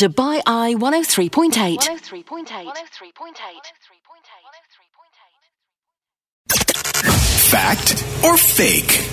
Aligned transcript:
Dubai 0.00 0.40
Eye 0.46 0.74
103.8. 0.78 1.76
103.8. 1.76 2.72
Fact 7.50 8.02
or 8.24 8.38
fake? 8.38 9.06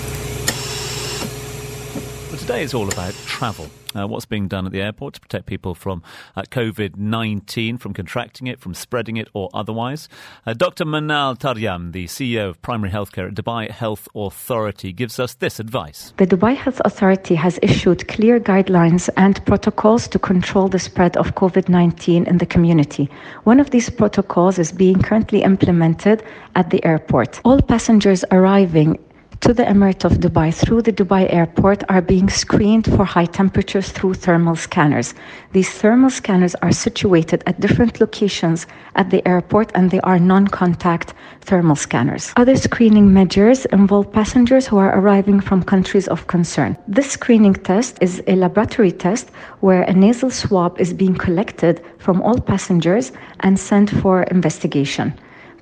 Well, 2.30 2.38
today 2.38 2.62
is 2.62 2.72
all 2.72 2.88
about 2.88 3.12
travel. 3.26 3.68
Uh, 3.98 4.06
what's 4.06 4.26
being 4.26 4.46
done 4.46 4.64
at 4.64 4.70
the 4.70 4.80
airport 4.80 5.14
to 5.14 5.20
protect 5.20 5.46
people 5.46 5.74
from 5.74 6.02
uh, 6.36 6.42
COVID 6.42 6.96
19, 6.96 7.78
from 7.78 7.92
contracting 7.92 8.46
it, 8.46 8.60
from 8.60 8.74
spreading 8.74 9.16
it, 9.16 9.28
or 9.32 9.48
otherwise. 9.52 10.08
Uh, 10.46 10.54
Dr. 10.54 10.84
Manal 10.84 11.36
Taryam, 11.36 11.92
the 11.92 12.04
CEO 12.06 12.50
of 12.50 12.62
Primary 12.62 12.90
Healthcare 12.90 13.28
at 13.28 13.34
Dubai 13.34 13.70
Health 13.70 14.06
Authority, 14.14 14.92
gives 14.92 15.18
us 15.18 15.34
this 15.34 15.58
advice. 15.58 16.12
The 16.18 16.26
Dubai 16.26 16.54
Health 16.54 16.80
Authority 16.84 17.34
has 17.34 17.58
issued 17.60 18.06
clear 18.06 18.38
guidelines 18.38 19.08
and 19.16 19.44
protocols 19.46 20.06
to 20.08 20.18
control 20.18 20.68
the 20.68 20.78
spread 20.78 21.16
of 21.16 21.34
COVID 21.34 21.68
19 21.68 22.26
in 22.26 22.38
the 22.38 22.46
community. 22.46 23.10
One 23.44 23.58
of 23.58 23.70
these 23.70 23.90
protocols 23.90 24.58
is 24.58 24.70
being 24.70 25.02
currently 25.02 25.42
implemented 25.42 26.22
at 26.54 26.70
the 26.70 26.84
airport. 26.84 27.40
All 27.44 27.60
passengers 27.60 28.24
arriving 28.30 28.98
to 29.40 29.54
the 29.54 29.62
Emirate 29.62 30.04
of 30.04 30.18
Dubai 30.18 30.52
through 30.52 30.82
the 30.82 30.92
Dubai 30.92 31.32
airport 31.32 31.84
are 31.88 32.02
being 32.02 32.28
screened 32.28 32.86
for 32.86 33.04
high 33.04 33.26
temperatures 33.26 33.90
through 33.90 34.14
thermal 34.14 34.56
scanners. 34.56 35.14
These 35.52 35.70
thermal 35.70 36.10
scanners 36.10 36.54
are 36.56 36.72
situated 36.72 37.44
at 37.46 37.60
different 37.60 38.00
locations 38.00 38.66
at 38.96 39.10
the 39.10 39.26
airport 39.28 39.70
and 39.74 39.90
they 39.90 40.00
are 40.00 40.18
non 40.18 40.48
contact 40.48 41.14
thermal 41.42 41.76
scanners. 41.76 42.32
Other 42.36 42.56
screening 42.56 43.12
measures 43.12 43.64
involve 43.66 44.12
passengers 44.12 44.66
who 44.66 44.78
are 44.78 44.98
arriving 44.98 45.40
from 45.40 45.62
countries 45.62 46.08
of 46.08 46.26
concern. 46.26 46.76
This 46.88 47.10
screening 47.12 47.54
test 47.54 47.98
is 48.00 48.22
a 48.26 48.34
laboratory 48.34 48.92
test 48.92 49.30
where 49.60 49.82
a 49.82 49.92
nasal 49.92 50.30
swab 50.30 50.80
is 50.80 50.92
being 50.92 51.14
collected 51.14 51.80
from 51.98 52.20
all 52.22 52.40
passengers 52.40 53.12
and 53.40 53.58
sent 53.58 53.90
for 54.02 54.24
investigation. 54.24 55.14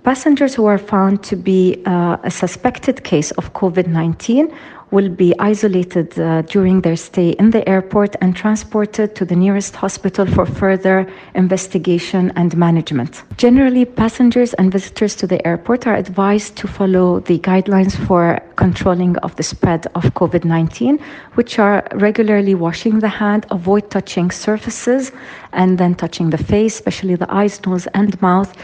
Passengers 0.07 0.55
who 0.55 0.67
are 0.67 0.79
found 0.79 1.25
to 1.25 1.35
be 1.35 1.83
uh, 1.85 2.17
a 2.23 2.31
suspected 2.31 3.03
case 3.03 3.33
of 3.33 3.53
COVID 3.55 3.89
19 3.89 4.55
will 4.91 5.09
be 5.09 5.34
isolated 5.39 6.19
uh, 6.19 6.42
during 6.42 6.81
their 6.81 6.97
stay 6.97 7.31
in 7.31 7.51
the 7.51 7.69
airport 7.69 8.15
and 8.20 8.37
transported 8.37 9.17
to 9.17 9.25
the 9.25 9.34
nearest 9.34 9.75
hospital 9.75 10.27
for 10.27 10.47
further 10.47 11.11
investigation 11.34 12.33
and 12.37 12.56
management. 12.56 13.25
Generally, 13.37 13.87
passengers 13.87 14.55
and 14.55 14.70
visitors 14.70 15.17
to 15.17 15.27
the 15.27 15.45
airport 15.47 15.87
are 15.87 15.97
advised 15.97 16.56
to 16.56 16.69
follow 16.69 17.20
the 17.20 17.39
guidelines 17.41 17.95
for 18.06 18.41
controlling 18.56 19.17
of 19.19 19.34
the 19.37 19.43
spread 19.43 19.87
of 19.95 20.05
COVID 20.15 20.45
19, 20.45 20.98
which 21.34 21.59
are 21.59 21.87
regularly 21.95 22.55
washing 22.55 23.00
the 23.00 23.09
hand, 23.09 23.45
avoid 23.50 23.91
touching 23.91 24.31
surfaces, 24.31 25.11
and 25.53 25.78
then 25.78 25.95
touching 25.95 26.31
the 26.31 26.39
face, 26.39 26.75
especially 26.75 27.17
the 27.17 27.33
eyes, 27.33 27.65
nose, 27.67 27.87
and 27.95 28.21
mouth, 28.23 28.55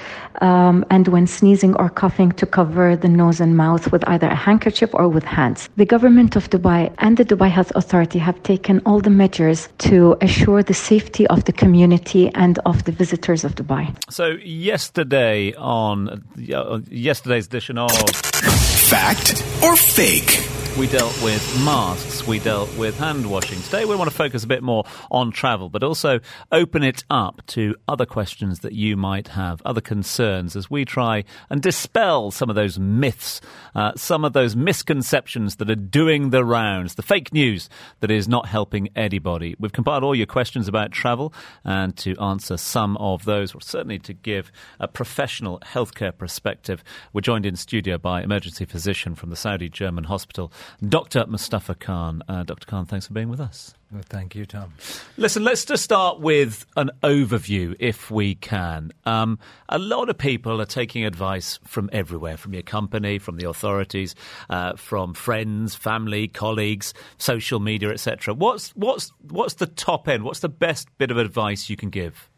um, 0.40 0.84
and 0.90 1.08
when 1.08 1.26
sneezing 1.26 1.74
or 1.76 1.88
coughing, 1.88 2.30
to 2.32 2.46
cover 2.46 2.96
the 2.96 3.08
nose 3.08 3.40
and 3.40 3.56
mouth 3.56 3.90
with 3.92 4.06
either 4.08 4.28
a 4.28 4.34
handkerchief 4.34 4.90
or 4.94 5.08
with 5.08 5.24
hands. 5.24 5.68
The 5.76 5.84
government 5.84 6.11
of 6.18 6.50
Dubai 6.50 6.92
and 6.98 7.16
the 7.16 7.24
Dubai 7.24 7.50
Health 7.50 7.72
Authority 7.74 8.18
have 8.18 8.42
taken 8.42 8.82
all 8.84 9.00
the 9.00 9.10
measures 9.10 9.68
to 9.78 10.16
assure 10.20 10.62
the 10.62 10.74
safety 10.74 11.26
of 11.26 11.44
the 11.44 11.52
community 11.52 12.30
and 12.34 12.58
of 12.66 12.84
the 12.84 12.92
visitors 12.92 13.44
of 13.44 13.54
Dubai. 13.54 13.94
So, 14.10 14.36
yesterday 14.44 15.54
on 15.54 16.08
uh, 16.08 16.80
yesterday's 16.90 17.46
edition 17.46 17.78
of 17.78 17.90
Fact 17.90 19.42
or 19.62 19.74
fake? 19.74 20.51
We 20.78 20.86
dealt 20.86 21.22
with 21.22 21.64
masks, 21.66 22.26
we 22.26 22.38
dealt 22.38 22.74
with 22.78 22.98
hand 22.98 23.30
washing. 23.30 23.60
Today 23.60 23.84
we 23.84 23.94
want 23.94 24.10
to 24.10 24.16
focus 24.16 24.42
a 24.42 24.46
bit 24.46 24.62
more 24.62 24.84
on 25.10 25.30
travel, 25.30 25.68
but 25.68 25.82
also 25.82 26.20
open 26.50 26.82
it 26.82 27.04
up 27.10 27.42
to 27.48 27.76
other 27.86 28.06
questions 28.06 28.60
that 28.60 28.72
you 28.72 28.96
might 28.96 29.28
have, 29.28 29.60
other 29.66 29.82
concerns, 29.82 30.56
as 30.56 30.70
we 30.70 30.86
try 30.86 31.24
and 31.50 31.60
dispel 31.60 32.30
some 32.30 32.48
of 32.48 32.56
those 32.56 32.78
myths, 32.78 33.42
uh, 33.74 33.92
some 33.96 34.24
of 34.24 34.32
those 34.32 34.56
misconceptions 34.56 35.56
that 35.56 35.68
are 35.68 35.76
doing 35.76 36.30
the 36.30 36.42
rounds, 36.42 36.94
the 36.94 37.02
fake 37.02 37.34
news 37.34 37.68
that 38.00 38.10
is 38.10 38.26
not 38.26 38.46
helping 38.46 38.88
anybody. 38.96 39.54
We've 39.58 39.72
compiled 39.72 40.02
all 40.02 40.14
your 40.14 40.26
questions 40.26 40.68
about 40.68 40.90
travel, 40.90 41.34
and 41.64 41.94
to 41.98 42.18
answer 42.18 42.56
some 42.56 42.96
of 42.96 43.26
those, 43.26 43.54
or 43.54 43.60
certainly 43.60 43.98
to 44.00 44.14
give 44.14 44.50
a 44.80 44.88
professional 44.88 45.60
healthcare 45.60 46.16
perspective, 46.16 46.82
we're 47.12 47.20
joined 47.20 47.44
in 47.44 47.56
studio 47.56 47.98
by 47.98 48.22
emergency 48.22 48.64
physician 48.64 49.14
from 49.14 49.28
the 49.28 49.36
Saudi 49.36 49.68
German 49.68 50.04
Hospital. 50.04 50.50
Dr. 50.86 51.26
Mustafa 51.26 51.74
Khan. 51.74 52.22
Uh, 52.28 52.42
Dr. 52.42 52.66
Khan, 52.66 52.86
thanks 52.86 53.06
for 53.06 53.12
being 53.12 53.28
with 53.28 53.40
us. 53.40 53.74
Well, 53.92 54.02
thank 54.08 54.34
you, 54.34 54.46
Tom. 54.46 54.72
Listen, 55.18 55.44
let's 55.44 55.66
just 55.66 55.84
start 55.84 56.18
with 56.18 56.64
an 56.76 56.90
overview, 57.02 57.76
if 57.78 58.10
we 58.10 58.34
can. 58.34 58.90
Um, 59.04 59.38
a 59.68 59.78
lot 59.78 60.08
of 60.08 60.16
people 60.16 60.62
are 60.62 60.66
taking 60.66 61.04
advice 61.04 61.58
from 61.64 61.90
everywhere 61.92 62.38
from 62.38 62.54
your 62.54 62.62
company, 62.62 63.18
from 63.18 63.36
the 63.36 63.48
authorities, 63.48 64.14
uh, 64.48 64.76
from 64.76 65.12
friends, 65.12 65.74
family, 65.74 66.26
colleagues, 66.26 66.94
social 67.18 67.60
media, 67.60 67.90
etc. 67.90 68.32
What's, 68.32 68.70
what's, 68.70 69.12
what's 69.28 69.54
the 69.54 69.66
top 69.66 70.08
end? 70.08 70.24
What's 70.24 70.40
the 70.40 70.48
best 70.48 70.88
bit 70.96 71.10
of 71.10 71.18
advice 71.18 71.68
you 71.68 71.76
can 71.76 71.90
give? 71.90 72.30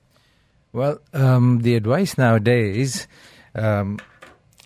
Well, 0.73 0.99
um, 1.13 1.61
the 1.61 1.77
advice 1.77 2.19
nowadays, 2.19 3.07
um, 3.55 4.01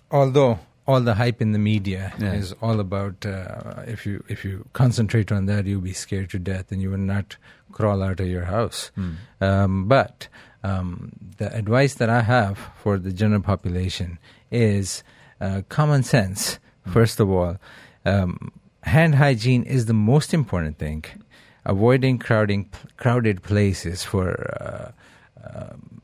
although 0.09 0.57
all 0.89 1.01
the 1.01 1.13
hype 1.13 1.39
in 1.39 1.51
the 1.51 1.59
media 1.59 2.11
yeah. 2.17 2.33
is 2.33 2.51
all 2.63 2.79
about 2.79 3.23
uh, 3.23 3.83
if 3.85 4.07
you 4.07 4.23
if 4.27 4.43
you 4.43 4.67
concentrate 4.73 5.31
on 5.31 5.45
that 5.45 5.67
you'll 5.67 5.89
be 5.93 5.93
scared 5.93 6.31
to 6.31 6.39
death 6.39 6.71
and 6.71 6.81
you 6.81 6.89
will 6.89 6.97
not 7.15 7.37
crawl 7.71 8.01
out 8.01 8.19
of 8.19 8.27
your 8.27 8.45
house 8.45 8.89
mm. 8.97 9.13
um, 9.39 9.87
but 9.87 10.27
um, 10.63 11.11
the 11.37 11.55
advice 11.55 11.93
that 11.93 12.09
I 12.09 12.21
have 12.21 12.57
for 12.81 12.97
the 12.97 13.13
general 13.13 13.41
population 13.41 14.17
is 14.49 15.03
uh, 15.39 15.61
common 15.69 16.01
sense 16.01 16.57
mm. 16.87 16.91
first 16.91 17.19
of 17.19 17.29
all 17.29 17.57
um, 18.05 18.51
hand 18.81 19.13
hygiene 19.13 19.61
is 19.61 19.85
the 19.85 19.93
most 19.93 20.33
important 20.33 20.79
thing 20.79 21.05
avoiding 21.65 22.17
crowding 22.17 22.67
crowded 22.97 23.43
places 23.43 24.03
for 24.03 24.27
uh, 24.59 24.91
um, 25.53 26.01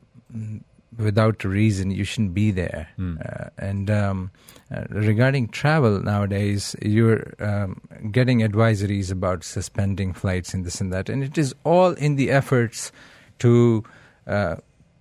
without 0.98 1.44
a 1.44 1.48
reason 1.48 1.90
you 1.90 2.04
shouldn't 2.04 2.34
be 2.34 2.50
there 2.50 2.88
mm. 2.98 3.18
uh, 3.20 3.50
and 3.58 3.90
um, 3.90 4.30
uh, 4.74 4.84
regarding 4.90 5.48
travel 5.48 6.00
nowadays 6.02 6.74
you're 6.82 7.34
um, 7.38 7.80
getting 8.10 8.40
advisories 8.40 9.10
about 9.10 9.44
suspending 9.44 10.12
flights 10.12 10.54
and 10.54 10.64
this 10.64 10.80
and 10.80 10.92
that 10.92 11.08
and 11.08 11.22
it 11.22 11.36
is 11.36 11.54
all 11.64 11.92
in 11.92 12.16
the 12.16 12.30
efforts 12.30 12.92
to 13.38 13.84
uh, 14.26 14.56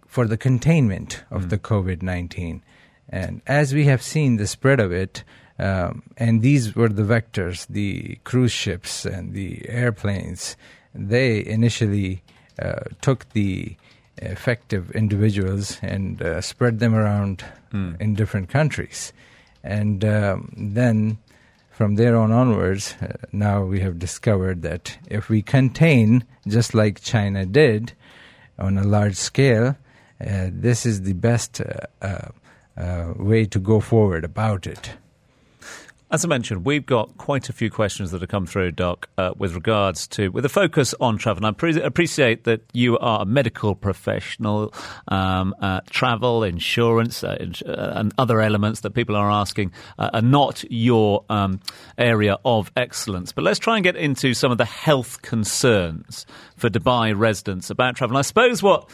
for 0.08 0.28
the 0.28 0.38
containment 0.38 1.24
of 1.32 1.46
mm. 1.46 1.50
the 1.50 1.58
covid-19 1.58 2.62
and 3.10 3.42
as 3.48 3.74
we 3.74 3.86
have 3.86 4.02
seen 4.02 4.38
the 4.38 4.48
spread 4.48 4.80
of 4.80 4.92
it 4.92 5.24
um, 5.58 6.04
and 6.18 6.42
these 6.42 6.76
were 6.76 6.90
the 6.90 7.04
vectors 7.04 7.68
the 7.68 8.16
cruise 8.24 8.52
ships 8.52 9.06
and 9.06 9.34
the 9.34 9.68
airplanes 9.70 10.58
they 10.94 11.46
initially 11.46 12.22
uh, 12.62 12.84
took 13.02 13.28
the 13.34 13.76
effective 14.18 14.92
individuals 14.92 15.78
and 15.82 16.22
uh, 16.22 16.42
spread 16.42 16.80
them 16.80 16.96
around 16.96 17.44
mm. 17.72 18.00
in 18.00 18.16
different 18.16 18.50
countries. 18.50 19.14
And 19.64 20.06
um, 20.06 20.54
then 20.56 21.18
from 21.70 21.96
there 21.96 22.16
on 22.16 22.32
onwards, 22.32 22.96
uh, 23.02 23.18
now 23.32 23.64
we 23.64 23.82
have 23.82 24.00
discovered 24.00 24.62
that 24.62 24.98
if 25.10 25.28
we 25.28 25.42
contain, 25.42 26.24
just 26.48 26.74
like 26.74 27.02
China 27.02 27.46
did 27.46 27.94
on 28.58 28.78
a 28.78 28.84
large 28.84 29.16
scale, 29.16 29.76
uh, 30.26 30.48
this 30.52 30.86
is 30.86 31.02
the 31.02 31.14
best 31.14 31.60
uh, 31.60 31.66
uh, 32.02 32.30
uh, 32.78 33.14
way 33.18 33.46
to 33.46 33.60
go 33.60 33.80
forward 33.80 34.24
about 34.24 34.66
it. 34.66 34.92
As 36.16 36.24
I 36.24 36.30
mentioned, 36.30 36.64
we've 36.64 36.86
got 36.86 37.18
quite 37.18 37.50
a 37.50 37.52
few 37.52 37.70
questions 37.70 38.12
that 38.12 38.22
have 38.22 38.30
come 38.30 38.46
through, 38.46 38.72
Doc, 38.72 39.10
uh, 39.18 39.34
with 39.38 39.54
regards 39.54 40.08
to, 40.16 40.30
with 40.30 40.46
a 40.46 40.50
focus 40.50 40.96
on 41.02 41.18
travel. 41.18 41.46
And 41.46 41.48
I 41.48 41.52
pre- 41.52 41.82
appreciate 41.82 42.46
that 42.46 42.62
you 42.72 42.98
are 43.00 43.24
a 43.24 43.26
medical 43.26 43.76
professional, 43.76 44.74
um, 45.10 45.54
uh, 45.60 45.82
travel, 45.90 46.44
insurance, 46.44 47.22
uh, 47.22 47.36
uh 47.68 47.92
and 47.96 48.14
other 48.18 48.40
elements 48.40 48.80
that 48.80 48.92
people 48.92 49.18
are 49.18 49.30
asking 49.30 49.74
uh, 50.00 50.12
are 50.14 50.22
not 50.22 50.64
your 50.70 51.26
um, 51.30 51.60
area 51.98 52.38
of 52.46 52.72
excellence. 52.78 53.34
But 53.34 53.44
let's 53.44 53.60
try 53.60 53.76
and 53.76 53.84
get 53.84 53.98
into 53.98 54.34
some 54.34 54.54
of 54.54 54.58
the 54.58 54.64
health 54.64 55.22
concerns 55.22 56.26
for 56.56 56.70
Dubai 56.70 57.14
residents 57.14 57.70
about 57.70 57.98
travel. 57.98 58.16
And 58.16 58.20
I 58.20 58.22
suppose 58.22 58.64
what 58.64 58.90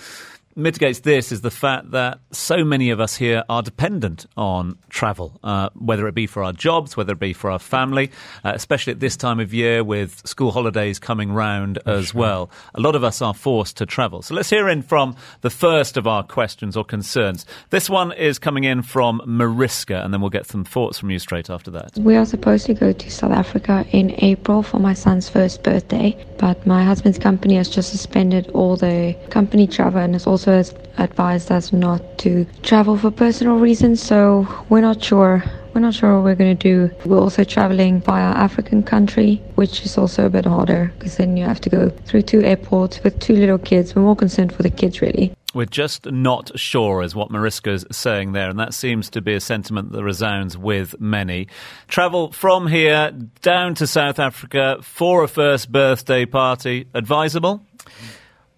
mitigates 0.55 0.99
this 0.99 1.31
is 1.31 1.41
the 1.41 1.51
fact 1.51 1.91
that 1.91 2.19
so 2.31 2.63
many 2.63 2.89
of 2.89 2.99
us 2.99 3.15
here 3.15 3.43
are 3.49 3.61
dependent 3.61 4.25
on 4.35 4.77
travel, 4.89 5.39
uh, 5.43 5.69
whether 5.75 6.07
it 6.07 6.15
be 6.15 6.27
for 6.27 6.43
our 6.43 6.53
jobs, 6.53 6.97
whether 6.97 7.13
it 7.13 7.19
be 7.19 7.33
for 7.33 7.51
our 7.51 7.59
family, 7.59 8.11
uh, 8.43 8.51
especially 8.53 8.91
at 8.91 8.99
this 8.99 9.15
time 9.15 9.39
of 9.39 9.53
year 9.53 9.83
with 9.83 10.25
school 10.27 10.51
holidays 10.51 10.99
coming 10.99 11.31
round 11.31 11.79
as 11.85 12.07
sure. 12.07 12.19
well. 12.19 12.51
A 12.75 12.81
lot 12.81 12.95
of 12.95 13.03
us 13.03 13.21
are 13.21 13.33
forced 13.33 13.77
to 13.77 13.85
travel. 13.85 14.21
So 14.21 14.33
let's 14.33 14.49
hear 14.49 14.67
in 14.67 14.81
from 14.81 15.15
the 15.41 15.49
first 15.49 15.97
of 15.97 16.07
our 16.07 16.23
questions 16.23 16.75
or 16.75 16.83
concerns. 16.83 17.45
This 17.69 17.89
one 17.89 18.11
is 18.11 18.39
coming 18.39 18.63
in 18.63 18.81
from 18.81 19.21
Mariska, 19.25 20.03
and 20.03 20.13
then 20.13 20.21
we'll 20.21 20.29
get 20.29 20.45
some 20.45 20.63
thoughts 20.63 20.99
from 20.99 21.09
you 21.11 21.19
straight 21.19 21.49
after 21.49 21.71
that. 21.71 21.97
We 21.97 22.15
are 22.15 22.25
supposed 22.25 22.65
to 22.65 22.73
go 22.73 22.91
to 22.91 23.11
South 23.11 23.31
Africa 23.31 23.85
in 23.91 24.15
April 24.23 24.63
for 24.63 24.79
my 24.79 24.93
son's 24.93 25.29
first 25.29 25.63
birthday, 25.63 26.17
but 26.37 26.65
my 26.65 26.83
husband's 26.83 27.19
company 27.19 27.55
has 27.55 27.69
just 27.69 27.91
suspended 27.91 28.49
all 28.51 28.75
the 28.75 29.15
company 29.29 29.67
travel 29.67 29.99
and 30.01 30.13
has 30.13 30.25
also 30.25 30.40
advised 30.47 31.51
us 31.51 31.73
not 31.73 32.17
to 32.19 32.45
travel 32.63 32.97
for 32.97 33.11
personal 33.11 33.57
reasons, 33.57 34.01
so 34.01 34.47
we're 34.69 34.81
not 34.81 35.03
sure 35.03 35.43
we're 35.73 35.81
not 35.81 35.93
sure 35.93 36.15
what 36.15 36.23
we're 36.25 36.35
going 36.35 36.57
to 36.57 36.87
do. 36.89 36.93
We're 37.05 37.19
also 37.19 37.43
traveling 37.43 38.01
via 38.01 38.33
African 38.33 38.83
country, 38.83 39.41
which 39.55 39.85
is 39.85 39.97
also 39.97 40.25
a 40.25 40.29
bit 40.29 40.45
harder 40.45 40.91
because 40.97 41.15
then 41.15 41.37
you 41.37 41.45
have 41.45 41.61
to 41.61 41.69
go 41.69 41.89
through 41.89 42.23
two 42.23 42.41
airports 42.41 43.01
with 43.03 43.17
two 43.19 43.35
little 43.35 43.57
kids. 43.57 43.95
We're 43.95 44.01
more 44.01 44.15
concerned 44.15 44.53
for 44.53 44.63
the 44.63 44.69
kids, 44.69 45.01
really. 45.01 45.33
We're 45.53 45.65
just 45.65 46.05
not 46.05 46.57
sure, 46.57 47.01
is 47.03 47.13
what 47.13 47.29
Mariska's 47.29 47.85
saying 47.91 48.31
there, 48.31 48.49
and 48.49 48.59
that 48.59 48.73
seems 48.73 49.09
to 49.11 49.21
be 49.21 49.33
a 49.33 49.41
sentiment 49.41 49.91
that 49.91 50.03
resounds 50.03 50.57
with 50.57 50.99
many. 50.99 51.47
Travel 51.87 52.31
from 52.31 52.67
here 52.67 53.11
down 53.41 53.75
to 53.75 53.87
South 53.87 54.19
Africa 54.19 54.77
for 54.81 55.23
a 55.23 55.27
first 55.27 55.71
birthday 55.71 56.25
party, 56.25 56.87
advisable? 56.93 57.65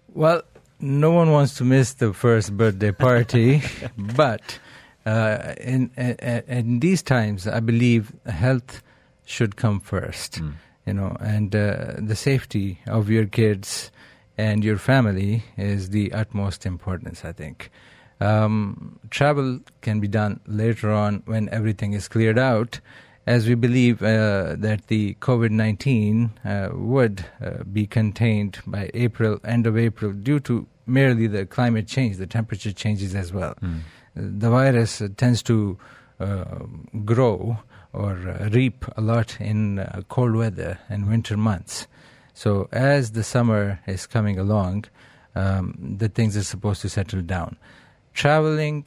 Well, 0.08 0.42
no 0.84 1.10
one 1.10 1.32
wants 1.32 1.54
to 1.56 1.64
miss 1.64 1.94
the 1.94 2.12
first 2.12 2.56
birthday 2.56 2.92
party, 2.92 3.62
but 3.98 4.58
uh, 5.06 5.54
in, 5.60 5.90
in, 5.96 6.42
in 6.46 6.80
these 6.80 7.02
times, 7.02 7.46
I 7.46 7.60
believe 7.60 8.12
health 8.26 8.82
should 9.24 9.56
come 9.56 9.80
first. 9.80 10.34
Mm. 10.34 10.54
You 10.86 10.92
know, 10.92 11.16
and 11.18 11.56
uh, 11.56 11.94
the 11.98 12.14
safety 12.14 12.78
of 12.86 13.08
your 13.08 13.24
kids 13.24 13.90
and 14.36 14.62
your 14.62 14.76
family 14.76 15.44
is 15.56 15.90
the 15.90 16.12
utmost 16.12 16.66
importance. 16.66 17.24
I 17.24 17.32
think 17.32 17.70
um, 18.20 18.98
travel 19.08 19.60
can 19.80 20.00
be 20.00 20.08
done 20.08 20.40
later 20.46 20.90
on 20.92 21.22
when 21.24 21.48
everything 21.48 21.94
is 21.94 22.06
cleared 22.06 22.38
out, 22.38 22.80
as 23.26 23.48
we 23.48 23.54
believe 23.54 24.02
uh, 24.02 24.56
that 24.58 24.88
the 24.88 25.14
COVID 25.20 25.50
nineteen 25.50 26.32
uh, 26.44 26.68
would 26.72 27.24
uh, 27.42 27.64
be 27.64 27.86
contained 27.86 28.58
by 28.66 28.90
April, 28.92 29.40
end 29.42 29.66
of 29.66 29.78
April, 29.78 30.12
due 30.12 30.40
to 30.40 30.66
merely 30.86 31.26
the 31.26 31.46
climate 31.46 31.86
change, 31.86 32.16
the 32.16 32.26
temperature 32.26 32.72
changes 32.72 33.14
as 33.14 33.32
well. 33.32 33.54
Mm. 33.62 33.80
The 34.14 34.50
virus 34.50 35.02
tends 35.16 35.42
to 35.44 35.78
uh, 36.20 36.44
grow 37.04 37.58
or 37.92 38.12
uh, 38.12 38.48
reap 38.50 38.84
a 38.96 39.00
lot 39.00 39.40
in 39.40 39.78
uh, 39.78 40.02
cold 40.08 40.34
weather 40.34 40.78
and 40.88 41.08
winter 41.08 41.36
months. 41.36 41.86
So 42.34 42.68
as 42.72 43.12
the 43.12 43.22
summer 43.22 43.80
is 43.86 44.06
coming 44.06 44.38
along, 44.38 44.86
um, 45.34 45.96
the 45.98 46.08
things 46.08 46.36
are 46.36 46.44
supposed 46.44 46.80
to 46.82 46.88
settle 46.88 47.22
down. 47.22 47.56
Traveling 48.12 48.86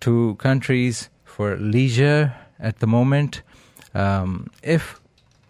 to 0.00 0.34
countries 0.36 1.10
for 1.24 1.56
leisure 1.56 2.34
at 2.58 2.78
the 2.78 2.86
moment, 2.86 3.42
um, 3.94 4.50
if 4.62 5.00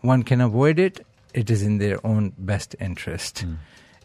one 0.01 0.23
can 0.23 0.41
avoid 0.41 0.79
it, 0.79 1.05
it 1.35 1.51
is 1.51 1.63
in 1.63 1.79
their 1.79 2.05
own 2.07 2.33
best 2.39 2.75
interest. 2.81 3.45
Mm. 3.45 3.57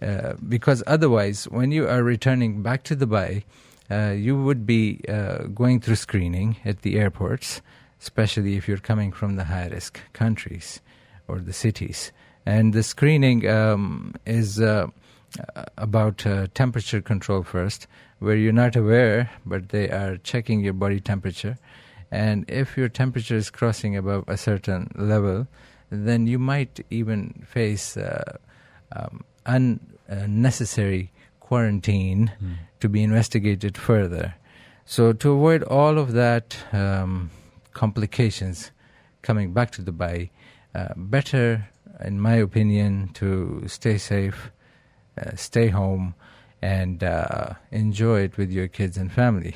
Uh, 0.01 0.33
because 0.48 0.81
otherwise, 0.88 1.45
when 1.45 1.71
you 1.71 1.88
are 1.88 2.03
returning 2.03 2.63
back 2.63 2.83
to 2.83 2.95
Dubai, 2.95 3.44
uh, 3.92 4.12
you 4.12 4.42
would 4.42 4.65
be 4.65 5.01
uh, 5.07 5.44
going 5.53 5.80
through 5.80 5.95
screening 5.95 6.57
at 6.65 6.81
the 6.81 6.98
airports, 6.98 7.62
especially 8.00 8.56
if 8.56 8.68
you're 8.68 8.77
coming 8.77 9.12
from 9.12 9.36
the 9.36 9.44
high 9.44 9.68
risk 9.68 10.00
countries 10.13 10.81
or 11.27 11.39
the 11.39 11.53
cities. 11.53 12.12
And 12.45 12.74
the 12.74 12.81
screening 12.81 13.48
um, 13.48 14.15
is 14.25 14.59
uh, 14.59 14.88
about 15.77 16.25
uh, 16.25 16.48
temperature 16.56 17.01
control 17.01 17.44
first, 17.44 17.86
where 18.19 18.36
you're 18.36 18.53
not 18.53 18.75
aware, 18.75 19.30
but 19.45 19.69
they 19.69 19.89
are 19.89 20.18
checking 20.18 20.62
your 20.62 20.74
body 20.74 21.00
temperature. 21.00 21.57
And 22.09 22.45
if 22.48 22.75
your 22.75 22.89
temperature 22.89 23.36
is 23.36 23.51
crossing 23.51 23.95
above 23.95 24.24
a 24.27 24.38
certain 24.38 24.92
level, 24.95 25.48
then 25.89 26.25
you 26.25 26.39
might 26.39 26.83
even 26.89 27.45
face 27.48 27.98
um, 27.98 29.24
unnecessary 30.12 31.12
quarantine 31.40 32.31
mm. 32.42 32.56
to 32.80 32.90
be 32.90 33.04
investigated 33.04 33.78
further. 33.78 34.36
So, 34.86 35.13
to 35.13 35.31
avoid 35.31 35.63
all 35.63 35.98
of 35.98 36.13
that 36.13 36.58
um, 36.74 37.30
complications 37.74 38.72
coming 39.22 39.54
back 39.54 39.72
to 39.72 39.81
Dubai, 39.81 40.30
uh, 40.74 40.94
better, 40.96 41.69
in 42.04 42.19
my 42.19 42.36
opinion, 42.36 43.10
to 43.13 43.63
stay 43.68 43.98
safe, 43.98 44.52
uh, 45.22 45.36
stay 45.36 45.68
home, 45.68 46.16
and 46.62 47.04
uh, 47.04 47.54
enjoy 47.72 48.22
it 48.22 48.38
with 48.38 48.52
your 48.52 48.68
kids 48.68 48.98
and 48.98 49.12
family. 49.12 49.56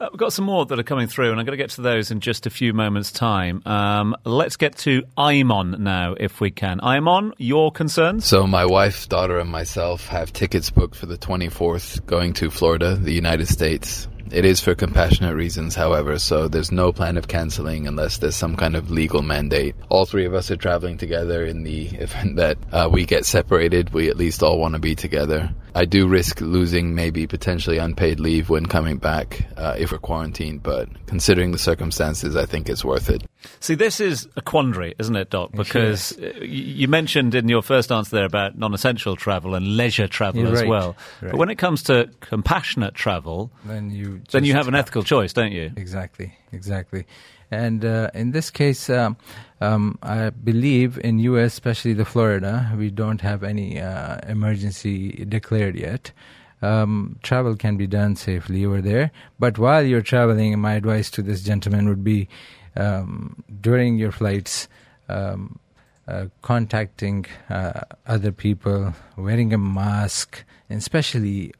Uh, 0.00 0.08
we've 0.12 0.18
got 0.20 0.32
some 0.32 0.44
more 0.44 0.64
that 0.64 0.78
are 0.78 0.84
coming 0.84 1.08
through, 1.08 1.30
and 1.32 1.40
I'm 1.40 1.44
going 1.44 1.58
to 1.58 1.62
get 1.62 1.70
to 1.70 1.80
those 1.80 2.12
in 2.12 2.20
just 2.20 2.46
a 2.46 2.50
few 2.50 2.72
moments' 2.72 3.10
time. 3.10 3.62
Um, 3.66 4.14
let's 4.24 4.56
get 4.56 4.76
to 4.78 5.02
Imon 5.16 5.80
now, 5.80 6.14
if 6.18 6.40
we 6.40 6.52
can. 6.52 6.78
Imon, 6.80 7.32
your 7.36 7.72
concerns? 7.72 8.24
So, 8.24 8.46
my 8.46 8.64
wife, 8.64 9.08
daughter, 9.08 9.40
and 9.40 9.50
myself 9.50 10.06
have 10.06 10.32
tickets 10.32 10.70
booked 10.70 10.94
for 10.94 11.06
the 11.06 11.18
24th 11.18 12.06
going 12.06 12.32
to 12.34 12.48
Florida, 12.48 12.94
the 12.94 13.12
United 13.12 13.48
States. 13.48 14.06
It 14.30 14.44
is 14.44 14.60
for 14.60 14.74
compassionate 14.74 15.34
reasons, 15.34 15.74
however, 15.74 16.18
so 16.18 16.48
there's 16.48 16.70
no 16.70 16.92
plan 16.92 17.16
of 17.16 17.26
canceling 17.28 17.88
unless 17.88 18.18
there's 18.18 18.36
some 18.36 18.56
kind 18.56 18.76
of 18.76 18.90
legal 18.90 19.22
mandate. 19.22 19.74
All 19.88 20.04
three 20.04 20.26
of 20.26 20.34
us 20.34 20.50
are 20.50 20.56
traveling 20.56 20.98
together 20.98 21.44
in 21.44 21.64
the 21.64 21.86
event 21.96 22.36
that 22.36 22.58
uh, 22.70 22.88
we 22.92 23.04
get 23.04 23.24
separated. 23.26 23.92
We 23.92 24.10
at 24.10 24.16
least 24.16 24.44
all 24.44 24.60
want 24.60 24.74
to 24.74 24.80
be 24.80 24.94
together. 24.94 25.50
I 25.78 25.84
do 25.84 26.08
risk 26.08 26.40
losing 26.40 26.96
maybe 26.96 27.28
potentially 27.28 27.78
unpaid 27.78 28.18
leave 28.18 28.50
when 28.50 28.66
coming 28.66 28.96
back 28.96 29.46
uh, 29.56 29.76
if 29.78 29.92
we're 29.92 29.98
quarantined, 29.98 30.60
but 30.60 30.88
considering 31.06 31.52
the 31.52 31.58
circumstances, 31.58 32.34
I 32.34 32.46
think 32.46 32.68
it's 32.68 32.84
worth 32.84 33.08
it. 33.08 33.22
See, 33.60 33.76
this 33.76 34.00
is 34.00 34.26
a 34.34 34.42
quandary, 34.42 34.96
isn't 34.98 35.14
it, 35.14 35.30
Doc? 35.30 35.52
Because 35.52 36.16
sure. 36.18 36.30
Uh, 36.30 36.40
you 36.40 36.88
mentioned 36.88 37.36
in 37.36 37.48
your 37.48 37.62
first 37.62 37.92
answer 37.92 38.16
there 38.16 38.24
about 38.24 38.58
non 38.58 38.74
essential 38.74 39.14
travel 39.14 39.54
and 39.54 39.76
leisure 39.76 40.08
travel 40.08 40.42
You're 40.42 40.52
as 40.52 40.62
right. 40.62 40.68
well. 40.68 40.96
Right. 41.22 41.30
But 41.30 41.38
when 41.38 41.48
it 41.48 41.58
comes 41.58 41.84
to 41.84 42.10
compassionate 42.22 42.94
travel, 42.94 43.52
then 43.64 43.92
you, 43.92 44.20
then 44.32 44.42
you 44.42 44.54
have 44.54 44.66
an 44.66 44.74
ethical 44.74 45.04
choice, 45.04 45.32
don't 45.32 45.52
you? 45.52 45.70
Exactly, 45.76 46.36
exactly. 46.50 47.06
And 47.50 47.84
uh, 47.84 48.10
in 48.14 48.32
this 48.32 48.50
case, 48.50 48.90
um, 48.90 49.16
um, 49.60 49.98
I 50.02 50.30
believe 50.30 50.98
in 51.02 51.18
U.S., 51.20 51.54
especially 51.54 51.94
the 51.94 52.04
Florida, 52.04 52.72
we 52.76 52.90
don't 52.90 53.20
have 53.20 53.42
any 53.42 53.80
uh, 53.80 54.18
emergency 54.28 55.24
declared 55.24 55.76
yet. 55.76 56.12
Um, 56.60 57.18
travel 57.22 57.56
can 57.56 57.76
be 57.76 57.86
done 57.86 58.16
safely 58.16 58.66
over 58.66 58.82
there. 58.82 59.12
But 59.38 59.58
while 59.58 59.84
you're 59.84 60.02
traveling, 60.02 60.58
my 60.58 60.74
advice 60.74 61.10
to 61.12 61.22
this 61.22 61.42
gentleman 61.42 61.88
would 61.88 62.04
be 62.04 62.28
um, 62.76 63.42
during 63.60 63.96
your 63.96 64.12
flights, 64.12 64.68
um, 65.08 65.58
uh, 66.06 66.26
contacting 66.42 67.26
uh, 67.48 67.80
other 68.06 68.32
people, 68.32 68.94
wearing 69.16 69.52
a 69.52 69.58
mask, 69.58 70.44
and 70.68 70.78
especially 70.78 71.52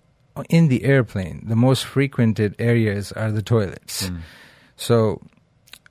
in 0.48 0.68
the 0.68 0.84
airplane, 0.84 1.44
the 1.46 1.56
most 1.56 1.84
frequented 1.84 2.54
areas 2.58 3.12
are 3.12 3.32
the 3.32 3.42
toilets. 3.42 4.08
Mm. 4.08 4.20
So 4.76 5.20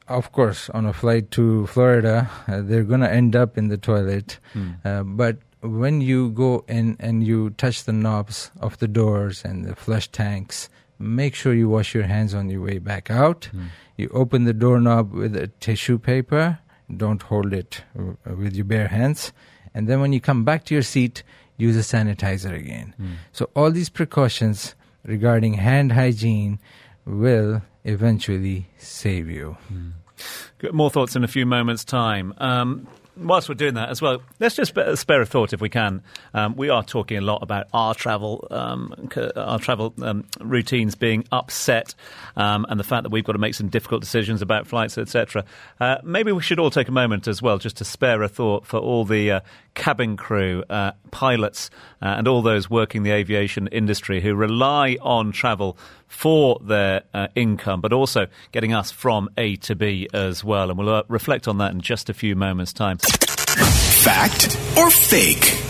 of 0.07 0.31
course, 0.31 0.69
on 0.71 0.85
a 0.85 0.93
flight 0.93 1.31
to 1.31 1.67
Florida, 1.67 2.29
uh, 2.47 2.61
they're 2.61 2.83
going 2.83 3.01
to 3.01 3.11
end 3.11 3.35
up 3.35 3.57
in 3.57 3.67
the 3.67 3.77
toilet. 3.77 4.39
Mm. 4.53 4.85
Uh, 4.85 5.03
but 5.03 5.37
when 5.61 6.01
you 6.01 6.29
go 6.31 6.63
in 6.67 6.95
and 6.99 7.25
you 7.25 7.51
touch 7.51 7.83
the 7.83 7.93
knobs 7.93 8.51
of 8.59 8.77
the 8.79 8.87
doors 8.87 9.43
and 9.43 9.65
the 9.65 9.75
flush 9.75 10.07
tanks, 10.09 10.69
make 10.99 11.35
sure 11.35 11.53
you 11.53 11.69
wash 11.69 11.93
your 11.93 12.03
hands 12.03 12.33
on 12.33 12.49
your 12.49 12.61
way 12.61 12.79
back 12.79 13.11
out. 13.11 13.49
Mm. 13.53 13.67
You 13.97 14.09
open 14.13 14.45
the 14.45 14.53
doorknob 14.53 15.13
with 15.13 15.35
a 15.35 15.47
tissue 15.59 15.97
paper. 15.97 16.59
Don't 16.95 17.21
hold 17.21 17.53
it 17.53 17.83
uh, 17.97 18.35
with 18.35 18.55
your 18.55 18.65
bare 18.65 18.87
hands. 18.87 19.33
And 19.73 19.87
then 19.87 19.99
when 19.99 20.13
you 20.13 20.21
come 20.21 20.43
back 20.43 20.63
to 20.65 20.73
your 20.73 20.83
seat, 20.83 21.23
use 21.57 21.75
a 21.75 21.97
sanitizer 21.97 22.55
again. 22.55 22.95
Mm. 22.99 23.15
So 23.31 23.49
all 23.55 23.71
these 23.71 23.89
precautions 23.89 24.75
regarding 25.03 25.55
hand 25.55 25.93
hygiene 25.93 26.59
will 27.07 27.61
eventually 27.83 28.67
save 28.77 29.29
you. 29.29 29.57
Mm. 29.71 30.73
More 30.73 30.89
thoughts 30.89 31.15
in 31.15 31.23
a 31.23 31.27
few 31.27 31.45
moments' 31.45 31.85
time. 31.85 32.33
Um, 32.37 32.87
whilst 33.19 33.49
we're 33.49 33.55
doing 33.55 33.75
that 33.75 33.89
as 33.89 34.01
well, 34.01 34.21
let's 34.39 34.55
just 34.55 34.73
spare 34.95 35.21
a 35.21 35.25
thought 35.25 35.53
if 35.53 35.61
we 35.61 35.69
can. 35.69 36.01
Um, 36.33 36.55
we 36.55 36.69
are 36.69 36.83
talking 36.83 37.17
a 37.17 37.21
lot 37.21 37.41
about 37.41 37.67
our 37.73 37.93
travel, 37.93 38.47
um, 38.51 39.09
our 39.35 39.59
travel 39.59 39.93
um, 40.01 40.25
routines 40.39 40.95
being 40.95 41.25
upset, 41.31 41.95
um, 42.35 42.65
and 42.69 42.79
the 42.79 42.83
fact 42.83 43.03
that 43.03 43.11
we've 43.11 43.23
got 43.23 43.33
to 43.33 43.39
make 43.39 43.55
some 43.55 43.69
difficult 43.69 44.01
decisions 44.01 44.41
about 44.41 44.67
flights, 44.67 44.97
etc. 44.97 45.45
Uh, 45.79 45.97
maybe 46.03 46.31
we 46.31 46.41
should 46.41 46.59
all 46.59 46.71
take 46.71 46.87
a 46.87 46.91
moment 46.91 47.27
as 47.27 47.41
well, 47.41 47.57
just 47.57 47.77
to 47.77 47.85
spare 47.85 48.21
a 48.21 48.27
thought 48.27 48.65
for 48.65 48.79
all 48.79 49.05
the 49.05 49.31
uh, 49.31 49.39
cabin 49.73 50.17
crew, 50.17 50.63
uh, 50.69 50.91
pilots, 51.11 51.69
uh, 52.01 52.05
and 52.05 52.27
all 52.27 52.41
those 52.41 52.69
working 52.69 53.03
the 53.03 53.11
aviation 53.11 53.67
industry 53.67 54.21
who 54.21 54.35
rely 54.35 54.97
on 55.01 55.31
travel 55.31 55.77
for 56.07 56.59
their 56.61 57.03
uh, 57.13 57.27
income, 57.35 57.81
but 57.81 57.93
also 57.93 58.27
getting 58.51 58.73
us 58.73 58.91
from 58.91 59.29
A 59.37 59.55
to 59.57 59.75
B 59.75 60.07
as 60.13 60.43
well. 60.43 60.69
And 60.69 60.79
we'll 60.79 60.89
uh, 60.89 61.03
reflect 61.07 61.47
on 61.47 61.57
that 61.59 61.71
in 61.71 61.81
just 61.81 62.09
a 62.09 62.13
few 62.13 62.35
moments' 62.35 62.73
time. 62.73 62.97
Fact 62.97 64.57
or 64.77 64.89
fake? 64.89 65.66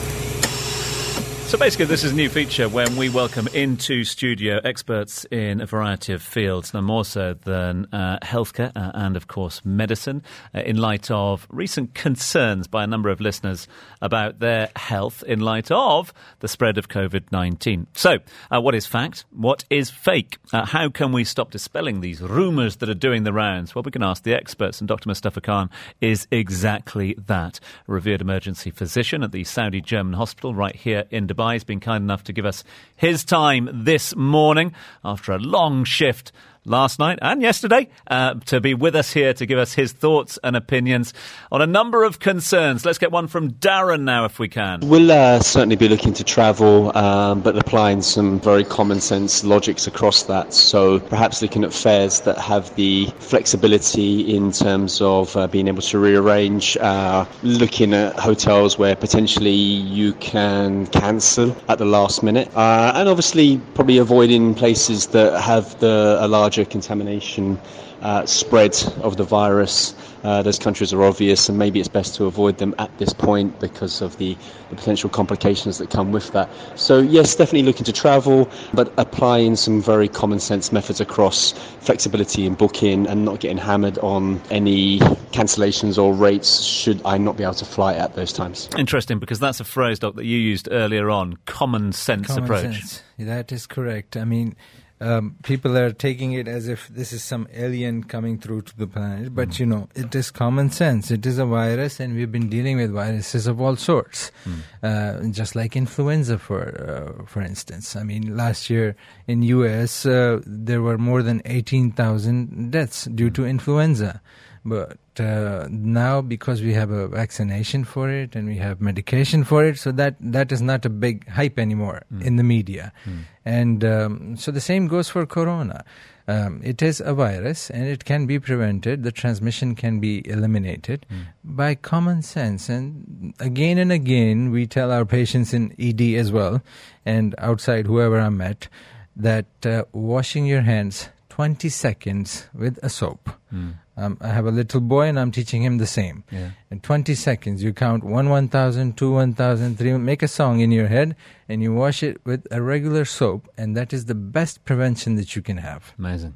So 1.48 1.58
basically, 1.58 1.86
this 1.86 2.04
is 2.04 2.12
a 2.12 2.16
new 2.16 2.28
feature 2.28 2.68
when 2.68 2.98
we 2.98 3.08
welcome 3.08 3.48
into 3.54 4.04
studio 4.04 4.60
experts 4.66 5.26
in 5.32 5.62
a 5.62 5.66
variety 5.66 6.12
of 6.12 6.22
fields, 6.22 6.74
no 6.74 6.82
more 6.82 7.06
so 7.06 7.36
than 7.36 7.88
uh, 7.94 8.20
healthcare 8.22 8.74
uh, 8.76 8.92
and, 8.94 9.16
of 9.16 9.30
course, 9.30 9.64
medicine, 9.64 10.24
uh, 10.54 10.60
in 10.60 10.76
light 10.76 11.10
of 11.10 11.48
recent 11.50 11.94
concerns 11.94 12.68
by 12.68 12.84
a 12.84 12.88
number 12.88 13.10
of 13.10 13.22
listeners 13.22 13.66
about 14.02 14.40
their 14.40 14.68
health 14.76 15.24
in 15.26 15.40
light 15.40 15.72
of 15.72 16.14
the 16.42 16.50
spread 16.50 16.78
of 16.78 16.90
COVID 16.90 17.32
19. 17.32 17.88
So, 17.94 18.18
uh, 18.52 18.60
what 18.60 18.76
is 18.76 18.86
fact? 18.86 19.24
What 19.32 19.64
is 19.70 19.90
fake? 19.90 20.40
Uh, 20.52 20.66
how 20.66 20.90
can 20.90 21.14
we 21.14 21.24
stop 21.24 21.52
dispelling 21.52 22.02
these 22.02 22.20
rumours 22.20 22.76
that 22.76 22.90
are 22.90 22.94
doing 22.94 23.24
the 23.24 23.32
rounds? 23.32 23.74
Well, 23.74 23.84
we 23.84 23.92
can 23.92 24.04
ask 24.04 24.24
the 24.24 24.34
experts, 24.34 24.82
and 24.82 24.88
Dr. 24.90 25.08
Mustafa 25.08 25.40
Khan 25.40 25.70
is 26.02 26.28
exactly 26.30 27.16
that. 27.28 27.62
A 27.88 27.94
revered 27.94 28.20
emergency 28.20 28.70
physician 28.70 29.24
at 29.24 29.32
the 29.32 29.46
Saudi 29.46 29.80
German 29.80 30.12
hospital 30.12 30.54
right 30.54 30.76
here 30.76 31.06
in 31.10 31.26
Dubai 31.26 31.37
Dubai. 31.38 31.54
He's 31.54 31.64
been 31.64 31.80
kind 31.80 32.04
enough 32.04 32.24
to 32.26 32.34
give 32.34 32.46
us 32.46 32.64
his 32.96 33.24
time 33.24 33.70
this 33.72 34.16
morning 34.16 34.74
after 35.04 35.32
a 35.32 35.40
long 35.40 35.84
shift 35.84 36.32
last 36.68 37.00
night 37.00 37.18
and 37.22 37.42
yesterday 37.42 37.88
uh, 38.08 38.36
to 38.46 38.60
be 38.60 38.74
with 38.74 38.96
us 38.96 39.14
here 39.14 39.34
to 39.34 39.46
give 39.46 39.58
us 39.58 39.74
his 39.74 39.94
thoughts 39.94 40.38
and 40.44 40.56
opinions 40.56 41.14
on 41.52 41.62
a 41.62 41.68
number 41.68 42.04
of 42.04 42.20
concerns. 42.20 42.86
Let's 42.86 42.98
get 42.98 43.12
one 43.12 43.28
from 43.28 43.52
Darren 43.52 44.02
now, 44.02 44.26
if 44.26 44.40
we 44.40 44.50
can. 44.50 44.82
We'll 44.82 45.12
uh, 45.12 45.40
certainly 45.40 45.76
be 45.76 45.88
looking 45.88 46.14
to 46.14 46.24
travel, 46.24 46.96
um, 46.98 47.42
but 47.42 47.58
applying 47.58 48.02
some 48.02 48.40
very 48.40 48.64
common 48.64 49.00
sense 49.00 49.44
logics 49.44 49.88
across 49.88 50.24
that. 50.24 50.54
So 50.54 51.00
perhaps 51.00 51.42
looking 51.42 51.64
at 51.64 51.74
fares 51.74 52.22
that 52.22 52.38
have 52.38 52.76
the 52.76 53.08
flexibility 53.20 54.36
in 54.36 54.52
terms 54.52 55.02
of 55.02 55.36
uh, 55.38 55.48
being 55.48 55.68
able 55.68 55.82
to 55.84 55.98
rearrange, 55.98 56.78
uh, 56.78 57.26
looking 57.44 57.94
at 57.94 58.16
hotels 58.20 58.78
where 58.78 58.96
potentially 58.96 59.52
you 59.52 60.14
can 60.14 60.88
cancel 60.88 61.56
at 61.70 61.78
the 61.78 61.86
last 61.86 62.24
minute, 62.24 62.50
uh, 62.56 62.92
and 62.96 63.08
obviously 63.08 63.58
probably 63.74 63.98
avoiding 63.98 64.54
places 64.54 65.08
that 65.08 65.40
have 65.42 65.80
the 65.80 66.18
a 66.20 66.28
large 66.28 66.57
larger 66.58 66.70
contamination 66.70 67.60
uh, 68.02 68.26
spread 68.26 68.76
of 69.02 69.18
the 69.18 69.24
virus. 69.24 69.96
Uh, 70.24 70.42
those 70.42 70.60
countries 70.60 70.92
are 70.94 71.04
obvious, 71.04 71.48
and 71.48 71.58
maybe 71.58 71.80
it's 71.80 71.88
best 71.88 72.16
to 72.16 72.26
avoid 72.26 72.58
them 72.58 72.74
at 72.80 72.96
this 72.98 73.14
point 73.14 73.60
because 73.60 74.02
of 74.02 74.18
the, 74.18 74.36
the, 74.70 74.76
potential 74.76 75.10
complications 75.10 75.78
that 75.78 75.90
come 75.90 76.12
with 76.12 76.32
that. 76.32 76.50
So, 76.76 77.00
yes, 77.00 77.36
definitely 77.36 77.64
looking 77.64 77.86
to 77.86 77.94
travel, 77.94 78.50
but 78.74 78.92
applying 78.98 79.56
some 79.56 79.82
very 79.82 80.08
common 80.08 80.40
sense 80.40 80.72
methods 80.72 81.00
across 81.00 81.54
flexibility 81.82 82.46
in 82.46 82.56
booking 82.56 83.08
and 83.08 83.26
not 83.26 83.40
getting 83.40 83.58
hammered 83.58 84.00
on 84.00 84.42
any 84.50 85.00
cancellations 85.32 86.02
or 86.02 86.14
rates 86.14 86.62
should 86.62 87.02
I 87.06 87.18
not 87.18 87.38
be 87.38 87.44
able 87.44 87.54
to 87.56 87.66
fly 87.66 87.94
at 87.94 88.16
those 88.16 88.34
times. 88.34 88.70
Interesting, 88.78 89.20
because 89.20 89.40
that's 89.40 89.60
a 89.60 89.66
phrase, 89.66 90.00
Doc, 90.00 90.16
that 90.16 90.26
you 90.26 90.38
used 90.38 90.68
earlier 90.72 91.10
on 91.10 91.38
common 91.46 91.92
sense 91.92 92.28
common 92.28 92.44
approach. 92.44 92.76
Sense. 92.76 93.04
That 93.20 93.52
is 93.52 93.66
correct. 93.66 94.18
I 94.18 94.26
mean, 94.26 94.56
um, 95.00 95.36
people 95.44 95.78
are 95.78 95.92
taking 95.92 96.34
it 96.34 96.48
as 96.48 96.68
if 96.68 96.88
this 96.88 97.14
is 97.14 97.24
some 97.24 97.48
alien 97.54 98.04
coming 98.04 98.40
through 98.40 98.64
to 98.64 98.78
the 98.78 98.88
planet. 98.88 99.34
But 99.36 99.50
mm. 99.50 99.60
you 99.60 99.66
know, 99.68 99.90
it 99.96 100.14
is 100.16 100.32
common 100.32 100.72
sense. 100.72 101.12
It 101.12 101.26
is 101.26 101.38
a 101.38 101.46
virus, 101.46 102.00
and 102.00 102.16
we've 102.16 102.32
been 102.32 102.50
dealing 102.50 102.78
with 102.78 102.92
viruses 102.92 103.46
of 103.46 103.62
all 103.62 103.76
sorts, 103.76 104.32
mm. 104.46 104.62
uh, 104.82 105.30
just 105.32 105.56
like 105.56 105.76
influenza, 105.76 106.40
for 106.40 106.62
uh, 106.64 107.26
for 107.26 107.42
instance. 107.42 107.96
I 107.96 108.04
mean, 108.04 108.36
last 108.36 108.70
year 108.70 108.96
in 109.28 109.44
U.S. 109.44 110.06
Uh, 110.06 110.42
there 110.46 110.82
were 110.82 110.98
more 110.98 111.22
than 111.22 111.42
eighteen 111.46 111.92
thousand 111.92 112.72
deaths 112.72 113.06
due 113.06 113.30
to 113.32 113.46
influenza. 113.46 114.22
But 114.68 115.00
uh, 115.18 115.68
now, 115.72 116.20
because 116.20 116.62
we 116.62 116.74
have 116.74 116.92
a 116.92 117.08
vaccination 117.08 117.86
for 117.86 118.10
it 118.10 118.36
and 118.36 118.50
we 118.50 118.58
have 118.58 118.82
medication 118.82 119.46
for 119.46 119.64
it, 119.64 119.78
so 119.78 119.94
that 119.94 120.16
that 120.20 120.52
is 120.52 120.62
not 120.62 120.86
a 120.86 120.90
big 120.90 121.26
hype 121.30 121.58
anymore 121.58 122.04
mm. 122.14 122.22
in 122.22 122.36
the 122.36 122.44
media. 122.44 122.92
Mm. 123.06 123.20
And 123.46 123.86
um, 123.86 124.36
so 124.36 124.52
the 124.52 124.60
same 124.60 124.88
goes 124.88 125.08
for 125.08 125.26
corona. 125.26 125.86
Um, 126.28 126.60
it 126.62 126.82
is 126.82 127.00
a 127.00 127.14
virus 127.14 127.70
and 127.70 127.88
it 127.88 128.04
can 128.04 128.26
be 128.26 128.40
prevented. 128.40 129.04
The 129.04 129.14
transmission 129.14 129.74
can 129.74 130.02
be 130.02 130.28
eliminated 130.28 131.06
mm. 131.10 131.28
by 131.46 131.76
common 131.76 132.22
sense. 132.22 132.68
And 132.68 133.34
again 133.40 133.78
and 133.78 133.94
again, 133.94 134.52
we 134.52 134.68
tell 134.68 134.92
our 134.92 135.06
patients 135.06 135.54
in 135.54 135.74
ED 135.80 136.20
as 136.20 136.30
well 136.30 136.62
and 137.06 137.34
outside 137.38 137.88
whoever 137.88 138.20
I 138.20 138.28
met, 138.28 138.68
that 139.16 139.48
uh, 139.66 139.86
washing 139.94 140.46
your 140.46 140.62
hands 140.62 141.08
20 141.38 141.70
seconds 141.70 142.48
with 142.52 142.80
a 142.82 142.90
soap. 142.90 143.30
Mm. 143.54 143.76
Um, 143.96 144.18
I 144.22 144.30
have 144.30 144.48
a 144.48 144.52
little 144.52 144.82
boy 144.82 145.04
and 145.04 145.20
I'm 145.20 145.32
teaching 145.32 145.62
him 145.62 145.78
the 145.78 145.86
same. 145.86 146.24
Yeah. 146.32 146.50
In 146.72 146.80
20 146.80 147.14
seconds, 147.14 147.62
you 147.62 147.74
count 147.74 148.04
1 148.04 148.30
1,000, 148.30 148.98
2 148.98 149.12
1,000, 149.12 149.78
3, 149.78 149.98
make 150.00 150.24
a 150.24 150.28
song 150.28 150.62
in 150.62 150.72
your 150.72 150.88
head 150.88 151.16
and 151.48 151.62
you 151.62 151.76
wash 151.76 152.02
it 152.02 152.18
with 152.26 152.48
a 152.50 152.60
regular 152.60 153.06
soap, 153.06 153.48
and 153.56 153.78
that 153.78 153.94
is 153.94 154.06
the 154.06 154.16
best 154.16 154.66
prevention 154.66 155.14
that 155.14 155.36
you 155.36 155.44
can 155.44 155.58
have. 155.58 155.94
Amazing. 156.00 156.36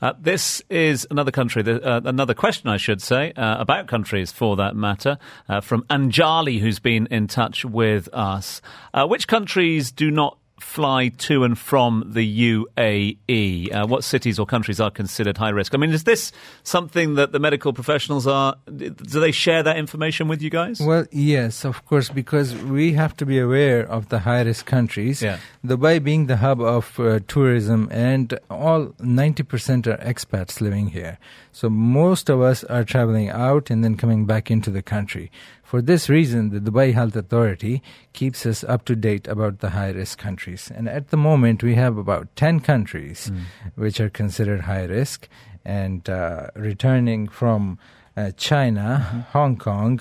Uh, 0.00 0.14
this 0.18 0.62
is 0.70 1.06
another 1.10 1.30
country, 1.30 1.62
uh, 1.62 2.00
another 2.06 2.32
question, 2.32 2.70
I 2.70 2.78
should 2.78 3.02
say, 3.02 3.32
uh, 3.36 3.60
about 3.60 3.88
countries 3.88 4.32
for 4.32 4.56
that 4.56 4.74
matter, 4.74 5.18
uh, 5.50 5.60
from 5.60 5.82
Anjali, 5.90 6.60
who's 6.60 6.78
been 6.78 7.08
in 7.10 7.26
touch 7.26 7.66
with 7.66 8.08
us. 8.14 8.62
Uh, 8.94 9.06
which 9.06 9.28
countries 9.28 9.92
do 9.92 10.10
not 10.10 10.38
fly 10.60 11.08
to 11.08 11.44
and 11.44 11.58
from 11.58 12.04
the 12.06 12.54
UAE? 12.56 13.74
Uh, 13.74 13.86
what 13.86 14.04
cities 14.04 14.38
or 14.38 14.46
countries 14.46 14.80
are 14.80 14.90
considered 14.90 15.36
high 15.38 15.50
risk? 15.50 15.74
I 15.74 15.78
mean, 15.78 15.90
is 15.90 16.04
this 16.04 16.32
something 16.62 17.14
that 17.14 17.32
the 17.32 17.38
medical 17.38 17.72
professionals 17.72 18.26
are? 18.26 18.56
Do 18.76 18.90
they 18.90 19.32
share 19.32 19.62
that 19.62 19.76
information 19.76 20.28
with 20.28 20.42
you 20.42 20.50
guys? 20.50 20.80
Well, 20.80 21.06
yes, 21.10 21.64
of 21.64 21.84
course, 21.86 22.08
because 22.08 22.54
we 22.54 22.92
have 22.92 23.16
to 23.16 23.26
be 23.26 23.38
aware 23.38 23.80
of 23.80 24.08
the 24.08 24.20
high 24.20 24.42
risk 24.42 24.66
countries. 24.66 25.22
Yeah. 25.22 25.38
Dubai 25.64 26.02
being 26.02 26.26
the 26.26 26.36
hub 26.38 26.60
of 26.60 26.98
uh, 26.98 27.20
tourism, 27.26 27.88
and 27.90 28.38
all 28.50 28.86
90% 29.00 29.86
are 29.86 29.96
expats 29.98 30.60
living 30.60 30.88
here. 30.88 31.18
So 31.52 31.70
most 31.70 32.28
of 32.28 32.40
us 32.40 32.64
are 32.64 32.84
traveling 32.84 33.28
out 33.30 33.70
and 33.70 33.84
then 33.84 33.96
coming 33.96 34.26
back 34.26 34.50
into 34.50 34.70
the 34.70 34.82
country. 34.82 35.30
For 35.74 35.82
this 35.82 36.08
reason, 36.08 36.50
the 36.50 36.60
Dubai 36.60 36.94
Health 36.94 37.16
Authority 37.16 37.82
keeps 38.12 38.46
us 38.46 38.62
up 38.62 38.84
to 38.84 38.94
date 38.94 39.26
about 39.26 39.58
the 39.58 39.70
high 39.70 39.90
risk 39.90 40.18
countries. 40.18 40.70
And 40.72 40.88
at 40.88 41.08
the 41.08 41.16
moment, 41.16 41.64
we 41.64 41.74
have 41.74 41.98
about 41.98 42.28
10 42.36 42.60
countries 42.60 43.32
mm. 43.32 43.42
which 43.74 43.98
are 43.98 44.08
considered 44.08 44.60
high 44.60 44.84
risk. 44.84 45.28
And 45.64 46.08
uh, 46.08 46.50
returning 46.54 47.26
from 47.26 47.80
uh, 48.16 48.30
China, 48.36 49.04
mm-hmm. 49.04 49.20
Hong 49.36 49.56
Kong, 49.56 50.00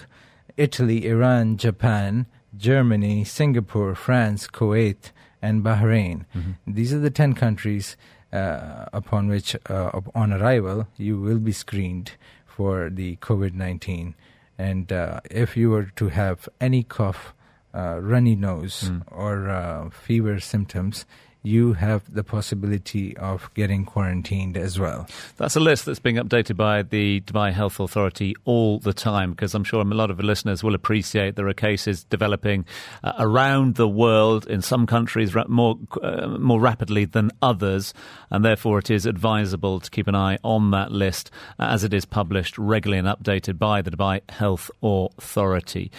Italy, 0.58 1.08
Iran, 1.08 1.58
Japan, 1.58 2.28
Germany, 2.56 3.24
Singapore, 3.24 3.96
France, 3.96 4.46
Kuwait, 4.46 5.10
and 5.42 5.64
Bahrain. 5.64 6.28
Mm-hmm. 6.36 6.52
These 6.68 6.94
are 6.94 7.00
the 7.00 7.10
10 7.10 7.34
countries 7.34 7.98
uh, 8.32 8.86
upon 8.94 9.28
which, 9.28 9.56
uh, 9.68 10.02
on 10.14 10.34
arrival, 10.34 10.86
you 10.98 11.20
will 11.20 11.40
be 11.40 11.52
screened 11.52 12.12
for 12.46 12.92
the 12.92 13.16
COVID 13.16 13.56
19 13.56 14.14
and 14.58 14.92
uh, 14.92 15.20
if 15.30 15.58
you 15.58 15.70
were 15.70 15.86
to 15.96 16.10
have 16.10 16.48
any 16.62 16.84
cough, 16.84 17.34
uh, 17.74 18.00
runny 18.00 18.36
nose, 18.36 18.90
mm. 18.90 19.04
or 19.08 19.50
uh, 19.50 19.90
fever 19.90 20.40
symptoms, 20.40 21.06
you 21.44 21.74
have 21.74 22.02
the 22.14 22.24
possibility 22.24 23.16
of 23.18 23.54
getting 23.54 23.86
quarantined 23.86 24.58
as 24.58 24.80
well. 24.80 25.08
That's 25.38 25.56
a 25.56 25.60
list 25.60 25.86
that's 25.86 26.00
being 26.00 26.16
updated 26.16 26.56
by 26.56 26.84
the 26.84 27.22
Dubai 27.22 27.52
Health 27.52 27.80
Authority 27.80 28.36
all 28.46 28.80
the 28.80 28.94
time 28.94 29.32
because 29.32 29.54
I'm 29.54 29.66
sure 29.66 29.82
a 29.82 29.84
lot 29.84 30.10
of 30.10 30.20
listeners 30.20 30.64
will 30.64 30.74
appreciate 30.74 31.36
there 31.36 31.48
are 31.48 31.54
cases 31.54 32.06
developing 32.06 32.66
uh, 33.04 33.14
around 33.20 33.76
the 33.76 33.88
world 33.88 34.48
in 34.48 34.62
some 34.62 34.88
countries 34.88 35.36
more 35.48 35.78
uh, 36.02 36.28
more 36.40 36.62
rapidly 36.62 37.06
than 37.06 37.32
others, 37.42 37.94
and 38.32 38.46
therefore 38.46 38.80
it 38.80 38.90
is 38.90 39.06
advisable 39.06 39.80
to 39.80 39.92
keep 39.92 40.08
an 40.08 40.16
eye 40.16 40.38
on 40.44 40.72
that 40.72 40.92
list 40.92 41.30
as 41.60 41.84
it 41.84 41.94
is 41.94 42.06
published 42.06 42.58
regularly 42.58 43.00
and 43.00 43.08
updated 43.08 43.58
by 43.58 43.82
the 43.82 43.92
Dubai 43.92 44.22
Health 44.30 44.72
Authority. 44.82 45.92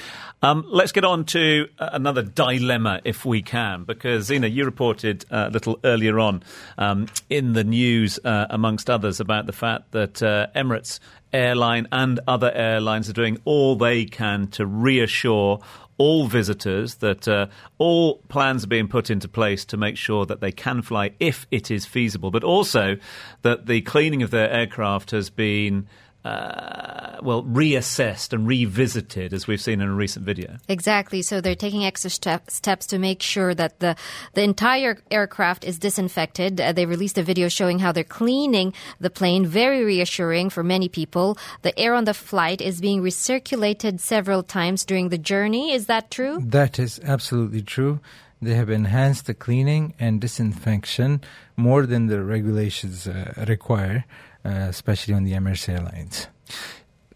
Um, 0.43 0.65
let's 0.69 0.93
get 0.93 1.05
on 1.05 1.25
to 1.27 1.69
uh, 1.79 1.91
another 1.93 2.23
dilemma 2.23 3.01
if 3.05 3.25
we 3.25 3.43
can, 3.43 3.85
because 3.85 4.25
Zena, 4.25 4.47
you 4.47 4.65
reported 4.65 5.25
a 5.35 5.51
little 5.51 5.79
earlier 5.85 6.19
on 6.19 6.43
um, 6.79 7.07
in 7.29 7.53
the 7.53 7.65
news, 7.65 8.19
uh, 8.25 8.47
amongst 8.51 8.89
others, 8.89 9.21
about 9.21 9.47
the 9.47 9.53
fact 9.53 9.93
that 9.93 10.23
uh, 10.23 10.47
Emirates 10.55 11.01
airline 11.33 11.89
and 11.91 12.21
other 12.29 12.53
airlines 12.53 13.11
are 13.11 13.15
doing 13.15 13.39
all 13.45 13.75
they 13.75 14.05
can 14.05 14.47
to 14.47 14.65
reassure 14.65 15.59
all 15.99 16.27
visitors 16.27 16.97
that 16.97 17.29
uh, 17.29 17.47
all 17.79 18.19
plans 18.29 18.65
are 18.65 18.69
being 18.69 18.89
put 18.89 19.11
into 19.11 19.29
place 19.29 19.65
to 19.65 19.77
make 19.77 19.97
sure 19.97 20.27
that 20.27 20.41
they 20.41 20.53
can 20.53 20.83
fly 20.83 21.13
if 21.21 21.47
it 21.51 21.71
is 21.71 21.87
feasible, 21.87 22.31
but 22.31 22.45
also 22.45 22.97
that 23.43 23.67
the 23.67 23.81
cleaning 23.83 24.23
of 24.23 24.31
their 24.31 24.51
aircraft 24.51 25.13
has 25.13 25.31
been 25.31 25.87
uh, 26.25 27.19
well, 27.23 27.43
reassessed 27.43 28.33
and 28.33 28.47
revisited, 28.47 29.35
as 29.35 29.47
we've 29.47 29.61
seen 29.61 29.81
in 29.81 29.89
a 29.89 29.95
recent 29.95 30.25
video. 30.25 30.57
Exactly. 30.69 31.21
So 31.23 31.41
they're 31.41 31.55
taking 31.55 31.85
extra 31.85 32.11
step, 32.11 32.51
steps 32.51 32.87
to 32.87 32.99
make 32.99 33.23
sure 33.23 33.55
that 33.55 33.81
the 33.81 33.97
the 34.33 34.43
entire 34.43 34.99
aircraft 35.11 35.65
is 35.65 35.79
disinfected. 35.79 36.61
Uh, 36.61 36.73
they 36.73 36.87
released 36.87 37.19
a 37.19 37.23
video 37.23 37.49
showing 37.49 37.79
how 37.79 37.93
they're 37.93 38.05
cleaning 38.05 38.73
the 39.01 39.11
plane. 39.11 39.45
Very 39.45 39.85
reassuring 39.85 40.51
for 40.51 40.63
many 40.63 40.89
people. 40.89 41.37
The 41.63 41.79
air 41.79 41.95
on 41.95 42.05
the 42.05 42.15
flight 42.15 42.61
is 42.61 42.81
being 42.81 43.03
recirculated 43.03 44.01
several 44.01 44.43
times 44.43 44.85
during 44.85 45.11
the 45.11 45.19
journey. 45.19 45.73
Is 45.73 45.87
that 45.87 46.11
true? 46.11 46.39
That 46.41 46.79
is 46.79 47.01
absolutely 47.05 47.63
true. 47.63 48.01
They 48.41 48.55
have 48.55 48.69
enhanced 48.69 49.27
the 49.27 49.35
cleaning 49.35 49.95
and 49.99 50.21
disinfection 50.21 51.23
more 51.57 51.87
than 51.87 52.07
the 52.07 52.23
regulations 52.23 53.07
uh, 53.07 53.45
require 53.49 54.05
uh, 54.45 54.67
especially 54.69 55.15
on 55.15 55.25
the 55.25 55.33
Emirates 55.33 55.69
Airlines. 55.69 56.29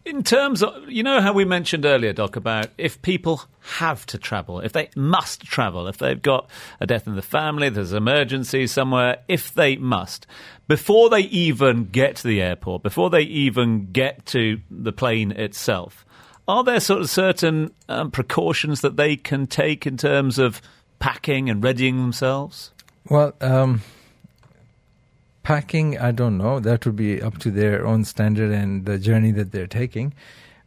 In 0.04 0.22
terms 0.22 0.62
of, 0.62 0.88
you 0.88 1.02
know 1.02 1.20
how 1.20 1.34
we 1.34 1.44
mentioned 1.44 1.84
earlier, 1.84 2.14
Doc, 2.14 2.36
about 2.36 2.68
if 2.78 3.02
people 3.02 3.42
have 3.76 4.06
to 4.06 4.16
travel, 4.16 4.60
if 4.60 4.72
they 4.72 4.88
must 4.96 5.42
travel, 5.42 5.86
if 5.86 5.98
they've 5.98 6.20
got 6.20 6.48
a 6.80 6.86
death 6.86 7.06
in 7.06 7.14
the 7.14 7.20
family, 7.20 7.68
there's 7.68 7.92
an 7.92 7.98
emergency 7.98 8.66
somewhere, 8.66 9.18
if 9.28 9.52
they 9.52 9.76
must, 9.76 10.26
before 10.66 11.10
they 11.10 11.20
even 11.20 11.84
get 11.84 12.16
to 12.16 12.26
the 12.26 12.40
airport, 12.40 12.82
before 12.82 13.10
they 13.10 13.20
even 13.20 13.92
get 13.92 14.24
to 14.26 14.60
the 14.70 14.92
plane 14.92 15.30
itself, 15.32 16.06
are 16.46 16.64
there 16.64 16.80
sort 16.80 17.02
of 17.02 17.10
certain 17.10 17.70
um, 17.90 18.10
precautions 18.10 18.80
that 18.80 18.96
they 18.96 19.16
can 19.16 19.46
take 19.46 19.86
in 19.86 19.98
terms 19.98 20.38
of 20.38 20.62
packing 20.98 21.50
and 21.50 21.62
readying 21.62 21.98
themselves? 21.98 22.72
Well, 23.10 23.34
um, 23.42 23.82
Packing, 25.48 25.98
I 25.98 26.10
don't 26.10 26.36
know. 26.36 26.60
That 26.60 26.84
would 26.84 26.96
be 26.96 27.22
up 27.22 27.38
to 27.38 27.50
their 27.50 27.86
own 27.86 28.04
standard 28.04 28.50
and 28.50 28.84
the 28.84 28.98
journey 28.98 29.30
that 29.30 29.50
they're 29.50 29.66
taking. 29.66 30.12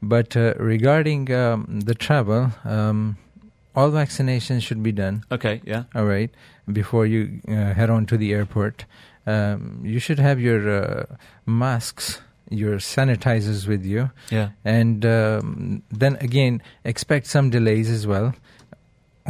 But 0.02 0.36
uh, 0.36 0.56
regarding 0.58 1.32
um, 1.32 1.82
the 1.82 1.94
travel, 1.94 2.50
um, 2.66 3.18
all 3.76 3.92
vaccinations 3.92 4.64
should 4.64 4.82
be 4.82 4.92
done. 4.92 5.24
Okay, 5.32 5.62
yeah. 5.66 5.84
All 5.94 6.06
right. 6.06 6.32
Before 6.66 7.06
you 7.06 7.42
uh, 7.48 7.76
head 7.76 7.92
on 7.92 8.08
to 8.08 8.18
the 8.18 8.34
airport, 8.34 8.86
um, 9.28 9.82
you 9.84 10.00
should 10.00 10.18
have 10.18 10.40
your 10.40 10.68
uh, 10.68 11.06
masks, 11.46 12.20
your 12.50 12.78
sanitizers 12.78 13.68
with 13.68 13.86
you. 13.86 14.10
Yeah. 14.32 14.50
And 14.66 15.06
um, 15.06 15.84
then 15.92 16.16
again, 16.16 16.60
expect 16.84 17.28
some 17.28 17.52
delays 17.52 17.88
as 17.88 18.08
well 18.08 18.34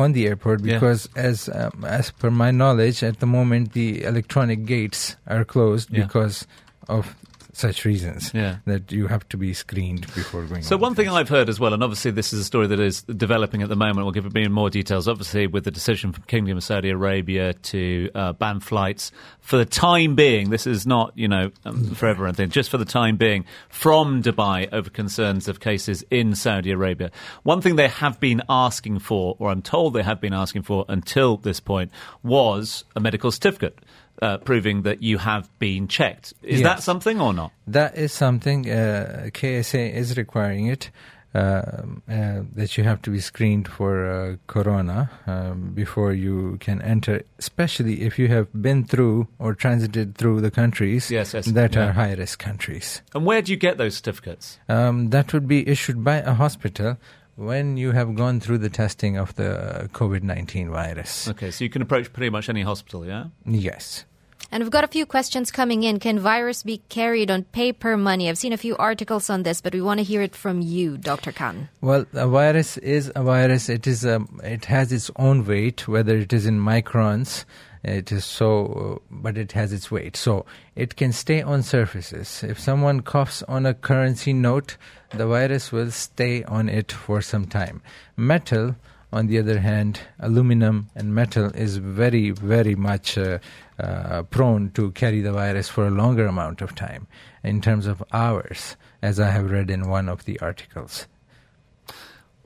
on 0.01 0.13
the 0.13 0.27
airport 0.27 0.61
because 0.61 1.07
yeah. 1.15 1.21
as 1.21 1.49
um, 1.49 1.85
as 1.87 2.11
per 2.11 2.29
my 2.29 2.51
knowledge 2.51 3.03
at 3.03 3.19
the 3.19 3.25
moment 3.25 3.73
the 3.73 4.03
electronic 4.03 4.65
gates 4.65 5.15
are 5.27 5.45
closed 5.45 5.89
yeah. 5.89 6.03
because 6.03 6.45
of 6.89 7.15
such 7.53 7.85
reasons 7.85 8.31
yeah. 8.33 8.57
that 8.65 8.91
you 8.91 9.07
have 9.07 9.27
to 9.29 9.37
be 9.37 9.53
screened 9.53 10.01
before 10.13 10.43
going. 10.43 10.61
So 10.61 10.77
one 10.77 10.95
thing 10.95 11.09
I've 11.09 11.29
heard 11.29 11.49
as 11.49 11.59
well, 11.59 11.73
and 11.73 11.83
obviously 11.83 12.11
this 12.11 12.33
is 12.33 12.41
a 12.41 12.43
story 12.43 12.67
that 12.67 12.79
is 12.79 13.03
developing 13.03 13.61
at 13.61 13.69
the 13.69 13.75
moment. 13.75 14.05
We'll 14.05 14.11
give 14.11 14.25
it 14.25 14.49
more 14.49 14.69
details. 14.69 15.07
Obviously, 15.07 15.47
with 15.47 15.63
the 15.63 15.71
decision 15.71 16.11
from 16.11 16.23
Kingdom 16.23 16.57
of 16.57 16.63
Saudi 16.63 16.89
Arabia 16.89 17.53
to 17.53 18.09
uh, 18.15 18.33
ban 18.33 18.59
flights 18.59 19.11
for 19.39 19.57
the 19.57 19.65
time 19.65 20.15
being, 20.15 20.49
this 20.49 20.65
is 20.67 20.85
not 20.87 21.11
you 21.15 21.27
know 21.27 21.51
um, 21.65 21.93
forever 21.95 22.25
anything. 22.25 22.49
Just 22.49 22.69
for 22.69 22.77
the 22.77 22.85
time 22.85 23.17
being, 23.17 23.45
from 23.69 24.23
Dubai 24.23 24.69
over 24.71 24.89
concerns 24.89 25.47
of 25.47 25.59
cases 25.59 26.03
in 26.09 26.35
Saudi 26.35 26.71
Arabia. 26.71 27.11
One 27.43 27.61
thing 27.61 27.75
they 27.75 27.87
have 27.87 28.19
been 28.19 28.41
asking 28.49 28.99
for, 28.99 29.35
or 29.39 29.49
I'm 29.49 29.61
told 29.61 29.93
they 29.93 30.03
have 30.03 30.21
been 30.21 30.33
asking 30.33 30.63
for 30.63 30.85
until 30.87 31.37
this 31.37 31.59
point, 31.59 31.91
was 32.23 32.83
a 32.95 32.99
medical 32.99 33.31
certificate 33.31 33.79
uh, 34.21 34.37
proving 34.37 34.83
that 34.83 35.01
you 35.01 35.17
have 35.17 35.49
been 35.59 35.87
checked. 35.87 36.33
Is 36.43 36.61
yes. 36.61 36.69
that 36.69 36.83
something 36.83 37.19
or 37.19 37.33
not? 37.33 37.51
That 37.67 37.97
is 37.97 38.13
something. 38.13 38.69
Uh, 38.69 39.29
KSA 39.31 39.93
is 39.93 40.17
requiring 40.17 40.67
it. 40.67 40.91
Uh, 41.33 41.83
uh, 42.09 42.41
that 42.55 42.77
you 42.77 42.83
have 42.83 43.01
to 43.01 43.09
be 43.09 43.21
screened 43.21 43.65
for 43.65 44.05
uh, 44.05 44.35
corona 44.47 45.09
um, 45.27 45.71
before 45.73 46.11
you 46.11 46.57
can 46.59 46.81
enter, 46.81 47.21
especially 47.39 48.01
if 48.01 48.19
you 48.19 48.27
have 48.27 48.49
been 48.61 48.83
through 48.83 49.25
or 49.39 49.55
transited 49.55 50.17
through 50.17 50.41
the 50.41 50.51
countries 50.51 51.09
yes, 51.09 51.33
yes, 51.33 51.45
that 51.45 51.73
yeah. 51.73 51.87
are 51.87 51.93
high 51.93 52.13
risk 52.15 52.37
countries. 52.37 53.01
And 53.15 53.25
where 53.25 53.41
do 53.41 53.53
you 53.53 53.57
get 53.57 53.77
those 53.77 53.95
certificates? 53.95 54.59
Um, 54.67 55.09
that 55.11 55.31
would 55.31 55.47
be 55.47 55.65
issued 55.65 56.03
by 56.03 56.17
a 56.17 56.33
hospital 56.33 56.97
when 57.37 57.77
you 57.77 57.91
have 57.91 58.13
gone 58.15 58.41
through 58.41 58.57
the 58.57 58.69
testing 58.69 59.15
of 59.15 59.33
the 59.35 59.89
COVID 59.93 60.23
19 60.23 60.69
virus. 60.69 61.29
Okay, 61.29 61.49
so 61.49 61.63
you 61.63 61.69
can 61.69 61.81
approach 61.81 62.11
pretty 62.11 62.29
much 62.29 62.49
any 62.49 62.61
hospital, 62.61 63.05
yeah? 63.05 63.27
Yes. 63.45 64.03
And 64.51 64.63
we've 64.63 64.71
got 64.71 64.83
a 64.83 64.87
few 64.87 65.05
questions 65.05 65.49
coming 65.49 65.83
in. 65.83 65.99
Can 65.99 66.19
virus 66.19 66.61
be 66.61 66.79
carried 66.89 67.31
on 67.31 67.43
paper 67.45 67.95
money? 67.95 68.27
I've 68.27 68.37
seen 68.37 68.51
a 68.51 68.57
few 68.57 68.75
articles 68.75 69.29
on 69.29 69.43
this, 69.43 69.61
but 69.61 69.73
we 69.73 69.79
want 69.79 69.99
to 69.99 70.03
hear 70.03 70.21
it 70.21 70.35
from 70.35 70.59
you, 70.59 70.97
Dr. 70.97 71.31
Khan. 71.31 71.69
Well, 71.79 72.05
a 72.13 72.27
virus 72.27 72.77
is 72.77 73.09
a 73.15 73.23
virus. 73.23 73.69
It 73.69 73.87
is 73.87 74.03
a, 74.03 74.17
um, 74.17 74.41
it 74.43 74.65
has 74.65 74.91
its 74.91 75.09
own 75.15 75.45
weight, 75.45 75.87
whether 75.87 76.17
it 76.17 76.33
is 76.33 76.45
in 76.45 76.59
microns. 76.59 77.45
It 77.83 78.11
is 78.11 78.25
so, 78.25 79.01
but 79.09 79.37
it 79.37 79.53
has 79.53 79.71
its 79.71 79.89
weight. 79.89 80.17
So 80.17 80.45
it 80.75 80.97
can 80.97 81.13
stay 81.13 81.41
on 81.41 81.63
surfaces. 81.63 82.43
If 82.43 82.59
someone 82.59 83.01
coughs 83.01 83.43
on 83.43 83.65
a 83.65 83.73
currency 83.73 84.33
note, 84.33 84.75
the 85.11 85.27
virus 85.27 85.71
will 85.71 85.91
stay 85.91 86.43
on 86.43 86.67
it 86.67 86.91
for 86.91 87.21
some 87.21 87.45
time. 87.45 87.81
Metal, 88.17 88.75
on 89.11 89.27
the 89.27 89.39
other 89.39 89.59
hand, 89.59 89.99
aluminum 90.19 90.89
and 90.95 91.13
metal 91.13 91.45
is 91.47 91.77
very, 91.77 92.31
very 92.31 92.75
much 92.75 93.17
uh, 93.17 93.39
uh, 93.79 94.23
prone 94.23 94.71
to 94.71 94.91
carry 94.91 95.21
the 95.21 95.33
virus 95.33 95.67
for 95.67 95.85
a 95.85 95.91
longer 95.91 96.25
amount 96.25 96.61
of 96.61 96.75
time 96.75 97.07
in 97.43 97.61
terms 97.61 97.87
of 97.87 98.03
hours, 98.13 98.75
as 99.01 99.19
I 99.19 99.29
have 99.29 99.51
read 99.51 99.69
in 99.69 99.89
one 99.89 100.07
of 100.07 100.25
the 100.25 100.39
articles. 100.39 101.07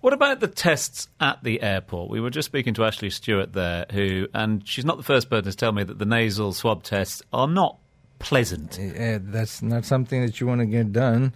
What 0.06 0.14
about 0.14 0.40
the 0.40 0.48
tests 0.48 1.08
at 1.20 1.44
the 1.44 1.62
airport? 1.62 2.10
We 2.10 2.20
were 2.20 2.30
just 2.30 2.46
speaking 2.46 2.76
to 2.76 2.82
Ashleigh 2.86 3.12
Stewart 3.12 3.54
there, 3.54 3.86
who, 3.92 4.28
and 4.34 4.68
she's 4.68 4.86
not 4.86 4.98
the 4.98 5.04
first 5.04 5.30
person 5.30 5.50
to 5.52 5.58
tell 5.58 5.72
me 5.72 5.84
that 5.84 5.98
the 5.98 6.06
nasal 6.06 6.54
swab 6.54 6.84
tests 6.84 7.24
are 7.34 7.48
not 7.48 7.80
pleasant. 8.20 8.78
Yeah, 8.80 9.18
that's 9.22 9.62
not 9.62 9.84
something 9.86 10.24
that 10.26 10.40
you 10.40 10.48
want 10.48 10.62
to 10.62 10.68
get 10.68 10.94
done, 10.94 11.34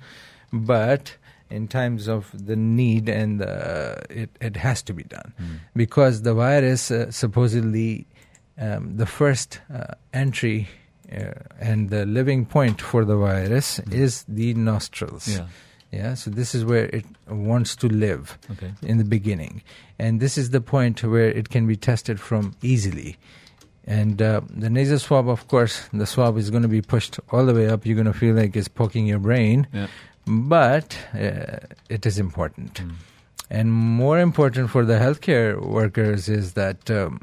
but 0.54 1.18
in 1.50 1.68
times 1.68 2.08
of 2.08 2.32
the 2.34 2.56
need 2.56 3.10
and 3.10 3.42
uh, 3.42 3.96
it, 4.10 4.30
it 4.40 4.56
has 4.56 4.82
to 4.84 4.94
be 4.94 5.04
done 5.04 5.34
mm. 5.42 5.60
because 5.76 6.22
the 6.22 6.34
virus 6.34 6.92
uh, 6.92 7.10
supposedly 7.12 8.06
um, 8.60 8.98
the 8.98 9.06
first 9.06 9.62
uh, 9.74 9.96
entry 10.14 10.68
uh, 11.12 11.32
and 11.60 11.90
the 11.90 12.06
living 12.06 12.46
point 12.46 12.82
for 12.82 13.06
the 13.06 13.16
virus 13.16 13.80
mm. 13.80 13.94
is 13.94 14.26
the 14.28 14.54
nostrils. 14.54 15.28
Yeah. 15.28 15.48
Yeah, 15.92 16.14
so 16.14 16.30
this 16.30 16.54
is 16.54 16.64
where 16.64 16.86
it 16.86 17.06
wants 17.28 17.76
to 17.78 17.88
live 17.88 18.38
okay. 18.52 18.74
in 18.84 19.00
the 19.00 19.04
beginning. 19.04 19.64
And 19.98 20.20
this 20.20 20.38
is 20.38 20.52
the 20.52 20.62
point 20.62 21.04
where 21.04 21.30
it 21.30 21.50
can 21.50 21.66
be 21.66 21.76
tested 21.76 22.20
from 22.20 22.56
easily. 22.62 23.18
And 23.90 24.22
uh, 24.22 24.42
the 24.48 24.70
nasal 24.70 25.00
swab, 25.00 25.28
of 25.28 25.48
course, 25.48 25.90
the 25.92 26.06
swab 26.06 26.38
is 26.38 26.52
going 26.52 26.62
to 26.62 26.70
be 26.70 26.80
pushed 26.82 27.20
all 27.32 27.44
the 27.44 27.56
way 27.56 27.68
up. 27.68 27.88
You're 27.88 27.96
going 27.96 28.06
to 28.06 28.14
feel 28.14 28.36
like 28.36 28.56
it's 28.56 28.68
poking 28.68 29.08
your 29.08 29.18
brain. 29.18 29.68
Yeah. 29.74 29.88
But 30.28 30.96
uh, 31.16 31.58
it 31.90 32.06
is 32.06 32.20
important. 32.20 32.76
Mm. 32.76 32.92
And 33.50 33.74
more 33.74 34.20
important 34.20 34.70
for 34.70 34.86
the 34.86 35.00
healthcare 35.00 35.60
workers 35.60 36.30
is 36.30 36.54
that 36.54 36.92
um, 36.92 37.22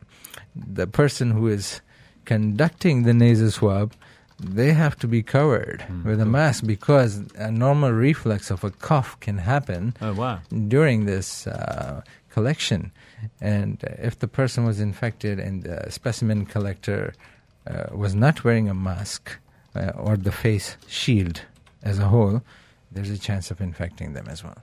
the 0.57 0.89
person 0.89 1.31
who 1.31 1.47
is 1.47 1.81
conducting 2.25 3.05
the 3.05 3.15
nasal 3.15 3.53
swab, 3.53 3.93
they 4.41 4.73
have 4.73 4.99
to 4.99 5.07
be 5.07 5.23
covered 5.23 5.85
mm. 5.89 6.05
with 6.05 6.21
a 6.21 6.27
mask 6.27 6.67
because 6.67 7.23
a 7.37 7.53
normal 7.53 7.93
reflex 7.93 8.51
of 8.51 8.65
a 8.65 8.71
cough 8.71 9.19
can 9.21 9.39
happen 9.39 9.95
oh, 10.03 10.15
wow. 10.15 10.41
during 10.67 11.07
this 11.07 11.47
uh, 11.47 12.03
collection. 12.31 12.91
And 13.41 13.83
if 13.99 14.19
the 14.19 14.29
person 14.29 14.65
was 14.65 14.81
infected 14.81 15.39
and 15.39 15.63
the 15.63 15.91
specimen 15.91 16.47
collector 16.47 17.15
uh, 17.67 17.87
was 17.93 18.15
not 18.15 18.45
wearing 18.45 18.69
a 18.69 18.75
mask 18.75 19.37
uh, 19.75 19.93
or 19.97 20.17
the 20.17 20.33
face 20.33 20.77
shield 20.87 21.43
as 21.83 21.99
a 21.99 22.07
whole, 22.09 22.43
there's 22.91 23.11
a 23.11 23.19
chance 23.19 23.51
of 23.51 23.61
infecting 23.61 24.15
them 24.15 24.27
as 24.29 24.43
well. 24.45 24.59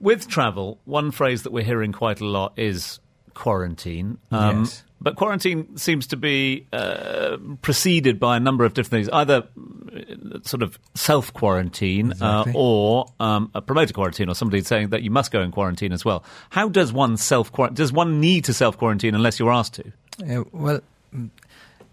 With 0.00 0.28
travel, 0.28 0.78
one 0.84 1.10
phrase 1.10 1.42
that 1.42 1.52
we're 1.52 1.64
hearing 1.64 1.92
quite 1.92 2.20
a 2.20 2.26
lot 2.26 2.52
is 2.56 2.98
quarantine. 3.34 4.18
Um, 4.30 4.60
yes. 4.60 4.84
But 5.02 5.16
quarantine 5.16 5.76
seems 5.76 6.06
to 6.08 6.16
be 6.16 6.66
uh, 6.72 7.36
preceded 7.60 8.20
by 8.20 8.36
a 8.36 8.40
number 8.40 8.64
of 8.64 8.74
different 8.74 9.06
things, 9.06 9.08
either 9.12 9.48
uh, 9.94 10.38
sort 10.42 10.62
of 10.62 10.78
self 10.94 11.32
quarantine 11.32 12.10
uh, 12.10 12.44
exactly. 12.44 12.52
uh, 12.52 12.56
or 12.56 13.06
um, 13.18 13.50
a 13.54 13.60
promoter 13.60 13.92
quarantine, 13.92 14.28
or 14.28 14.34
somebody 14.34 14.62
saying 14.62 14.90
that 14.90 15.02
you 15.02 15.10
must 15.10 15.32
go 15.32 15.42
in 15.42 15.50
quarantine 15.50 15.92
as 15.92 16.04
well. 16.04 16.24
How 16.50 16.68
does 16.68 16.92
one 16.92 17.16
self 17.16 17.50
does 17.74 17.92
one 17.92 18.20
need 18.20 18.44
to 18.44 18.54
self 18.54 18.78
quarantine 18.78 19.14
unless 19.14 19.40
you're 19.40 19.52
asked 19.52 19.74
to? 19.74 19.92
Uh, 20.24 20.44
well, 20.52 20.80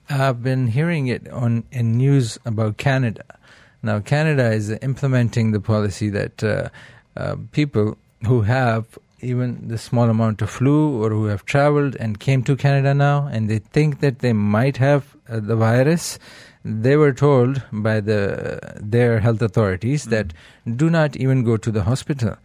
I've 0.09 0.43
been 0.43 0.67
hearing 0.67 1.07
it 1.07 1.27
on 1.29 1.63
in 1.71 1.97
news 1.97 2.37
about 2.45 2.77
Canada. 2.77 3.23
Now, 3.81 3.99
Canada 3.99 4.51
is 4.51 4.69
implementing 4.69 5.51
the 5.51 5.59
policy 5.59 6.09
that 6.09 6.43
uh, 6.43 6.69
uh, 7.15 7.37
people 7.51 7.97
who 8.25 8.41
have 8.41 8.97
even 9.21 9.67
the 9.67 9.77
small 9.77 10.09
amount 10.09 10.41
of 10.41 10.49
flu 10.49 11.03
or 11.03 11.09
who 11.09 11.25
have 11.25 11.45
traveled 11.45 11.95
and 11.95 12.19
came 12.19 12.43
to 12.43 12.55
Canada 12.55 12.93
now 12.93 13.27
and 13.27 13.49
they 13.49 13.59
think 13.59 13.99
that 13.99 14.19
they 14.19 14.33
might 14.33 14.77
have 14.77 15.15
uh, 15.29 15.39
the 15.39 15.55
virus, 15.55 16.19
they 16.65 16.95
were 16.95 17.13
told 17.13 17.61
by 17.71 17.99
the 17.99 18.59
their 18.75 19.19
health 19.19 19.41
authorities 19.41 20.05
mm. 20.05 20.09
that 20.09 20.33
do 20.75 20.89
not 20.89 21.15
even 21.15 21.43
go 21.43 21.57
to 21.57 21.71
the 21.71 21.83
hospital. 21.83 22.35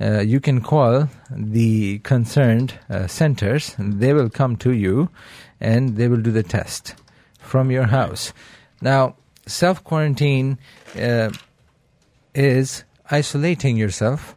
Uh, 0.00 0.20
you 0.20 0.40
can 0.40 0.60
call 0.60 1.08
the 1.30 1.98
concerned 2.00 2.74
uh, 2.90 3.06
centers. 3.06 3.74
They 3.78 4.12
will 4.12 4.30
come 4.30 4.56
to 4.56 4.72
you, 4.72 5.10
and 5.60 5.96
they 5.96 6.08
will 6.08 6.20
do 6.20 6.32
the 6.32 6.42
test 6.42 6.94
from 7.38 7.70
your 7.70 7.86
house. 7.86 8.32
Now, 8.80 9.14
self 9.46 9.84
quarantine 9.84 10.58
uh, 10.96 11.30
is 12.34 12.84
isolating 13.10 13.76
yourself 13.76 14.34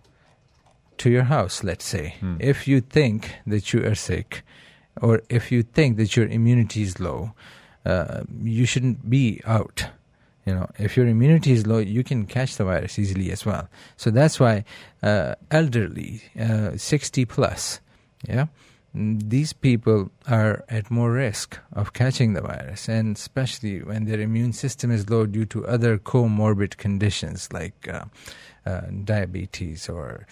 to 0.99 1.09
your 1.09 1.23
house, 1.23 1.63
let's 1.63 1.85
say. 1.85 2.15
Hmm. 2.19 2.37
If 2.39 2.67
you 2.67 2.81
think 2.81 3.35
that 3.45 3.73
you 3.73 3.85
are 3.85 3.95
sick, 3.95 4.43
or 5.01 5.21
if 5.29 5.51
you 5.51 5.63
think 5.63 5.97
that 5.97 6.15
your 6.15 6.27
immunity 6.27 6.81
is 6.81 6.99
low, 6.99 7.33
uh, 7.85 8.23
you 8.41 8.65
shouldn't 8.65 9.09
be 9.09 9.41
out. 9.45 9.87
You 10.45 10.53
know, 10.53 10.69
if 10.77 10.95
your 10.95 11.07
immunity 11.07 11.51
is 11.53 11.65
low, 11.65 11.79
you 11.79 12.03
can 12.03 12.27
catch 12.27 12.57
the 12.57 12.65
virus 12.65 12.99
easily 12.99 13.31
as 13.31 13.45
well. 13.45 13.67
So 13.97 14.11
that's 14.11 14.39
why 14.39 14.63
uh, 15.01 15.35
elderly, 15.49 16.21
uh, 16.39 16.77
60 16.77 17.25
plus, 17.25 17.81
yeah, 18.27 18.45
these 18.93 19.53
people 19.53 20.11
are 20.27 20.63
at 20.69 20.89
more 20.89 21.11
risk 21.11 21.59
of 21.73 21.93
catching 21.93 22.33
the 22.33 22.41
virus, 22.41 22.87
and 22.87 23.17
especially 23.17 23.81
when 23.81 24.05
their 24.05 24.21
immune 24.21 24.53
system 24.53 24.89
is 24.89 25.09
low 25.09 25.25
due 25.25 25.45
to 25.45 25.67
other 25.67 25.97
comorbid 25.97 26.77
conditions 26.77 27.51
like 27.51 27.87
uh, 27.89 28.05
uh, 28.65 28.81
diabetes 29.03 29.89
or 29.89 30.25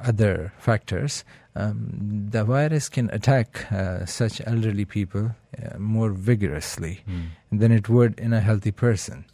other 0.00 0.52
factors, 0.58 1.24
um, 1.54 2.28
the 2.30 2.44
virus 2.44 2.88
can 2.88 3.10
attack 3.10 3.70
uh, 3.72 4.04
such 4.04 4.40
elderly 4.46 4.84
people 4.84 5.34
uh, 5.56 5.78
more 5.78 6.10
vigorously 6.10 7.00
mm. 7.08 7.28
than 7.50 7.72
it 7.72 7.88
would 7.88 8.18
in 8.18 8.32
a 8.32 8.40
healthy 8.40 8.72
person. 8.72 9.24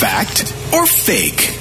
Fact 0.00 0.54
or 0.72 0.86
fake? 0.86 1.56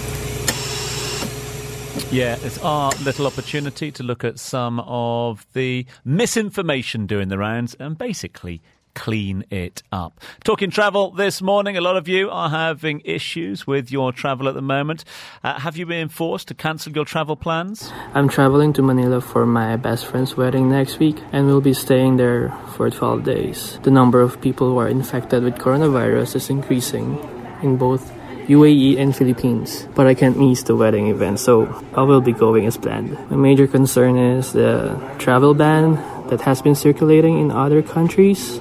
Yeah, 2.11 2.37
it's 2.41 2.57
our 2.63 2.91
little 3.03 3.27
opportunity 3.27 3.91
to 3.91 4.01
look 4.01 4.23
at 4.23 4.39
some 4.39 4.79
of 4.79 5.45
the 5.53 5.85
misinformation 6.05 7.05
doing 7.05 7.27
the 7.27 7.37
rounds 7.37 7.75
and 7.79 7.97
basically 7.97 8.61
clean 8.93 9.45
it 9.49 9.84
up. 9.91 10.19
Talking 10.43 10.69
travel 10.69 11.12
this 11.12 11.41
morning, 11.41 11.78
a 11.78 11.82
lot 11.82 11.97
of 11.97 12.08
you 12.08 12.30
are 12.30 12.49
having 12.49 13.02
issues 13.06 13.65
with 13.65 13.91
your 13.91 14.12
travel 14.12 14.47
at 14.47 14.56
the 14.56 14.62
moment. 14.62 15.06
Uh, 15.43 15.60
have 15.60 15.78
you 15.78 15.86
been 15.86 16.10
forced 16.10 16.47
to 16.49 16.54
cancel 16.54 16.91
your 16.93 17.06
travel 17.06 17.36
plans? 17.36 17.91
I'm 18.13 18.30
traveling 18.30 18.73
to 18.73 18.82
Manila 18.82 19.21
for 19.21 19.45
my 19.45 19.75
best 19.75 20.06
friend's 20.06 20.36
wedding 20.36 20.69
next 20.69 20.99
week 20.99 21.17
and 21.32 21.47
we'll 21.47 21.62
be 21.62 21.73
staying 21.73 22.17
there 22.17 22.49
for 22.75 22.89
12 22.89 23.23
days. 23.23 23.80
The 23.84 23.91
number 23.91 24.21
of 24.21 24.41
people 24.41 24.69
who 24.69 24.78
are 24.78 24.88
infected 24.88 25.43
with 25.43 25.56
coronavirus 25.56 26.36
is 26.36 26.49
increasing 26.49 27.17
in 27.62 27.78
both 27.78 28.12
UAE 28.49 28.97
and 28.97 29.15
Philippines, 29.15 29.88
but 29.93 30.08
I 30.08 30.15
can't 30.15 30.36
miss 30.36 30.63
the 30.63 30.75
wedding 30.75 31.08
event, 31.08 31.39
so 31.39 31.69
I 31.93 32.02
will 32.02 32.21
be 32.21 32.34
going 32.34 32.65
as 32.65 32.78
planned. 32.78 33.13
My 33.30 33.38
major 33.38 33.67
concern 33.67 34.17
is 34.17 34.54
the 34.54 34.97
travel 35.19 35.54
ban 35.54 36.02
that 36.30 36.41
has 36.41 36.60
been 36.60 36.73
circulating 36.73 37.39
in 37.39 37.52
other 37.52 37.84
countries. 37.84 38.60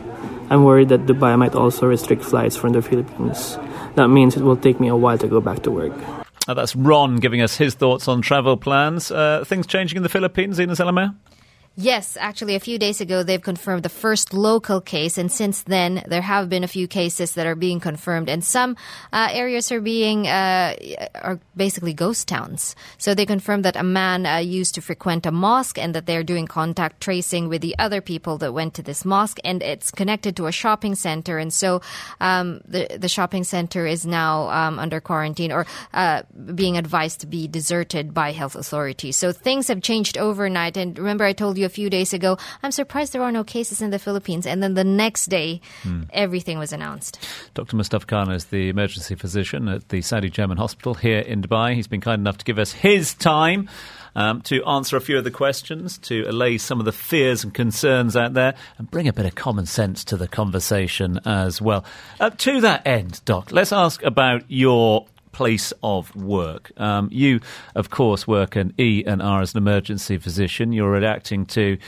I'm 0.51 0.65
worried 0.65 0.89
that 0.89 1.07
Dubai 1.07 1.37
might 1.39 1.55
also 1.55 1.87
restrict 1.87 2.25
flights 2.25 2.57
from 2.57 2.73
the 2.73 2.83
Philippines. 2.83 3.59
That 3.97 4.09
means 4.09 4.37
it 4.37 4.43
will 4.43 4.57
take 4.57 4.81
me 4.81 4.89
a 4.89 4.97
while 4.97 5.19
to 5.19 5.29
go 5.29 5.41
back 5.41 5.63
to 5.65 5.71
work. 5.71 5.93
That's 6.47 6.75
Ron 6.75 7.17
giving 7.17 7.43
us 7.43 7.59
his 7.59 7.75
thoughts 7.75 8.09
on 8.09 8.23
travel 8.23 8.57
plans. 8.57 9.11
Uh, 9.11 9.45
things 9.45 9.67
changing 9.67 9.99
in 9.99 10.03
the 10.03 10.09
Philippines, 10.09 10.59
Ina 10.59 10.73
Zelamea? 10.73 11.15
Yes, 11.81 12.17
actually, 12.19 12.57
a 12.57 12.61
few 12.61 12.77
days 12.77 13.01
ago, 13.01 13.23
they've 13.23 13.41
confirmed 13.41 13.85
the 13.85 13.89
first 13.89 14.35
local 14.35 14.81
case, 14.81 15.17
and 15.17 15.31
since 15.31 15.63
then, 15.63 16.03
there 16.09 16.23
have 16.23 16.49
been 16.49 16.65
a 16.65 16.67
few 16.67 16.89
cases 16.89 17.35
that 17.35 17.47
are 17.47 17.55
being 17.55 17.79
confirmed, 17.79 18.29
and 18.29 18.43
some 18.43 18.77
uh, 19.13 19.29
areas 19.31 19.71
are 19.71 19.81
being 19.81 20.27
uh, 20.27 20.75
are 21.23 21.39
basically 21.57 21.95
ghost 21.95 22.27
towns. 22.27 22.75
So 22.97 23.15
they 23.15 23.25
confirmed 23.25 23.65
that 23.65 23.77
a 23.77 23.85
man 23.85 24.27
uh, 24.27 24.39
used 24.39 24.75
to 24.75 24.81
frequent 24.81 25.25
a 25.25 25.31
mosque, 25.31 25.79
and 25.79 25.95
that 25.95 26.07
they're 26.07 26.25
doing 26.25 26.49
contact 26.49 27.01
tracing 27.01 27.49
with 27.49 27.63
the 27.63 27.79
other 27.79 28.01
people 28.01 28.39
that 28.39 28.53
went 28.53 28.75
to 28.75 28.83
this 28.83 29.05
mosque, 29.05 29.39
and 29.45 29.63
it's 29.63 29.93
connected 29.93 30.35
to 30.35 30.49
a 30.49 30.53
shopping 30.53 30.97
center, 30.97 31.39
and 31.39 31.55
so 31.55 31.81
um, 32.21 32.61
the 32.67 32.89
the 32.99 33.09
shopping 33.09 33.45
center 33.45 33.87
is 33.87 34.05
now 34.05 34.51
um, 34.51 34.81
under 34.81 35.01
quarantine 35.01 35.53
or 35.53 35.65
uh, 35.95 36.23
being 36.57 36.77
advised 36.77 37.21
to 37.21 37.29
be 37.29 37.47
deserted 37.47 38.13
by 38.13 38.33
health 38.33 38.57
authorities. 38.57 39.17
So 39.17 39.31
things 39.31 39.69
have 39.69 39.81
changed 39.81 40.19
overnight, 40.19 40.77
and 40.77 40.99
remember, 40.99 41.23
I 41.23 41.33
told 41.33 41.57
you 41.57 41.68
a 41.69 41.71
few 41.71 41.89
days 41.91 42.13
ago, 42.13 42.39
I'm 42.63 42.73
surprised 42.73 43.13
there 43.13 43.23
are 43.23 43.31
no 43.31 43.45
cases 43.45 43.81
in 43.81 43.91
the 43.91 43.99
Philippines. 43.99 44.47
And 44.47 44.63
then 44.63 44.75
the 44.75 44.85
next 44.85 45.27
day, 45.27 45.61
everything 46.13 46.59
was 46.59 46.73
announced. 46.73 47.21
Dr. 47.55 47.77
Mustafa 47.77 48.07
Khan 48.07 48.33
is 48.33 48.47
the 48.47 48.71
emergency 48.71 49.15
physician 49.15 49.69
at 49.69 49.91
the 49.91 50.01
Saudi 50.01 50.31
German 50.31 50.57
Hospital 50.57 50.95
here 50.95 51.21
in 51.21 51.43
Dubai. 51.43 51.75
He's 51.75 51.87
been 51.87 52.01
kind 52.01 52.21
enough 52.21 52.39
to 52.39 52.45
give 52.45 52.59
us 52.59 52.73
his 52.73 53.15
time. 53.15 53.69
Um, 54.17 54.41
to 54.43 54.65
answer 54.65 54.97
a 54.97 55.01
few 55.01 55.17
of 55.19 55.23
the 55.23 55.31
questions, 55.31 55.99
to 55.99 56.25
allay 56.27 56.59
some 56.59 56.81
of 56.81 56.87
the 56.87 56.93
fears 56.93 57.45
and 57.45 57.55
concerns 57.55 58.17
out 58.17 58.35
there, 58.35 58.55
and 58.77 58.91
bring 58.91 59.07
a 59.07 59.13
bit 59.13 59.27
of 59.27 59.37
common 59.37 59.67
sense 59.67 60.03
to 60.07 60.17
the 60.17 60.27
conversation 60.27 61.21
as 61.25 61.63
well. 61.63 61.85
Uh, 62.19 62.31
to 62.31 62.61
that 62.63 62.85
end, 62.85 63.21
Doc, 63.27 63.53
let's 63.53 63.71
ask 63.71 64.03
about 64.03 64.43
your 64.49 65.07
place 65.39 65.73
of 65.85 66.15
work. 66.17 66.73
Um, 66.79 67.09
you, 67.13 67.39
of 67.77 67.91
course, 67.91 68.27
work 68.27 68.57
an 68.57 68.75
E 68.77 69.05
and 69.07 69.23
R 69.23 69.41
as 69.41 69.55
an 69.55 69.59
emergency 69.59 70.19
physician. 70.19 70.73
You're 70.73 70.91
reacting 70.91 71.47
to 71.47 71.79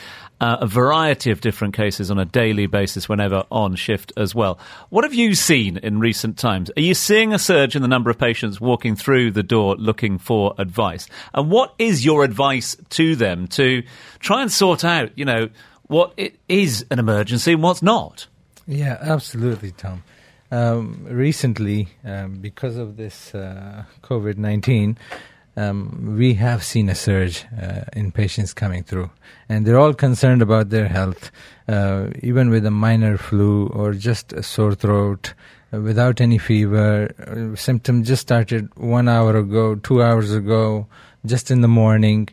uh, 0.40 0.58
a 0.60 0.68
variety 0.68 1.32
of 1.32 1.40
different 1.40 1.74
cases 1.74 2.12
on 2.12 2.18
a 2.20 2.24
daily 2.24 2.66
basis 2.66 3.08
whenever 3.08 3.42
on 3.50 3.74
shift 3.74 4.12
as 4.16 4.36
well. 4.36 4.60
What 4.90 5.02
have 5.02 5.14
you 5.14 5.34
seen 5.34 5.78
in 5.78 5.98
recent 5.98 6.38
times? 6.38 6.70
Are 6.76 6.80
you 6.80 6.94
seeing 6.94 7.32
a 7.32 7.40
surge 7.40 7.74
in 7.74 7.82
the 7.82 7.88
number 7.88 8.08
of 8.08 8.18
patients 8.20 8.60
walking 8.60 8.94
through 8.94 9.32
the 9.32 9.42
door 9.42 9.74
looking 9.74 10.18
for 10.18 10.54
advice? 10.56 11.08
And 11.34 11.50
what 11.50 11.74
is 11.76 12.04
your 12.04 12.22
advice 12.22 12.76
to 12.90 13.16
them 13.16 13.48
to 13.48 13.82
try 14.20 14.42
and 14.42 14.52
sort 14.52 14.84
out, 14.84 15.10
you 15.18 15.24
know, 15.24 15.48
what 15.88 16.14
it 16.16 16.38
is 16.48 16.86
an 16.92 17.00
emergency 17.00 17.54
and 17.54 17.64
what's 17.64 17.82
not? 17.82 18.28
Yeah, 18.68 18.96
absolutely, 19.00 19.72
Tom. 19.72 20.04
Um, 20.52 21.06
recently, 21.08 21.88
um, 22.04 22.38
because 22.40 22.76
of 22.76 22.96
this 22.96 23.34
uh, 23.34 23.84
COVID 24.02 24.36
19, 24.36 24.98
um, 25.56 26.16
we 26.16 26.34
have 26.34 26.64
seen 26.64 26.88
a 26.88 26.94
surge 26.94 27.44
uh, 27.60 27.82
in 27.92 28.10
patients 28.12 28.52
coming 28.52 28.82
through. 28.82 29.10
And 29.48 29.66
they're 29.66 29.78
all 29.78 29.94
concerned 29.94 30.42
about 30.42 30.70
their 30.70 30.88
health, 30.88 31.30
uh, 31.68 32.08
even 32.22 32.50
with 32.50 32.66
a 32.66 32.70
minor 32.70 33.16
flu 33.16 33.68
or 33.68 33.92
just 33.92 34.32
a 34.32 34.42
sore 34.42 34.74
throat. 34.74 35.34
Uh, 35.72 35.80
without 35.80 36.20
any 36.20 36.38
fever, 36.38 37.10
uh, 37.26 37.54
symptoms 37.56 38.08
just 38.08 38.22
started 38.22 38.74
one 38.76 39.08
hour 39.08 39.36
ago, 39.36 39.76
two 39.76 40.02
hours 40.02 40.32
ago, 40.32 40.86
just 41.26 41.50
in 41.50 41.60
the 41.60 41.68
morning, 41.68 42.28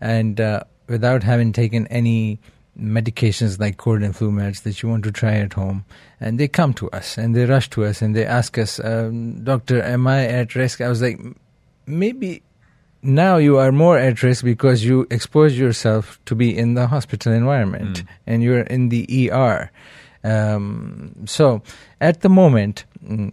and 0.00 0.40
uh, 0.40 0.62
without 0.86 1.22
having 1.22 1.52
taken 1.52 1.86
any 1.86 2.38
medications 2.78 3.60
like 3.60 3.76
cold 3.76 4.02
and 4.02 4.16
flu 4.16 4.30
meds 4.30 4.62
that 4.62 4.82
you 4.82 4.88
want 4.88 5.04
to 5.04 5.12
try 5.12 5.34
at 5.34 5.52
home. 5.52 5.84
And 6.20 6.38
they 6.38 6.48
come 6.48 6.74
to 6.74 6.90
us 6.90 7.18
and 7.18 7.34
they 7.34 7.44
rush 7.44 7.70
to 7.70 7.84
us 7.84 8.02
and 8.02 8.14
they 8.14 8.26
ask 8.26 8.58
us 8.58 8.80
um, 8.80 9.42
doctor 9.44 9.82
am 9.82 10.06
i 10.06 10.26
at 10.26 10.54
risk? 10.54 10.80
I 10.80 10.88
was 10.88 11.02
like 11.02 11.20
maybe 11.86 12.42
now 13.02 13.36
you 13.36 13.58
are 13.58 13.70
more 13.70 13.98
at 13.98 14.22
risk 14.22 14.44
because 14.44 14.84
you 14.84 15.06
expose 15.10 15.58
yourself 15.58 16.18
to 16.24 16.34
be 16.34 16.56
in 16.56 16.74
the 16.74 16.86
hospital 16.86 17.32
environment 17.32 18.02
mm. 18.02 18.06
and 18.26 18.42
you're 18.42 18.62
in 18.62 18.88
the 18.88 19.30
er 19.30 19.70
um, 20.24 21.14
so 21.26 21.62
at 22.00 22.22
the 22.22 22.30
moment 22.30 22.84
mm, 23.04 23.30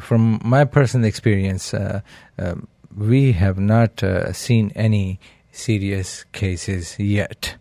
from 0.00 0.40
my 0.44 0.64
personal 0.64 1.06
experience 1.06 1.72
uh, 1.72 2.00
uh, 2.38 2.54
we 2.96 3.30
have 3.30 3.58
not 3.58 4.02
uh, 4.02 4.32
seen 4.32 4.72
any 4.74 5.20
serious 5.52 6.24
cases 6.32 6.98
yet 6.98 7.54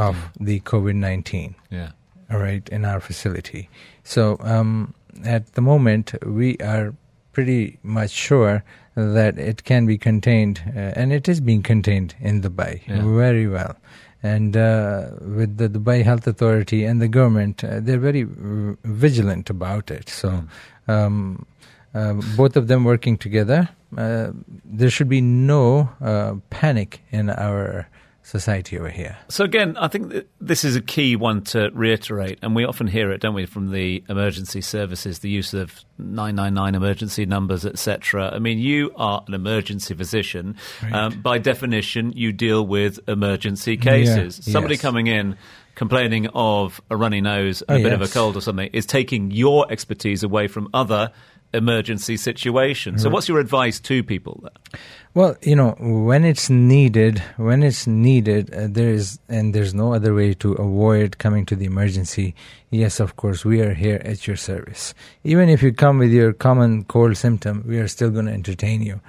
of 0.00 0.16
mm. 0.16 0.46
the 0.46 0.60
COVID 0.60 0.94
19. 0.94 1.54
Yeah. 1.70 1.90
All 2.30 2.38
right, 2.38 2.68
in 2.68 2.84
our 2.84 3.00
facility. 3.00 3.68
So 4.04 4.36
um, 4.40 4.94
at 5.24 5.52
the 5.54 5.60
moment, 5.60 6.14
we 6.24 6.56
are 6.58 6.94
pretty 7.32 7.78
much 7.82 8.10
sure 8.10 8.64
that 8.94 9.38
it 9.38 9.64
can 9.64 9.86
be 9.86 9.98
contained, 9.98 10.62
uh, 10.68 10.92
and 10.98 11.12
it 11.12 11.28
is 11.28 11.40
being 11.40 11.62
contained 11.62 12.14
in 12.20 12.42
Dubai 12.42 12.86
yeah. 12.86 13.02
very 13.02 13.46
well. 13.46 13.76
And 14.22 14.56
uh, 14.56 15.10
with 15.20 15.56
the 15.56 15.68
Dubai 15.68 16.04
Health 16.04 16.26
Authority 16.26 16.84
and 16.84 17.00
the 17.00 17.08
government, 17.08 17.64
uh, 17.64 17.80
they're 17.80 17.98
very 17.98 18.24
v- 18.24 18.76
vigilant 18.84 19.48
about 19.48 19.90
it. 19.90 20.08
So, 20.08 20.44
mm. 20.88 20.92
um, 20.92 21.46
uh, 21.94 22.14
both 22.36 22.56
of 22.56 22.68
them 22.68 22.84
working 22.84 23.16
together, 23.16 23.70
uh, 23.96 24.30
there 24.64 24.90
should 24.90 25.08
be 25.08 25.20
no 25.20 25.88
uh, 26.00 26.34
panic 26.50 27.02
in 27.10 27.30
our 27.30 27.88
society 28.30 28.78
over 28.78 28.88
here. 28.88 29.16
So 29.28 29.44
again, 29.44 29.76
I 29.76 29.88
think 29.88 30.24
this 30.40 30.64
is 30.64 30.76
a 30.76 30.80
key 30.80 31.16
one 31.16 31.42
to 31.46 31.70
reiterate, 31.74 32.38
and 32.42 32.54
we 32.54 32.64
often 32.64 32.86
hear 32.86 33.10
it, 33.10 33.20
don't 33.20 33.34
we, 33.34 33.44
from 33.46 33.70
the 33.72 34.04
emergency 34.08 34.60
services, 34.60 35.18
the 35.18 35.28
use 35.28 35.52
of 35.52 35.84
999 35.98 36.74
emergency 36.74 37.26
numbers, 37.26 37.66
etc. 37.66 38.30
I 38.32 38.38
mean, 38.38 38.58
you 38.58 38.92
are 38.96 39.24
an 39.26 39.34
emergency 39.34 39.94
physician. 39.94 40.56
Right. 40.82 40.92
Um, 40.92 41.20
by 41.20 41.38
definition, 41.38 42.12
you 42.12 42.32
deal 42.32 42.64
with 42.66 43.00
emergency 43.08 43.76
cases. 43.76 44.46
Yeah, 44.46 44.52
Somebody 44.52 44.74
yes. 44.74 44.82
coming 44.82 45.08
in 45.08 45.36
complaining 45.74 46.26
of 46.34 46.80
a 46.90 46.96
runny 46.96 47.20
nose, 47.20 47.62
and 47.62 47.78
Oh, 47.78 47.80
a 47.80 47.82
bit 47.82 47.92
of 47.92 48.02
a 48.02 48.08
cold 48.08 48.36
or 48.36 48.40
something, 48.40 48.68
is 48.72 48.86
taking 48.86 49.30
your 49.30 49.70
expertise 49.72 50.22
away 50.22 50.46
from 50.46 50.68
other 50.74 51.10
emergency 51.52 52.16
situation. 52.16 52.98
So, 52.98 53.10
what's 53.10 53.28
your 53.28 53.40
advice 53.40 53.80
to 53.80 54.02
people? 54.02 54.40
There? 54.42 54.80
Well, 55.12 55.36
you 55.42 55.56
know, 55.56 55.74
when 55.80 56.24
it's 56.24 56.48
needed, 56.48 57.18
when 57.36 57.64
it's 57.64 57.86
needed, 57.86 58.54
uh, 58.54 58.68
there 58.70 58.90
is, 58.90 59.18
and 59.28 59.52
there's 59.52 59.74
no 59.74 59.92
other 59.92 60.14
way 60.14 60.34
to 60.34 60.52
avoid 60.52 61.18
coming 61.18 61.44
to 61.46 61.56
the 61.56 61.64
emergency. 61.64 62.34
Yes, 62.70 63.00
of 63.00 63.16
course, 63.16 63.44
we 63.44 63.60
are 63.60 63.74
here 63.74 64.00
at 64.04 64.28
your 64.28 64.36
service. 64.36 64.94
Even 65.24 65.48
if 65.48 65.62
you 65.62 65.72
come 65.72 65.98
with 65.98 66.12
your 66.12 66.32
common 66.32 66.84
cold 66.84 67.16
symptom, 67.16 67.64
we 67.66 67.78
are 67.78 67.88
still 67.88 68.10
going 68.10 68.26
to 68.26 68.32
entertain 68.32 68.82
you. 68.82 69.00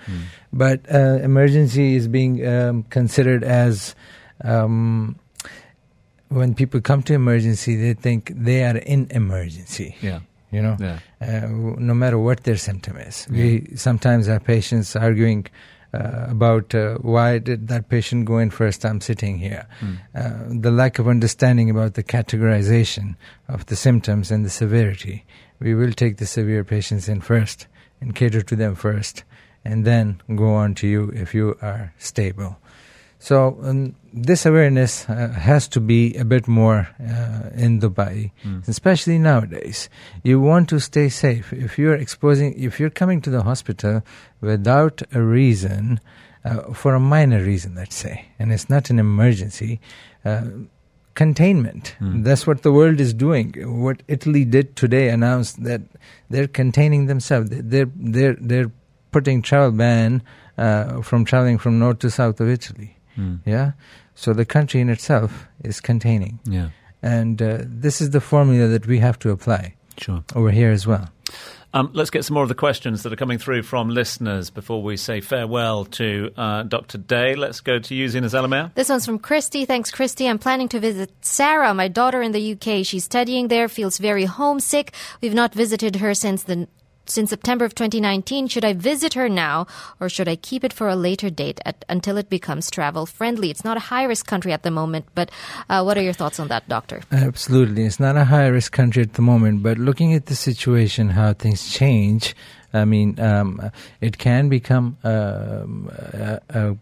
But 0.52 0.92
uh, 0.92 1.20
emergency 1.22 1.96
is 1.96 2.08
being 2.08 2.46
um, 2.48 2.84
considered 2.84 3.44
as 3.44 3.94
um, 4.44 5.20
when 6.30 6.56
people 6.56 6.82
come 6.82 7.04
to 7.04 7.14
emergency, 7.14 7.76
they 7.76 7.94
think 7.94 8.32
they 8.36 8.64
are 8.64 8.78
in 8.78 9.08
emergency. 9.12 9.96
Yeah. 10.02 10.22
You 10.52 10.62
know, 10.62 10.76
Yeah. 10.80 11.00
uh, 11.22 11.48
no 11.80 11.94
matter 11.94 12.18
what 12.20 12.44
their 12.44 12.58
symptom 12.58 12.98
is. 12.98 13.26
We 13.30 13.68
sometimes 13.76 14.28
have 14.28 14.44
patients 14.44 14.96
arguing 14.96 15.48
uh, 15.94 16.26
about 16.30 16.74
uh, 16.76 16.98
why 17.02 17.40
did 17.40 17.68
that 17.68 17.90
patient 17.90 18.26
go 18.26 18.38
in 18.38 18.50
first? 18.50 18.86
I'm 18.86 19.02
sitting 19.02 19.38
here. 19.40 19.66
Uh, 20.16 20.32
the 20.50 20.72
lack 20.72 21.00
of 21.00 21.08
understanding 21.08 21.70
about 21.70 21.94
the 21.94 22.04
categorization 22.04 23.16
of 23.48 23.66
the 23.66 23.76
symptoms 23.76 24.32
and 24.32 24.46
the 24.46 24.50
severity. 24.50 25.26
We 25.60 25.74
will 25.76 25.92
take 25.94 26.18
the 26.18 26.26
severe 26.26 26.64
patients 26.64 27.08
in 27.08 27.22
first 27.22 27.68
and 28.02 28.16
cater 28.16 28.42
to 28.42 28.56
them 28.56 28.76
first, 28.76 29.24
and 29.64 29.86
then 29.86 30.22
go 30.36 30.54
on 30.56 30.74
to 30.76 30.88
you 30.88 31.12
if 31.14 31.34
you 31.36 31.56
are 31.62 31.94
stable. 31.98 32.58
So 33.22 33.60
um, 33.62 33.96
this 34.12 34.48
awareness 34.48 35.08
uh, 35.08 35.30
has 35.30 35.68
to 35.70 35.80
be 35.80 36.16
a 36.18 36.26
bit 36.26 36.48
more 36.48 36.90
uh, 37.00 37.50
in 37.54 37.80
Dubai, 37.80 38.32
especially 38.68 39.20
nowadays. 39.20 39.90
You 40.24 40.40
want 40.42 40.70
to 40.70 40.80
stay 40.80 41.08
safe. 41.10 41.54
If 41.54 41.78
you're 41.78 41.94
exposing, 41.94 42.58
if 42.58 42.80
you're 42.80 42.90
coming 42.90 43.22
to 43.22 43.30
the 43.30 43.44
hospital 43.44 44.02
without 44.42 45.04
a 45.14 45.22
reason, 45.22 46.00
uh, 46.44 46.74
for 46.74 46.96
a 46.96 47.00
minor 47.00 47.44
reason, 47.44 47.76
let's 47.76 47.96
say, 47.96 48.26
and 48.40 48.52
it's 48.52 48.70
not 48.72 48.90
an 48.90 48.98
emergency, 48.98 49.80
uh, 50.26 50.46
containment. 51.14 51.96
That's 52.24 52.48
what 52.48 52.64
the 52.64 52.72
world 52.72 53.00
is 53.00 53.14
doing. 53.14 53.54
What 53.84 54.02
Italy 54.08 54.46
did 54.46 54.76
today 54.76 55.10
announced 55.10 55.64
that 55.64 55.82
they're 56.32 56.48
containing 56.48 57.06
themselves. 57.06 57.52
They're 57.52 57.92
they're 57.96 58.38
they're 58.42 58.72
putting 59.12 59.44
travel 59.44 59.74
ban 59.74 60.24
uh, 60.58 61.04
from 61.04 61.24
traveling 61.24 61.60
from 61.60 61.78
north 61.78 62.00
to 62.00 62.10
south 62.10 62.42
of 62.42 62.50
Italy. 62.50 62.98
Yeah, 63.46 63.72
so 64.16 64.34
the 64.34 64.46
country 64.46 64.82
in 64.82 64.90
itself 64.90 65.48
is 65.64 65.80
containing, 65.82 66.40
Yeah. 66.46 66.70
and 67.02 67.42
uh, 67.42 67.58
this 67.62 68.02
is 68.02 68.10
the 68.12 68.22
formula 68.22 68.68
that 68.68 68.88
we 68.88 69.00
have 69.00 69.18
to 69.20 69.30
apply 69.32 69.76
Sure. 69.98 70.24
over 70.36 70.52
here 70.52 70.72
as 70.72 70.86
well. 70.88 71.10
Um, 71.74 71.90
let's 71.94 72.10
get 72.10 72.26
some 72.26 72.34
more 72.34 72.44
of 72.44 72.50
the 72.50 72.56
questions 72.56 73.04
that 73.04 73.14
are 73.14 73.16
coming 73.16 73.38
through 73.38 73.64
from 73.64 73.88
listeners 73.90 74.50
before 74.50 74.84
we 74.84 74.98
say 74.98 75.22
farewell 75.22 75.86
to 75.86 76.30
uh, 76.36 76.64
Dr. 76.64 76.98
Day. 76.98 77.34
Let's 77.36 77.62
go 77.62 77.80
to 77.80 77.96
you, 77.96 78.10
Zina 78.10 78.28
Zalamea. 78.28 78.74
This 78.74 78.90
one's 78.90 79.06
from 79.06 79.20
Christy. 79.20 79.64
Thanks, 79.64 79.90
Christy. 79.90 80.28
I'm 80.28 80.38
planning 80.38 80.68
to 80.68 80.82
visit 80.82 81.12
Sarah, 81.22 81.74
my 81.74 81.88
daughter 81.88 82.22
in 82.22 82.34
the 82.34 82.52
UK. 82.54 82.86
She's 82.86 83.06
studying 83.06 83.48
there, 83.48 83.70
feels 83.70 84.00
very 84.00 84.26
homesick. 84.26 84.94
We've 85.22 85.34
not 85.34 85.54
visited 85.54 85.96
her 85.98 86.14
since 86.14 86.44
the 86.44 86.68
since 87.12 87.30
September 87.30 87.66
of 87.66 87.76
2019. 87.76 88.48
Should 88.48 88.66
I 88.66 88.74
visit 88.74 89.14
her 89.14 89.30
now, 89.30 89.68
or 90.00 90.10
should 90.10 90.28
I 90.28 90.36
keep 90.36 90.64
it 90.64 90.74
for 90.74 90.88
a 90.88 90.96
later 90.96 91.30
date 91.30 91.60
at, 91.66 91.84
until 91.90 92.18
it 92.18 92.30
becomes 92.30 92.72
travel 92.72 93.06
friendly? 93.06 93.50
It's 93.50 93.64
not 93.64 93.78
a 93.78 93.82
high 93.82 94.04
risk 94.04 94.26
country 94.26 94.54
at 94.54 94.64
the 94.64 94.72
moment, 94.72 95.06
but 95.16 95.30
uh, 95.70 95.84
what 95.84 95.98
are 95.98 96.02
your 96.02 96.14
thoughts 96.14 96.40
on 96.40 96.48
that, 96.48 96.68
Doctor? 96.68 97.02
Absolutely. 97.12 97.84
It's 97.84 98.00
not 98.00 98.16
a 98.18 98.26
high 98.26 98.48
risk 98.48 98.72
country 98.72 99.04
at 99.04 99.14
the 99.14 99.22
moment, 99.22 99.64
but 99.64 99.78
looking 99.78 100.14
at 100.14 100.28
the 100.28 100.36
situation, 100.36 101.10
how 101.10 101.34
things 101.34 101.72
change, 101.72 102.36
I 102.74 102.86
mean, 102.86 103.20
um, 103.20 103.72
it 104.00 104.18
can 104.18 104.50
become 104.50 104.98
um, 105.04 105.92
a, 106.14 106.40
a 106.50 106.78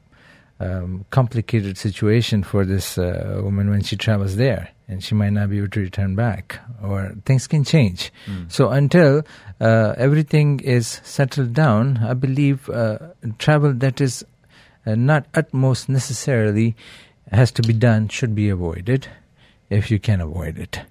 um, 0.59 1.05
complicated 1.09 1.77
situation 1.77 2.43
for 2.43 2.65
this 2.65 2.97
uh, 2.97 3.39
woman 3.43 3.69
when 3.69 3.81
she 3.81 3.95
travels 3.95 4.35
there, 4.35 4.69
and 4.89 5.03
she 5.03 5.13
might 5.13 5.29
not 5.29 5.49
be 5.51 5.59
able 5.59 5.69
to 5.69 5.79
return 5.79 6.15
back, 6.15 6.59
or 6.83 7.13
things 7.23 7.45
can 7.45 7.63
change. 7.63 8.11
So 8.47 8.69
until 8.69 9.23
uh, 9.61 9.93
everything 9.97 10.59
is 10.61 10.99
settled 11.03 11.53
down, 11.53 11.97
I 11.97 12.15
believe 12.15 12.67
uh, 12.69 12.97
travel 13.37 13.71
that 13.73 14.01
is 14.01 14.25
uh, 14.85 14.95
not 14.95 15.27
utmost 15.35 15.89
necessarily 15.89 16.75
has 17.31 17.51
to 17.51 17.61
be 17.61 17.73
done 17.73 18.07
should 18.07 18.33
be 18.33 18.49
avoided 18.49 19.07
if 19.69 19.91
you 19.91 19.99
can 19.99 20.19
avoid 20.19 20.57
it. 20.57 20.81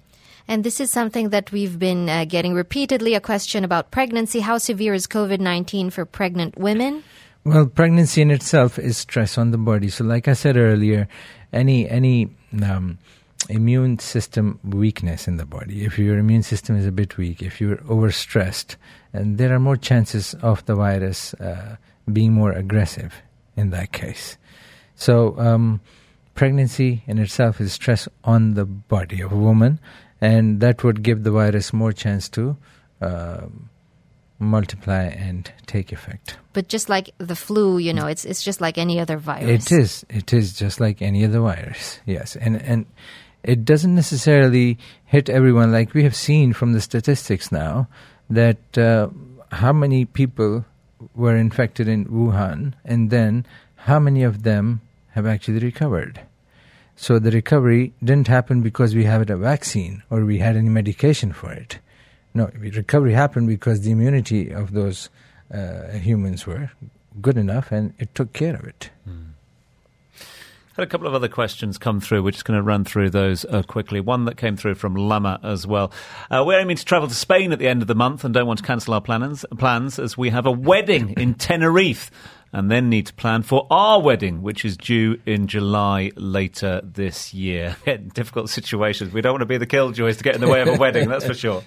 And 0.47 0.63
this 0.63 0.79
is 0.79 0.89
something 0.89 1.29
that 1.29 1.51
we've 1.51 1.77
been 1.77 2.09
uh, 2.09 2.25
getting 2.25 2.53
repeatedly 2.53 3.13
a 3.13 3.21
question 3.21 3.63
about 3.63 3.91
pregnancy. 3.91 4.39
How 4.39 4.57
severe 4.57 4.93
is 4.93 5.05
COVID 5.05 5.39
19 5.39 5.89
for 5.89 6.05
pregnant 6.05 6.57
women? 6.57 7.03
Well, 7.43 7.67
pregnancy 7.67 8.21
in 8.21 8.31
itself 8.31 8.79
is 8.79 8.97
stress 8.97 9.37
on 9.37 9.51
the 9.51 9.57
body. 9.57 9.89
So, 9.89 10.03
like 10.03 10.27
I 10.27 10.33
said 10.33 10.57
earlier, 10.57 11.07
any 11.53 11.87
any 11.87 12.29
um, 12.63 12.97
immune 13.47 13.99
system 13.99 14.59
weakness 14.63 15.27
in 15.27 15.37
the 15.37 15.45
body, 15.45 15.85
if 15.85 15.97
your 15.97 16.17
immune 16.17 16.43
system 16.43 16.75
is 16.75 16.85
a 16.85 16.91
bit 16.91 17.17
weak, 17.17 17.41
if 17.41 17.61
you're 17.61 17.77
overstressed, 17.77 18.75
and 19.13 19.37
there 19.37 19.53
are 19.53 19.59
more 19.59 19.77
chances 19.77 20.33
of 20.41 20.65
the 20.65 20.75
virus 20.75 21.33
uh, 21.35 21.77
being 22.11 22.33
more 22.33 22.51
aggressive 22.51 23.13
in 23.55 23.69
that 23.69 23.91
case. 23.91 24.37
So, 24.95 25.39
um, 25.39 25.79
pregnancy 26.35 27.03
in 27.07 27.17
itself 27.17 27.61
is 27.61 27.73
stress 27.73 28.07
on 28.23 28.53
the 28.53 28.65
body 28.65 29.21
of 29.21 29.31
a 29.31 29.37
woman, 29.37 29.79
and 30.21 30.59
that 30.59 30.83
would 30.83 31.03
give 31.03 31.23
the 31.23 31.31
virus 31.31 31.71
more 31.73 31.93
chance 31.93 32.27
to 32.29 32.57
um 33.01 33.69
multiply 34.39 35.03
and 35.03 35.51
take 35.65 35.91
effect. 35.91 36.37
But 36.53 36.69
just 36.69 36.89
like 36.89 37.11
the 37.17 37.35
flu, 37.35 37.77
you 37.77 37.93
know, 37.93 38.07
it's 38.07 38.25
it's 38.25 38.41
just 38.41 38.61
like 38.61 38.77
any 38.77 38.99
other 38.99 39.17
virus. 39.17 39.71
It 39.71 39.71
is. 39.71 40.05
It 40.09 40.33
is 40.33 40.53
just 40.53 40.79
like 40.79 41.01
any 41.01 41.25
other 41.25 41.41
virus. 41.41 41.99
Yes, 42.05 42.35
and 42.35 42.61
and 42.61 42.85
it 43.43 43.65
doesn't 43.65 43.95
necessarily 43.95 44.77
hit 45.05 45.29
everyone. 45.29 45.71
Like 45.71 45.93
we 45.93 46.03
have 46.03 46.15
seen 46.15 46.53
from 46.53 46.73
the 46.73 46.81
statistics 46.81 47.51
now, 47.51 47.87
that 48.29 48.77
uh, 48.77 49.09
how 49.51 49.73
many 49.73 50.05
people 50.05 50.65
were 51.15 51.35
infected 51.35 51.87
in 51.87 52.05
Wuhan, 52.05 52.73
and 52.83 53.09
then 53.09 53.45
how 53.75 53.99
many 53.99 54.23
of 54.23 54.43
them 54.43 54.81
have 55.11 55.25
actually 55.25 55.59
recovered. 55.59 56.21
So 56.95 57.17
the 57.17 57.31
recovery 57.31 57.93
didn't 58.03 58.27
happen 58.27 58.61
because 58.61 58.93
we 58.93 59.05
had 59.05 59.29
a 59.29 59.37
vaccine 59.37 60.03
or 60.09 60.25
we 60.25 60.39
had 60.39 60.57
any 60.57 60.67
medication 60.67 61.31
for 61.31 61.53
it. 61.53 61.79
No, 62.33 62.51
recovery 62.57 63.13
happened 63.13 63.47
because 63.47 63.81
the 63.81 63.91
immunity 63.91 64.51
of 64.51 64.73
those 64.73 65.09
uh, 65.51 65.87
humans 65.91 66.45
were 66.45 66.71
good 67.21 67.37
enough, 67.37 67.71
and 67.71 67.93
it 67.97 68.13
took 68.13 68.33
care 68.33 68.55
of 68.55 68.65
it. 68.65 68.89
Had 70.79 70.87
a 70.87 70.91
couple 70.91 71.07
of 71.07 71.13
other 71.13 71.27
questions 71.27 71.77
come 71.77 71.99
through. 71.99 72.23
We're 72.23 72.31
just 72.31 72.45
going 72.45 72.57
to 72.57 72.63
run 72.63 72.85
through 72.85 73.09
those 73.09 73.43
uh, 73.43 73.63
quickly. 73.63 73.99
One 73.99 74.23
that 74.23 74.37
came 74.37 74.55
through 74.55 74.75
from 74.75 74.95
Lama 74.95 75.37
as 75.43 75.67
well. 75.67 75.91
Uh, 76.31 76.41
we're 76.47 76.57
aiming 76.57 76.77
to 76.77 76.85
travel 76.85 77.09
to 77.09 77.13
Spain 77.13 77.51
at 77.51 77.59
the 77.59 77.67
end 77.67 77.81
of 77.81 77.89
the 77.89 77.95
month 77.95 78.23
and 78.23 78.33
don't 78.33 78.47
want 78.47 78.59
to 78.59 78.65
cancel 78.65 78.93
our 78.93 79.01
plans, 79.01 79.43
plans 79.57 79.99
as 79.99 80.17
we 80.17 80.29
have 80.29 80.45
a 80.45 80.51
wedding 80.51 81.09
in 81.17 81.33
Tenerife 81.33 82.09
and 82.53 82.71
then 82.71 82.89
need 82.89 83.07
to 83.07 83.13
plan 83.13 83.43
for 83.43 83.67
our 83.69 84.01
wedding, 84.01 84.41
which 84.41 84.63
is 84.63 84.77
due 84.77 85.19
in 85.25 85.47
July 85.47 86.13
later 86.15 86.79
this 86.81 87.33
year. 87.33 87.75
Difficult 88.13 88.49
situations. 88.49 89.11
We 89.11 89.19
don't 89.19 89.33
want 89.33 89.41
to 89.41 89.47
be 89.47 89.57
the 89.57 89.67
killjoys 89.67 90.15
to 90.15 90.23
get 90.23 90.35
in 90.35 90.39
the 90.39 90.47
way 90.47 90.61
of 90.61 90.69
a 90.69 90.77
wedding, 90.77 91.09
that's 91.09 91.25
for 91.25 91.33
sure. 91.33 91.61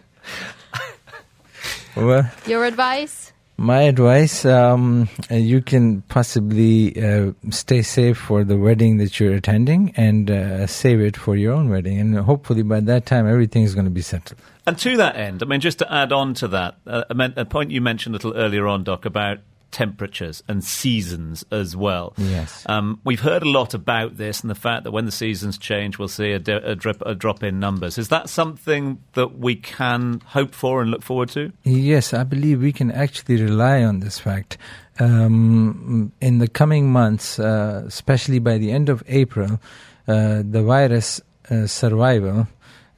Your 2.46 2.64
advice? 2.64 3.31
My 3.56 3.82
advice: 3.82 4.44
um, 4.44 5.08
uh, 5.30 5.34
you 5.34 5.62
can 5.62 6.02
possibly 6.02 7.02
uh, 7.02 7.32
stay 7.50 7.82
safe 7.82 8.18
for 8.18 8.44
the 8.44 8.56
wedding 8.56 8.96
that 8.98 9.20
you're 9.20 9.34
attending, 9.34 9.92
and 9.96 10.30
uh, 10.30 10.66
save 10.66 11.00
it 11.00 11.16
for 11.16 11.36
your 11.36 11.52
own 11.52 11.68
wedding. 11.68 11.98
And 11.98 12.16
hopefully, 12.18 12.62
by 12.62 12.80
that 12.80 13.06
time, 13.06 13.28
everything 13.28 13.62
is 13.62 13.74
going 13.74 13.84
to 13.84 13.90
be 13.90 14.02
settled. 14.02 14.40
And 14.66 14.78
to 14.78 14.96
that 14.96 15.16
end, 15.16 15.42
I 15.42 15.46
mean, 15.46 15.60
just 15.60 15.78
to 15.80 15.92
add 15.92 16.12
on 16.12 16.34
to 16.34 16.48
that, 16.48 16.76
uh, 16.86 17.04
a 17.10 17.44
point 17.44 17.70
you 17.70 17.80
mentioned 17.80 18.14
a 18.14 18.16
little 18.16 18.34
earlier 18.34 18.66
on, 18.66 18.84
Doc, 18.84 19.04
about 19.04 19.38
temperatures 19.72 20.42
and 20.46 20.62
seasons 20.62 21.44
as 21.50 21.74
well. 21.74 22.12
Yes. 22.16 22.64
Um, 22.68 23.00
we've 23.04 23.20
heard 23.20 23.42
a 23.42 23.48
lot 23.50 23.74
about 23.74 24.16
this 24.18 24.42
and 24.42 24.50
the 24.50 24.54
fact 24.54 24.84
that 24.84 24.92
when 24.92 25.06
the 25.06 25.12
seasons 25.12 25.58
change, 25.58 25.98
we'll 25.98 26.06
see 26.08 26.30
a, 26.32 26.38
di- 26.38 26.52
a, 26.52 26.74
drip, 26.76 27.02
a 27.04 27.14
drop 27.14 27.42
in 27.42 27.58
numbers. 27.58 27.98
Is 27.98 28.08
that 28.08 28.28
something 28.28 29.02
that 29.14 29.38
we 29.38 29.56
can 29.56 30.20
hope 30.26 30.54
for 30.54 30.80
and 30.82 30.90
look 30.90 31.02
forward 31.02 31.30
to? 31.30 31.52
Yes, 31.64 32.14
I 32.14 32.22
believe 32.22 32.62
we 32.62 32.72
can 32.72 32.92
actually 32.92 33.42
rely 33.42 33.82
on 33.82 34.00
this 34.00 34.18
fact. 34.18 34.58
Um, 35.00 36.12
in 36.20 36.38
the 36.38 36.48
coming 36.48 36.92
months, 36.92 37.38
uh, 37.38 37.82
especially 37.86 38.38
by 38.38 38.58
the 38.58 38.70
end 38.72 38.88
of 38.88 39.02
April, 39.08 39.58
uh, 40.06 40.42
the 40.48 40.62
virus 40.62 41.20
uh, 41.50 41.66
survival 41.66 42.46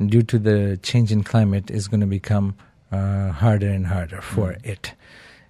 due 0.05 0.23
to 0.23 0.39
the 0.39 0.79
change 0.83 1.13
in 1.13 1.23
climate 1.23 1.71
is 1.71 1.87
going 1.89 2.01
to 2.01 2.07
become 2.07 2.57
uh, 2.91 3.31
harder 3.31 3.69
and 3.69 3.87
harder 3.87 4.21
for 4.21 4.53
Mm. 4.55 4.67
it. 4.67 4.93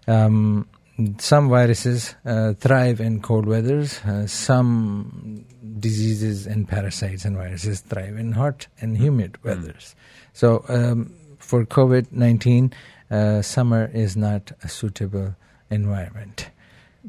Um, 0.06 0.68
some 1.18 1.48
viruses 1.48 2.14
uh, 2.24 2.54
thrive 2.54 3.00
in 3.00 3.20
cold 3.20 3.46
weathers. 3.46 4.00
Uh, 4.04 4.26
some 4.26 5.44
diseases 5.80 6.46
and 6.46 6.68
parasites 6.68 7.24
and 7.24 7.36
viruses 7.36 7.80
thrive 7.80 8.16
in 8.16 8.32
hot 8.32 8.68
and 8.80 8.96
humid 8.96 9.42
weathers. 9.42 9.94
So 10.32 10.64
um, 10.68 11.14
for 11.38 11.64
COVID 11.66 12.12
nineteen, 12.12 12.72
uh, 13.10 13.42
summer 13.42 13.90
is 13.92 14.16
not 14.16 14.52
a 14.62 14.68
suitable 14.68 15.34
environment. 15.70 16.50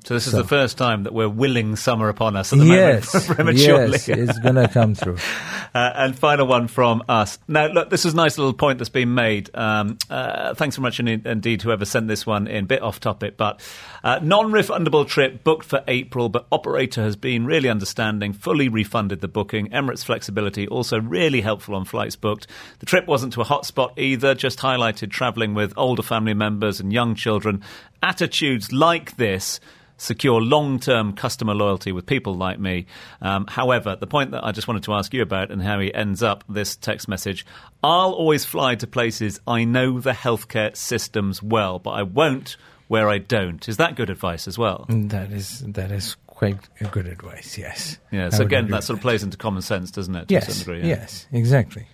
So 0.04 0.14
this 0.14 0.26
is 0.28 0.34
So- 0.34 0.42
the 0.42 0.48
first 0.48 0.78
time 0.78 1.04
that 1.04 1.14
we're 1.14 1.30
willing 1.30 1.76
summer 1.78 2.10
upon 2.10 2.36
us 2.36 2.52
at 2.52 2.60
the 2.60 2.66
Yes, 2.66 3.14
moment 3.14 3.28
prematurely. 3.36 3.92
yes, 3.94 4.10
it's 4.10 4.40
gonna 4.40 4.68
come 4.68 4.96
through. 4.96 5.18
Uh, 5.76 5.92
and 5.98 6.18
final 6.18 6.48
one 6.48 6.70
from 6.70 7.04
us. 7.10 7.38
Now, 7.50 7.66
look, 7.68 7.90
this 7.90 8.06
is 8.06 8.14
a 8.14 8.16
nice 8.16 8.38
little 8.38 8.54
point 8.54 8.78
that's 8.78 8.88
been 8.88 9.14
made. 9.14 9.50
Um, 9.54 9.98
uh, 10.10 10.54
thanks 10.54 10.78
very 10.78 10.84
much 10.84 11.02
in, 11.02 11.10
indeed, 11.10 11.62
whoever 11.64 11.84
sent 11.84 12.08
this 12.08 12.26
one 12.26 12.48
in. 12.48 12.64
Bit 12.64 12.82
off 12.82 13.02
topic, 13.02 13.36
but 13.36 13.60
uh, 14.02 14.22
non-refundable 14.24 15.06
trip 15.06 15.44
booked 15.44 15.66
for 15.66 15.84
April, 15.90 16.30
but 16.30 16.48
operator 16.50 17.02
has 17.02 17.18
been 17.18 17.46
really 17.46 17.68
understanding, 17.68 18.32
fully 18.32 18.70
refunded 18.70 19.20
the 19.20 19.28
booking. 19.28 19.68
Emirates 19.72 20.06
flexibility 20.06 20.66
also 20.66 20.98
really 21.02 21.42
helpful 21.42 21.76
on 21.76 21.84
flights 21.84 22.16
booked. 22.16 22.48
The 22.80 22.86
trip 22.86 23.06
wasn't 23.06 23.34
to 23.34 23.42
a 23.42 23.46
hotspot 23.46 24.00
either, 24.00 24.34
just 24.34 24.60
highlighted 24.60 25.12
travelling 25.12 25.56
with 25.56 25.74
older 25.76 26.04
family 26.04 26.34
members 26.36 26.80
and 26.80 26.94
young 26.94 27.16
children. 27.16 27.62
Attitudes 28.02 28.72
like 28.72 29.18
this 29.18 29.60
secure 29.98 30.42
long 30.42 30.80
term 30.80 31.14
customer 31.14 31.54
loyalty 31.54 31.92
with 31.92 32.06
people 32.06 32.36
like 32.36 32.60
me. 32.60 32.86
Um, 33.22 33.46
however, 33.48 33.96
the 33.96 34.08
point 34.08 34.32
that 34.32 34.44
I 34.44 34.52
just 34.52 34.68
wanted 34.68 34.84
to 34.84 34.94
ask 34.94 35.14
you 35.14 35.22
about 35.22 35.52
and 35.52 35.62
how 35.62 35.80
he 35.80 35.94
ends 35.94 36.22
up 36.24 36.44
this 36.50 36.76
text 36.76 37.08
message 37.08 37.46
I'll 37.84 38.14
always 38.14 38.46
fly 38.46 38.76
to 38.76 38.88
places 38.88 39.40
I 39.48 39.64
know 39.64 40.00
the 40.00 40.12
healthcare 40.12 40.76
systems 40.76 41.44
well, 41.44 41.78
but 41.78 41.92
I 41.92 42.02
won't 42.04 42.58
where 42.88 43.10
I 43.10 43.20
don't. 43.20 43.68
Is 43.68 43.78
that 43.78 43.96
good 43.96 44.10
advice 44.10 44.48
as 44.48 44.58
well? 44.58 44.86
That 44.90 45.32
is 45.32 45.60
that 45.68 45.92
is 45.92 46.16
quite 46.28 46.58
good 46.92 47.08
advice. 47.08 47.58
Yes. 47.58 47.98
Yeah, 48.12 48.30
so 48.30 48.44
again, 48.44 48.70
that 48.70 48.84
sort 48.84 48.98
of 48.98 49.02
plays 49.02 49.24
into 49.24 49.38
common 49.38 49.62
sense, 49.62 49.92
doesn't 49.92 50.16
it? 50.16 50.32
Yes. 50.32 50.60
degree, 50.60 50.80
yeah. 50.80 50.88
Yes. 50.88 51.28
Exactly. 51.32 51.88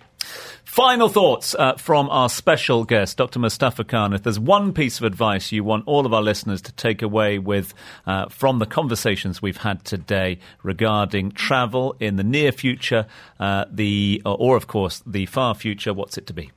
Final 0.72 1.10
thoughts 1.10 1.54
uh, 1.58 1.74
from 1.74 2.08
our 2.08 2.30
special 2.30 2.84
guest, 2.84 3.18
Dr. 3.18 3.38
Mustafa 3.38 3.84
Khan. 3.84 4.14
If 4.14 4.22
there's 4.22 4.40
one 4.40 4.72
piece 4.72 4.96
of 4.96 5.04
advice 5.04 5.52
you 5.52 5.62
want 5.62 5.86
all 5.86 6.06
of 6.06 6.14
our 6.14 6.22
listeners 6.22 6.62
to 6.62 6.72
take 6.72 7.02
away 7.02 7.38
with 7.38 7.74
uh, 8.06 8.30
from 8.30 8.58
the 8.58 8.64
conversations 8.64 9.42
we've 9.42 9.58
had 9.58 9.84
today 9.84 10.38
regarding 10.62 11.32
travel 11.32 11.94
in 12.00 12.16
the 12.16 12.24
near 12.24 12.52
future, 12.52 13.04
uh, 13.38 13.66
the 13.70 14.22
or, 14.24 14.34
or 14.38 14.56
of 14.56 14.66
course 14.66 15.02
the 15.04 15.26
far 15.26 15.54
future, 15.54 15.92
what's 15.92 16.16
it 16.16 16.26
to 16.28 16.32
be? 16.32 16.50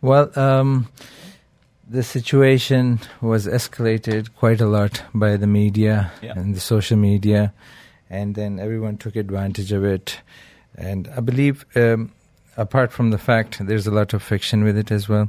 Well, 0.00 0.30
um, 0.38 0.86
the 1.90 2.04
situation 2.04 3.00
was 3.20 3.48
escalated 3.48 4.28
quite 4.36 4.60
a 4.60 4.66
lot 4.68 5.02
by 5.12 5.36
the 5.36 5.48
media 5.48 6.12
Yeah. 6.22 6.34
and 6.38 6.54
the 6.54 6.60
social 6.60 6.96
media, 6.96 7.52
and 8.08 8.36
then 8.36 8.60
everyone 8.60 8.98
took 8.98 9.16
advantage 9.16 9.72
of 9.72 9.82
it. 9.84 10.20
And 10.76 11.08
I 11.08 11.18
believe, 11.18 11.66
um, 11.74 12.12
apart 12.56 12.92
from 12.92 13.10
the 13.10 13.18
fact 13.18 13.64
there's 13.66 13.86
a 13.86 13.90
lot 13.90 14.14
of 14.14 14.22
fiction 14.22 14.64
with 14.64 14.76
it 14.76 14.90
as 14.90 15.08
well, 15.08 15.28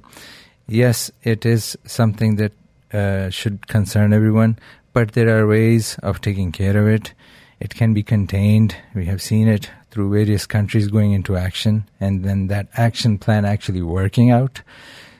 yes, 0.67 1.11
it 1.23 1.45
is 1.45 1.77
something 1.85 2.35
that 2.37 2.51
uh, 2.93 3.29
should 3.29 3.67
concern 3.67 4.13
everyone, 4.13 4.57
but 4.93 5.11
there 5.11 5.37
are 5.37 5.47
ways 5.47 5.97
of 6.03 6.21
taking 6.21 6.51
care 6.51 6.77
of 6.77 6.87
it. 6.87 7.13
It 7.59 7.75
can 7.75 7.93
be 7.93 8.03
contained. 8.03 8.75
We 8.93 9.05
have 9.05 9.21
seen 9.21 9.47
it 9.47 9.69
through 9.91 10.11
various 10.11 10.45
countries 10.45 10.87
going 10.87 11.13
into 11.13 11.35
action, 11.35 11.85
and 11.99 12.23
then 12.23 12.47
that 12.47 12.67
action 12.75 13.17
plan 13.17 13.45
actually 13.45 13.81
working 13.81 14.31
out. 14.31 14.61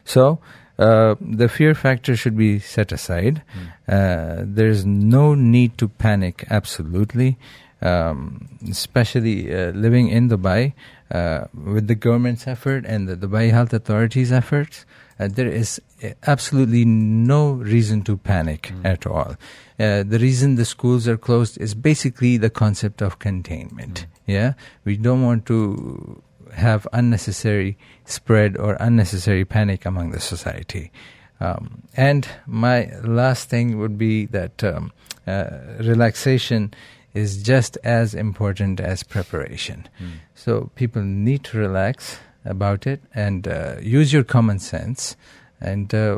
So, 0.05 0.39
uh, 0.77 1.15
the 1.19 1.49
fear 1.49 1.73
factor 1.73 2.15
should 2.15 2.37
be 2.37 2.59
set 2.59 2.91
aside. 2.91 3.41
Uh, 3.87 4.43
there's 4.43 4.85
no 4.85 5.33
need 5.33 5.77
to 5.79 5.87
panic, 5.87 6.45
absolutely. 6.49 7.37
Um, 7.81 8.49
especially 8.69 9.53
uh, 9.53 9.71
living 9.71 10.09
in 10.09 10.29
Dubai, 10.29 10.73
uh, 11.11 11.45
with 11.53 11.87
the 11.87 11.95
government's 11.95 12.47
effort 12.47 12.85
and 12.85 13.07
the 13.07 13.15
Dubai 13.15 13.51
Health 13.51 13.73
Authority's 13.73 14.31
efforts, 14.31 14.85
uh, 15.19 15.27
there 15.27 15.47
is 15.47 15.81
uh, 16.03 16.09
absolutely 16.25 16.85
no 16.85 17.51
reason 17.51 18.03
to 18.03 18.17
panic 18.17 18.71
at 18.83 19.07
all. 19.07 19.35
Uh, 19.79 20.03
the 20.03 20.19
reason 20.19 20.55
the 20.55 20.65
schools 20.65 21.07
are 21.07 21.17
closed 21.17 21.59
is 21.59 21.73
basically 21.73 22.37
the 22.37 22.49
concept 22.49 23.01
of 23.01 23.19
containment. 23.19 24.05
Yeah, 24.25 24.53
we 24.83 24.97
don't 24.97 25.23
want 25.23 25.45
to 25.47 26.21
have 26.53 26.87
unnecessary 26.93 27.77
spread 28.05 28.57
or 28.57 28.75
unnecessary 28.79 29.45
panic 29.45 29.85
among 29.85 30.11
the 30.11 30.19
society. 30.19 30.91
Um, 31.39 31.83
and 31.95 32.27
my 32.47 32.91
last 33.03 33.49
thing 33.49 33.77
would 33.77 33.97
be 33.97 34.25
that 34.27 34.63
um, 34.63 34.91
uh, 35.27 35.49
relaxation 35.79 36.73
is 37.13 37.41
just 37.41 37.77
as 37.83 38.13
important 38.13 38.79
as 38.79 39.03
preparation. 39.03 39.87
So 40.35 40.71
people 40.75 41.01
need 41.01 41.43
to 41.45 41.57
relax 41.57 42.19
about 42.45 42.87
it 42.87 43.01
and 43.13 43.47
uh, 43.47 43.75
use 43.81 44.13
your 44.13 44.23
common 44.23 44.59
sense 44.59 45.15
and 45.59 45.93
uh, 45.93 46.17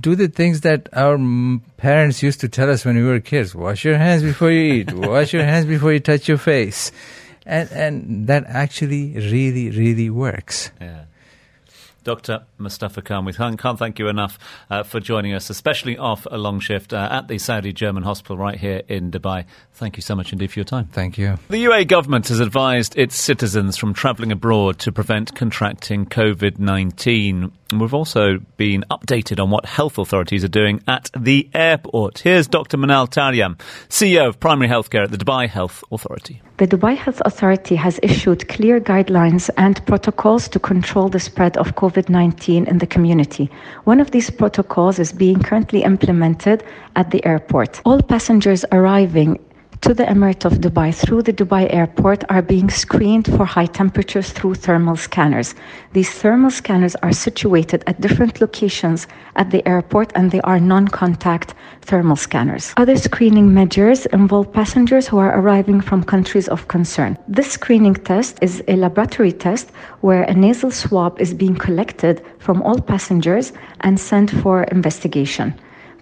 do 0.00 0.14
the 0.14 0.28
things 0.28 0.62
that 0.62 0.88
our 0.94 1.18
parents 1.76 2.22
used 2.22 2.40
to 2.40 2.48
tell 2.48 2.70
us 2.70 2.84
when 2.84 2.96
we 2.96 3.04
were 3.04 3.20
kids. 3.20 3.54
Wash 3.54 3.84
your 3.84 3.98
hands 3.98 4.22
before 4.22 4.50
you 4.50 4.72
eat. 4.74 4.92
Wash 4.94 5.32
your 5.32 5.44
hands 5.44 5.66
before 5.66 5.92
you 5.92 6.00
touch 6.00 6.26
your 6.26 6.38
face. 6.38 6.90
And, 7.44 7.70
and 7.72 8.26
that 8.28 8.44
actually 8.46 9.12
really, 9.14 9.70
really 9.70 10.08
works. 10.08 10.70
Yeah. 10.80 11.04
Dr. 12.04 12.44
Mustafa 12.58 13.02
Khan, 13.02 13.24
with 13.24 13.36
can't, 13.36 13.58
can't 13.58 13.78
thank 13.78 13.98
you 13.98 14.08
enough 14.08 14.38
uh, 14.70 14.82
for 14.82 15.00
joining 15.00 15.34
us, 15.34 15.50
especially 15.50 15.98
off 15.98 16.26
a 16.30 16.38
long 16.38 16.60
shift 16.60 16.92
uh, 16.92 17.08
at 17.10 17.28
the 17.28 17.38
Saudi 17.38 17.72
German 17.72 18.02
hospital 18.02 18.36
right 18.36 18.58
here 18.58 18.82
in 18.88 19.10
Dubai. 19.10 19.44
Thank 19.74 19.96
you 19.96 20.02
so 20.02 20.14
much 20.14 20.32
indeed 20.32 20.52
for 20.52 20.58
your 20.58 20.64
time. 20.64 20.86
Thank 20.86 21.18
you. 21.18 21.38
The 21.48 21.64
UAE 21.64 21.88
government 21.88 22.28
has 22.28 22.40
advised 22.40 22.96
its 22.96 23.16
citizens 23.16 23.76
from 23.76 23.94
travelling 23.94 24.32
abroad 24.32 24.78
to 24.80 24.92
prevent 24.92 25.34
contracting 25.34 26.06
COVID 26.06 26.58
19. 26.58 27.52
We've 27.72 27.94
also 27.94 28.38
been 28.56 28.84
updated 28.90 29.42
on 29.42 29.50
what 29.50 29.64
health 29.64 29.98
authorities 29.98 30.44
are 30.44 30.48
doing 30.48 30.82
at 30.86 31.10
the 31.18 31.48
airport. 31.54 32.18
Here's 32.18 32.46
Dr. 32.46 32.76
Manal 32.76 33.08
Taryam, 33.08 33.58
CEO 33.88 34.28
of 34.28 34.38
Primary 34.38 34.68
Healthcare 34.68 35.04
at 35.04 35.10
the 35.10 35.16
Dubai 35.16 35.48
Health 35.48 35.82
Authority. 35.90 36.42
The 36.62 36.76
Dubai 36.76 36.96
Health 36.96 37.20
Authority 37.24 37.74
has 37.74 37.98
issued 38.04 38.46
clear 38.46 38.78
guidelines 38.78 39.50
and 39.56 39.84
protocols 39.84 40.46
to 40.50 40.60
control 40.60 41.08
the 41.08 41.18
spread 41.18 41.56
of 41.56 41.74
COVID 41.74 42.08
19 42.08 42.68
in 42.68 42.78
the 42.78 42.86
community. 42.86 43.50
One 43.82 43.98
of 43.98 44.12
these 44.12 44.30
protocols 44.30 45.00
is 45.00 45.12
being 45.12 45.42
currently 45.42 45.82
implemented 45.82 46.62
at 46.94 47.10
the 47.10 47.26
airport. 47.26 47.80
All 47.84 48.00
passengers 48.00 48.64
arriving 48.70 49.40
to 49.82 49.92
the 49.92 50.04
Emirate 50.04 50.44
of 50.44 50.60
Dubai 50.60 50.94
through 50.94 51.22
the 51.22 51.32
Dubai 51.32 51.66
airport 51.74 52.22
are 52.28 52.40
being 52.40 52.70
screened 52.70 53.26
for 53.26 53.44
high 53.44 53.66
temperatures 53.66 54.30
through 54.30 54.54
thermal 54.54 54.94
scanners. 54.94 55.56
These 55.92 56.10
thermal 56.10 56.52
scanners 56.52 56.94
are 57.02 57.12
situated 57.12 57.82
at 57.88 58.00
different 58.00 58.40
locations 58.40 59.08
at 59.34 59.50
the 59.50 59.66
airport 59.66 60.12
and 60.14 60.30
they 60.30 60.40
are 60.42 60.60
non 60.60 60.86
contact 60.86 61.54
thermal 61.80 62.14
scanners. 62.14 62.72
Other 62.76 62.96
screening 62.96 63.52
measures 63.52 64.06
involve 64.06 64.52
passengers 64.52 65.08
who 65.08 65.18
are 65.18 65.36
arriving 65.40 65.80
from 65.80 66.04
countries 66.04 66.46
of 66.46 66.68
concern. 66.68 67.18
This 67.26 67.50
screening 67.50 67.94
test 67.94 68.38
is 68.40 68.62
a 68.68 68.76
laboratory 68.76 69.32
test 69.32 69.72
where 70.00 70.22
a 70.22 70.34
nasal 70.34 70.70
swab 70.70 71.20
is 71.20 71.34
being 71.34 71.56
collected 71.56 72.24
from 72.38 72.62
all 72.62 72.80
passengers 72.80 73.52
and 73.80 73.98
sent 73.98 74.30
for 74.30 74.62
investigation. 74.64 75.54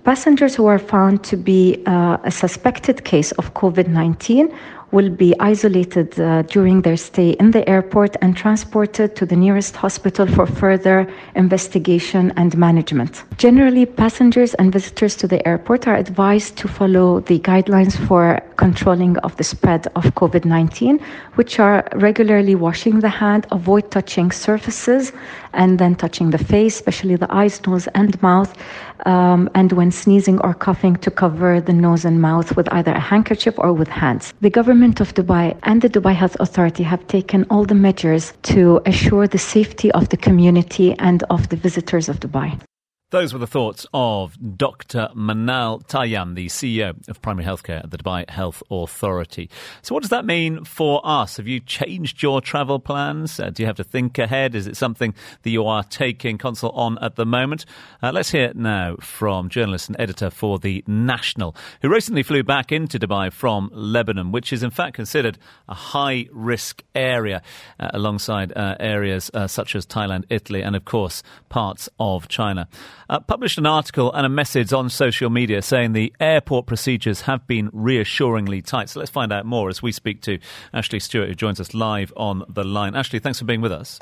Passengers 0.05 0.55
who 0.55 0.67
are 0.67 0.79
found 0.79 1.23
to 1.25 1.37
be 1.37 1.83
uh, 1.87 2.17
a 2.25 2.31
suspected 2.31 3.05
case 3.05 3.33
of 3.33 3.53
COVID 3.53 3.89
19 3.89 4.51
will 4.93 5.11
be 5.11 5.35
isolated 5.39 6.19
uh, 6.19 6.43
during 6.43 6.83
their 6.83 6.97
stay 6.97 7.31
in 7.33 7.51
the 7.51 7.69
airport 7.69 8.17
and 8.23 8.37
transported 8.37 9.15
to 9.17 9.27
the 9.27 9.37
nearest 9.37 9.77
hospital 9.77 10.27
for 10.27 10.47
further 10.47 11.07
investigation 11.37 12.33
and 12.37 12.57
management. 12.57 13.23
Generally, 13.37 13.87
passengers 13.87 14.55
and 14.55 14.73
visitors 14.73 15.15
to 15.17 15.29
the 15.29 15.47
airport 15.47 15.87
are 15.87 15.97
advised 15.97 16.57
to 16.57 16.67
follow 16.67 17.21
the 17.21 17.39
guidelines 17.39 17.95
for 18.09 18.43
controlling 18.65 19.15
of 19.27 19.33
the 19.39 19.47
spread 19.53 19.83
of 19.99 20.05
COVID 20.21 20.45
19, 20.45 21.01
which 21.39 21.59
are 21.67 21.79
regularly 22.09 22.55
washing 22.55 23.01
the 23.01 23.09
hand, 23.23 23.43
avoid 23.59 23.85
touching 23.91 24.31
surfaces, 24.31 25.13
and 25.53 25.79
then 25.81 25.95
touching 26.03 26.29
the 26.31 26.43
face, 26.53 26.75
especially 26.77 27.17
the 27.17 27.31
eyes, 27.41 27.55
nose, 27.67 27.87
and 28.01 28.11
mouth, 28.23 28.53
um, 29.07 29.49
and 29.55 29.69
when 29.79 29.91
sneezing 29.91 30.39
or 30.47 30.53
coughing, 30.67 30.95
to 31.05 31.11
cover 31.11 31.51
the 31.69 31.77
nose 31.87 32.05
and 32.05 32.21
mouth 32.21 32.49
with 32.57 32.69
either 32.79 32.93
a 32.93 33.05
handkerchief 33.13 33.55
or 33.65 33.73
with 33.73 33.89
hands. 33.89 34.25
The 34.47 34.55
government 34.59 34.97
of 35.01 35.09
Dubai 35.19 35.45
and 35.63 35.77
the 35.81 35.91
Dubai 35.97 36.15
Health 36.15 36.37
Authority 36.45 36.85
have 36.93 37.03
taken 37.17 37.41
all 37.51 37.65
the 37.65 37.81
measures 37.89 38.25
to 38.53 38.83
assure 38.93 39.27
the 39.27 39.45
safety 39.57 39.89
of 39.99 40.11
the 40.13 40.21
community 40.27 40.89
and 41.09 41.19
of 41.35 41.49
the 41.51 41.57
visitors 41.57 42.07
of 42.11 42.21
Dubai. 42.21 42.49
Those 43.11 43.33
were 43.33 43.41
the 43.41 43.47
thoughts 43.49 43.87
of 43.93 44.39
Dr. 44.57 45.09
Manal 45.17 45.85
Taryam, 45.85 46.37
the 46.37 46.47
CEO 46.47 47.09
of 47.09 47.21
Primary 47.21 47.45
Healthcare 47.45 47.83
at 47.83 47.91
the 47.91 47.99
Dubai 47.99 48.31
Health 48.31 48.63
Authority. 48.71 49.51
So, 49.83 49.97
what 49.97 50.03
does 50.03 50.11
that 50.11 50.25
mean 50.25 50.65
for 50.65 51.01
us? 51.03 51.39
Have 51.39 51.49
you 51.49 51.59
changed 51.59 52.23
your 52.23 52.41
travel 52.41 52.79
plans? 52.79 53.41
Uh, 53.41 53.51
do 53.51 53.65
you 53.65 53.67
have 53.67 53.79
to 53.79 53.85
think 53.85 54.17
ahead? 54.17 54.55
Is 54.55 54.69
it 54.69 54.77
something 54.77 55.13
that 55.43 55.51
you 55.51 55.67
are 55.67 55.83
taking 55.83 56.39
consult 56.39 56.73
on 56.77 56.99
at 57.03 57.17
the 57.17 57.27
moment? 57.27 57.67
Uh, 58.01 58.13
let's 58.15 58.31
hear 58.31 58.53
now 58.55 58.95
from 59.01 59.49
journalist 59.49 59.89
and 59.89 60.01
editor 60.01 60.31
for 60.31 60.61
The 60.61 60.85
National, 60.87 61.57
who 61.83 61.89
recently 61.89 62.23
flew 62.23 62.45
back 62.45 62.71
into 62.71 62.97
Dubai 62.97 63.33
from 63.33 63.71
Lebanon, 63.73 64.31
which 64.31 64.53
is 64.53 64.63
in 64.63 64.71
fact 64.71 64.95
considered 64.95 65.37
a 65.69 65.75
high 65.75 66.29
risk 66.31 66.85
area 66.95 67.43
uh, 67.81 67.91
alongside 67.93 68.53
uh, 68.57 68.77
areas 68.79 69.33
uh, 69.35 69.49
such 69.49 69.75
as 69.75 69.85
Thailand, 69.85 70.27
Italy, 70.31 70.63
and 70.63 70.77
of 70.77 70.85
course 70.85 71.25
parts 71.49 71.89
of 71.99 72.29
China 72.29 72.69
uh, 73.11 73.19
published 73.19 73.59
an 73.59 73.67
article 73.67 74.13
and 74.13 74.25
a 74.25 74.29
message 74.29 74.73
on 74.73 74.89
social 74.89 75.29
media 75.29 75.61
saying 75.61 75.93
the 75.93 76.13
airport 76.21 76.67
procedures 76.67 77.23
have 77.23 77.45
been 77.47 77.69
reassuringly 77.73 78.63
tight. 78.63 78.89
So 78.89 79.01
let's 79.01 79.11
find 79.11 79.33
out 79.33 79.45
more 79.45 79.69
as 79.69 79.83
we 79.83 79.91
speak 79.91 80.23
to 80.23 80.39
Ashleigh 80.73 81.03
Stewart, 81.03 81.29
who 81.29 81.35
joins 81.35 81.59
us 81.59 81.75
live 81.75 82.13
on 82.17 82.45
the 82.49 82.63
line. 82.63 82.93
Ashleigh, 82.95 83.21
thanks 83.21 83.41
for 83.41 83.45
being 83.45 83.61
with 83.61 83.73
us. 83.73 83.99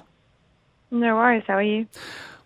No 0.91 1.17
worries. 1.17 1.43
How 1.47 1.55
are 1.55 1.63
you? 1.63 1.87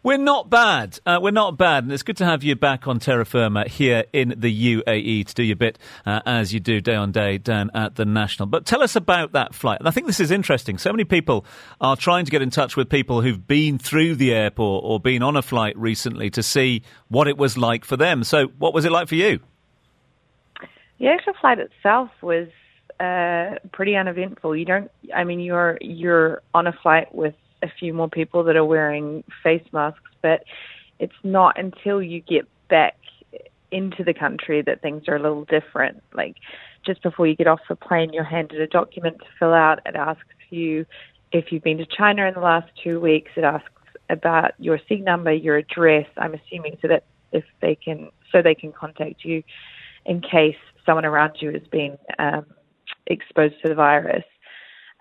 We're 0.04 0.18
not 0.18 0.50
bad. 0.50 0.98
Uh, 1.06 1.20
we're 1.22 1.30
not 1.30 1.56
bad. 1.56 1.84
And 1.84 1.92
it's 1.92 2.02
good 2.02 2.16
to 2.16 2.24
have 2.24 2.42
you 2.42 2.56
back 2.56 2.88
on 2.88 2.98
terra 2.98 3.24
firma 3.24 3.68
here 3.68 4.04
in 4.12 4.34
the 4.36 4.76
UAE 4.76 5.26
to 5.26 5.34
do 5.34 5.44
your 5.44 5.54
bit 5.54 5.78
uh, 6.04 6.20
as 6.26 6.52
you 6.52 6.58
do 6.58 6.80
day 6.80 6.96
on 6.96 7.12
day 7.12 7.38
down 7.38 7.70
at 7.72 7.94
the 7.94 8.04
National. 8.04 8.46
But 8.46 8.66
tell 8.66 8.82
us 8.82 8.96
about 8.96 9.30
that 9.32 9.54
flight. 9.54 9.78
And 9.78 9.86
I 9.86 9.92
think 9.92 10.08
this 10.08 10.18
is 10.18 10.32
interesting. 10.32 10.76
So 10.78 10.90
many 10.90 11.04
people 11.04 11.44
are 11.80 11.96
trying 11.96 12.24
to 12.24 12.32
get 12.32 12.42
in 12.42 12.50
touch 12.50 12.76
with 12.76 12.88
people 12.88 13.22
who've 13.22 13.46
been 13.46 13.78
through 13.78 14.16
the 14.16 14.34
airport 14.34 14.82
or 14.84 14.98
been 14.98 15.22
on 15.22 15.36
a 15.36 15.42
flight 15.42 15.76
recently 15.78 16.30
to 16.30 16.42
see 16.42 16.82
what 17.06 17.28
it 17.28 17.38
was 17.38 17.56
like 17.56 17.84
for 17.84 17.96
them. 17.96 18.24
So, 18.24 18.46
what 18.58 18.74
was 18.74 18.84
it 18.84 18.90
like 18.90 19.06
for 19.06 19.14
you? 19.14 19.38
The 20.98 21.06
actual 21.06 21.34
flight 21.40 21.60
itself 21.60 22.10
was 22.22 22.48
uh, 22.98 23.58
pretty 23.72 23.94
uneventful. 23.94 24.56
You 24.56 24.64
don't, 24.64 24.90
I 25.14 25.22
mean, 25.22 25.38
you're 25.38 25.78
you're 25.80 26.42
on 26.54 26.66
a 26.66 26.72
flight 26.72 27.14
with 27.14 27.34
a 27.62 27.68
few 27.78 27.94
more 27.94 28.08
people 28.08 28.44
that 28.44 28.56
are 28.56 28.64
wearing 28.64 29.24
face 29.42 29.64
masks, 29.72 30.00
but 30.20 30.44
it's 30.98 31.12
not 31.22 31.58
until 31.58 32.02
you 32.02 32.20
get 32.20 32.46
back 32.68 32.96
into 33.70 34.04
the 34.04 34.14
country 34.14 34.62
that 34.62 34.82
things 34.82 35.04
are 35.08 35.16
a 35.16 35.22
little 35.22 35.44
different. 35.44 36.02
Like 36.14 36.36
just 36.84 37.02
before 37.02 37.26
you 37.26 37.34
get 37.34 37.46
off 37.46 37.60
the 37.68 37.76
plane, 37.76 38.12
you're 38.12 38.24
handed 38.24 38.60
a 38.60 38.66
document 38.66 39.18
to 39.18 39.26
fill 39.38 39.54
out. 39.54 39.80
It 39.86 39.96
asks 39.96 40.22
you 40.50 40.86
if 41.32 41.50
you've 41.50 41.62
been 41.62 41.78
to 41.78 41.86
China 41.86 42.26
in 42.26 42.34
the 42.34 42.40
last 42.40 42.68
two 42.82 43.00
weeks. 43.00 43.32
It 43.36 43.44
asks 43.44 43.68
about 44.10 44.52
your 44.58 44.78
SIG 44.88 45.04
number, 45.04 45.32
your 45.32 45.56
address. 45.56 46.06
I'm 46.16 46.34
assuming 46.34 46.76
so 46.82 46.88
that 46.88 47.04
if 47.32 47.44
they 47.60 47.74
can, 47.74 48.10
so 48.30 48.42
they 48.42 48.54
can 48.54 48.72
contact 48.72 49.24
you 49.24 49.42
in 50.04 50.20
case 50.20 50.56
someone 50.84 51.04
around 51.04 51.36
you 51.40 51.52
has 51.52 51.62
been 51.70 51.96
um, 52.18 52.46
exposed 53.06 53.54
to 53.62 53.68
the 53.68 53.74
virus. 53.74 54.24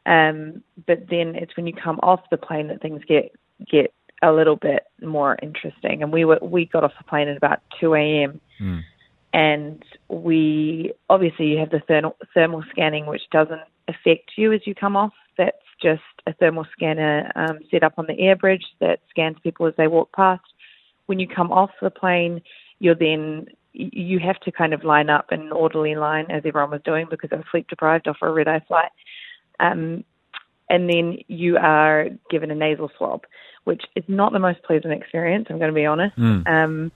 Um, 0.06 0.64
but 0.88 1.10
then 1.10 1.36
it's 1.36 1.56
when 1.56 1.68
you 1.68 1.74
come 1.74 2.00
off 2.02 2.22
the 2.32 2.38
plane 2.38 2.68
that 2.68 2.82
things 2.82 3.02
get 3.08 3.34
get 3.70 3.94
a 4.22 4.32
little 4.32 4.56
bit 4.56 4.84
more 5.02 5.38
interesting. 5.42 6.04
And 6.04 6.12
we 6.12 6.26
were 6.26 6.40
we 6.42 6.66
got 6.66 6.84
off 6.84 6.94
the 6.98 7.04
plane 7.04 7.28
at 7.28 7.38
about 7.38 7.62
two 7.80 7.94
a.m. 7.94 8.40
Mm. 8.60 8.82
And 9.34 9.84
we 10.10 10.94
obviously 11.10 11.48
you 11.48 11.60
have 11.60 11.70
the 11.70 11.82
thermal, 11.88 12.18
thermal 12.34 12.64
scanning, 12.70 13.06
which 13.06 13.30
doesn't 13.32 13.62
affect 13.88 14.32
you 14.36 14.52
as 14.52 14.62
you 14.66 14.76
come 14.76 14.98
off. 14.98 15.14
That's 15.38 15.56
just 15.82 16.02
a 16.28 16.34
thermal 16.34 16.66
scanner 16.74 17.32
um, 17.36 17.60
set 17.70 17.84
up 17.84 17.94
on 17.98 18.06
the 18.08 18.20
air 18.20 18.36
bridge 18.36 18.66
that 18.80 19.00
scans 19.10 19.38
people 19.42 19.68
as 19.68 19.74
they 19.78 19.88
walk 19.88 20.12
past. 20.14 20.44
When 21.06 21.20
you 21.20 21.28
come 21.28 21.52
off 21.52 21.72
the 21.82 21.90
plane, 21.90 22.42
you're 22.80 22.96
then 22.96 23.48
you 23.74 24.20
have 24.20 24.40
to 24.42 24.52
kind 24.52 24.74
of 24.74 24.84
line 24.84 25.10
up 25.10 25.32
in 25.32 25.42
an 25.42 25.52
orderly 25.52 25.96
line 25.96 26.30
as 26.30 26.44
everyone 26.46 26.72
was 26.72 26.82
doing 26.84 27.08
because 27.10 27.30
I 27.32 27.38
was 27.38 27.46
sleep 27.52 27.68
deprived 27.70 28.08
off 28.08 28.18
a 28.22 28.30
red 28.30 28.48
eye 28.48 28.62
flight. 28.68 28.92
Um, 29.62 30.04
and 30.70 30.90
then 30.90 31.20
you 31.28 31.58
are 31.58 32.08
given 32.30 32.50
a 32.50 32.56
nasal 32.56 32.90
swab, 32.98 33.26
which 33.66 33.84
is 33.96 34.06
not 34.08 34.32
the 34.32 34.40
most 34.40 34.64
pleasant 34.64 34.94
experience. 34.94 35.48
I'm 35.50 35.58
going 35.58 35.70
to 35.70 35.76
be 35.76 35.86
honest. 35.86 36.18
Mm. 36.18 36.48
Um, 36.48 36.92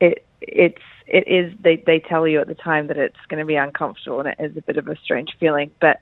it 0.00 0.24
it's 0.40 0.82
it 1.06 1.26
is 1.26 1.52
they 1.62 1.82
they 1.86 1.98
tell 1.98 2.26
you 2.26 2.40
at 2.40 2.46
the 2.46 2.54
time 2.54 2.86
that 2.88 2.96
it's 2.96 3.16
going 3.28 3.40
to 3.40 3.46
be 3.46 3.56
uncomfortable 3.56 4.20
and 4.20 4.28
it 4.28 4.36
is 4.38 4.56
a 4.56 4.62
bit 4.62 4.76
of 4.76 4.86
a 4.88 4.96
strange 5.02 5.30
feeling, 5.38 5.70
but 5.80 6.00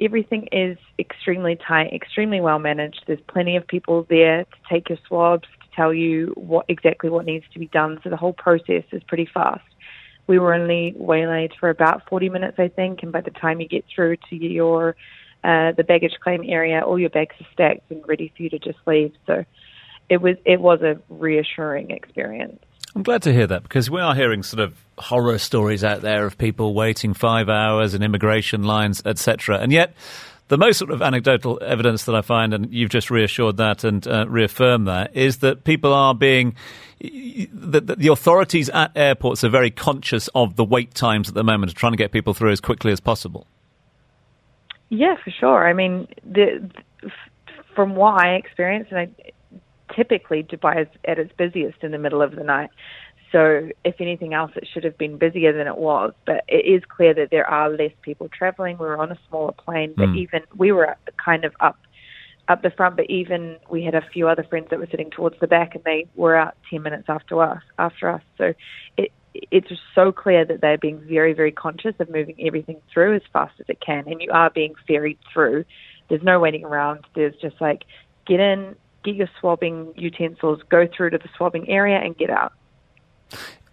everything 0.00 0.48
is 0.52 0.76
extremely 0.98 1.56
tight, 1.56 1.92
extremely 1.92 2.40
well 2.40 2.58
managed. 2.58 3.04
There's 3.06 3.20
plenty 3.28 3.56
of 3.56 3.66
people 3.66 4.06
there 4.08 4.44
to 4.44 4.56
take 4.70 4.88
your 4.88 4.98
swabs 5.06 5.48
to 5.62 5.76
tell 5.76 5.92
you 5.92 6.32
what 6.36 6.66
exactly 6.68 7.10
what 7.10 7.24
needs 7.24 7.44
to 7.52 7.58
be 7.58 7.66
done. 7.68 8.00
So 8.02 8.10
the 8.10 8.16
whole 8.16 8.32
process 8.32 8.84
is 8.92 9.02
pretty 9.04 9.28
fast. 9.32 9.64
We 10.26 10.38
were 10.38 10.54
only 10.54 10.94
waylaid 10.96 11.52
for 11.58 11.70
about 11.70 12.08
40 12.08 12.28
minutes, 12.30 12.58
I 12.58 12.68
think, 12.68 13.02
and 13.02 13.12
by 13.12 13.20
the 13.20 13.30
time 13.30 13.60
you 13.60 13.68
get 13.68 13.84
through 13.94 14.16
to 14.30 14.36
your 14.36 14.96
uh, 15.46 15.70
the 15.76 15.84
baggage 15.84 16.14
claim 16.20 16.42
area. 16.44 16.80
All 16.80 16.98
your 16.98 17.10
bags 17.10 17.36
are 17.40 17.46
stacked 17.52 17.88
and 17.90 18.02
ready 18.08 18.32
for 18.36 18.42
you 18.42 18.50
to 18.50 18.58
just 18.58 18.78
leave. 18.84 19.12
So 19.26 19.44
it 20.08 20.20
was 20.20 20.36
it 20.44 20.60
was 20.60 20.82
a 20.82 21.00
reassuring 21.08 21.92
experience. 21.92 22.58
I'm 22.96 23.04
glad 23.04 23.22
to 23.22 23.32
hear 23.32 23.46
that 23.46 23.62
because 23.62 23.88
we 23.88 24.00
are 24.00 24.14
hearing 24.14 24.42
sort 24.42 24.60
of 24.60 24.74
horror 24.98 25.38
stories 25.38 25.84
out 25.84 26.00
there 26.00 26.26
of 26.26 26.36
people 26.36 26.74
waiting 26.74 27.14
five 27.14 27.48
hours 27.48 27.94
in 27.94 28.02
immigration 28.02 28.64
lines, 28.64 29.02
etc. 29.04 29.58
And 29.58 29.70
yet, 29.70 29.94
the 30.48 30.58
most 30.58 30.78
sort 30.78 30.90
of 30.90 31.00
anecdotal 31.00 31.60
evidence 31.62 32.06
that 32.06 32.16
I 32.16 32.22
find, 32.22 32.52
and 32.52 32.72
you've 32.72 32.90
just 32.90 33.10
reassured 33.10 33.58
that 33.58 33.84
and 33.84 34.04
uh, 34.08 34.26
reaffirmed 34.28 34.88
that, 34.88 35.14
is 35.14 35.38
that 35.38 35.62
people 35.62 35.92
are 35.94 36.14
being. 36.14 36.56
The, 36.98 37.94
the 37.96 38.08
authorities 38.08 38.70
at 38.70 38.90
airports 38.96 39.44
are 39.44 39.50
very 39.50 39.70
conscious 39.70 40.28
of 40.34 40.56
the 40.56 40.64
wait 40.64 40.94
times 40.94 41.28
at 41.28 41.34
the 41.34 41.44
moment, 41.44 41.74
trying 41.74 41.92
to 41.92 41.98
get 41.98 42.10
people 42.10 42.32
through 42.32 42.52
as 42.52 42.60
quickly 42.60 42.90
as 42.90 43.00
possible. 43.00 43.46
Yeah, 44.88 45.16
for 45.22 45.30
sure. 45.30 45.68
I 45.68 45.72
mean, 45.72 46.08
the, 46.24 46.70
from 47.74 47.96
what 47.96 48.24
I 48.24 48.34
experienced, 48.34 48.92
and 48.92 49.00
I, 49.00 49.32
typically 49.94 50.42
Dubai 50.42 50.82
is 50.82 50.88
at 51.06 51.18
its 51.18 51.32
busiest 51.36 51.82
in 51.82 51.90
the 51.90 51.98
middle 51.98 52.22
of 52.22 52.36
the 52.36 52.44
night. 52.44 52.70
So, 53.32 53.68
if 53.84 53.96
anything 54.00 54.34
else, 54.34 54.52
it 54.54 54.68
should 54.72 54.84
have 54.84 54.96
been 54.96 55.18
busier 55.18 55.52
than 55.52 55.66
it 55.66 55.76
was. 55.76 56.12
But 56.24 56.44
it 56.46 56.64
is 56.64 56.82
clear 56.88 57.12
that 57.14 57.30
there 57.30 57.48
are 57.48 57.68
less 57.68 57.90
people 58.02 58.28
traveling. 58.28 58.78
We 58.78 58.86
were 58.86 58.98
on 58.98 59.10
a 59.10 59.18
smaller 59.28 59.52
plane, 59.52 59.94
but 59.96 60.06
mm. 60.06 60.16
even 60.16 60.42
we 60.56 60.70
were 60.70 60.96
kind 61.22 61.44
of 61.44 61.52
up 61.60 61.76
up 62.48 62.62
the 62.62 62.70
front. 62.70 62.96
But 62.96 63.10
even 63.10 63.56
we 63.68 63.82
had 63.82 63.96
a 63.96 64.02
few 64.12 64.28
other 64.28 64.44
friends 64.44 64.68
that 64.70 64.78
were 64.78 64.86
sitting 64.90 65.10
towards 65.10 65.38
the 65.40 65.48
back, 65.48 65.74
and 65.74 65.82
they 65.82 66.06
were 66.14 66.36
out 66.36 66.54
ten 66.70 66.82
minutes 66.82 67.06
after 67.08 67.42
us. 67.42 67.62
After 67.78 68.08
us, 68.08 68.22
so 68.38 68.54
it 68.96 69.10
it's 69.50 69.70
so 69.94 70.12
clear 70.12 70.44
that 70.44 70.60
they're 70.60 70.78
being 70.78 71.00
very, 71.00 71.32
very 71.32 71.52
conscious 71.52 71.94
of 71.98 72.10
moving 72.10 72.36
everything 72.46 72.80
through 72.92 73.16
as 73.16 73.22
fast 73.32 73.54
as 73.60 73.66
it 73.68 73.80
can, 73.80 74.04
and 74.06 74.20
you 74.20 74.30
are 74.32 74.50
being 74.50 74.74
ferried 74.86 75.18
through. 75.32 75.64
There's 76.08 76.22
no 76.22 76.38
waiting 76.38 76.64
around. 76.64 77.04
There's 77.14 77.34
just 77.36 77.60
like 77.60 77.84
get 78.26 78.40
in, 78.40 78.76
get 79.04 79.16
your 79.16 79.28
swabbing 79.40 79.92
utensils, 79.96 80.60
go 80.68 80.86
through 80.86 81.10
to 81.10 81.18
the 81.18 81.28
swabbing 81.36 81.68
area, 81.68 81.98
and 81.98 82.16
get 82.16 82.30
out. 82.30 82.52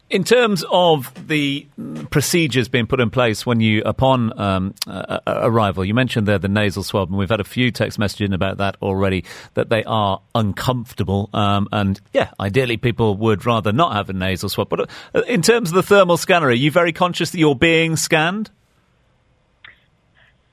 In 0.09 0.23
terms 0.23 0.63
of 0.69 1.27
the 1.27 1.65
procedures 2.11 2.67
being 2.67 2.85
put 2.85 2.99
in 2.99 3.09
place 3.09 3.45
when 3.47 3.59
you, 3.61 3.81
upon 3.83 4.39
um, 4.39 4.75
uh, 4.85 5.19
arrival, 5.25 5.83
you 5.83 5.95
mentioned 5.95 6.27
there 6.27 6.37
the 6.37 6.47
nasal 6.47 6.83
swab, 6.83 7.09
and 7.09 7.17
we've 7.17 7.29
had 7.29 7.39
a 7.39 7.45
few 7.45 7.71
text 7.71 7.97
messages 7.97 8.31
about 8.31 8.57
that 8.57 8.75
already, 8.81 9.25
that 9.55 9.69
they 9.69 9.83
are 9.85 10.21
uncomfortable. 10.35 11.31
Um, 11.33 11.67
and 11.71 11.99
yeah, 12.13 12.29
ideally 12.39 12.77
people 12.77 13.17
would 13.17 13.45
rather 13.45 13.71
not 13.71 13.93
have 13.93 14.09
a 14.09 14.13
nasal 14.13 14.49
swab. 14.49 14.69
But 14.69 14.89
uh, 15.15 15.21
in 15.21 15.41
terms 15.41 15.69
of 15.69 15.75
the 15.75 15.83
thermal 15.83 16.17
scanner, 16.17 16.47
are 16.47 16.51
you 16.51 16.69
very 16.69 16.93
conscious 16.93 17.31
that 17.31 17.39
you're 17.39 17.55
being 17.55 17.95
scanned? 17.95 18.51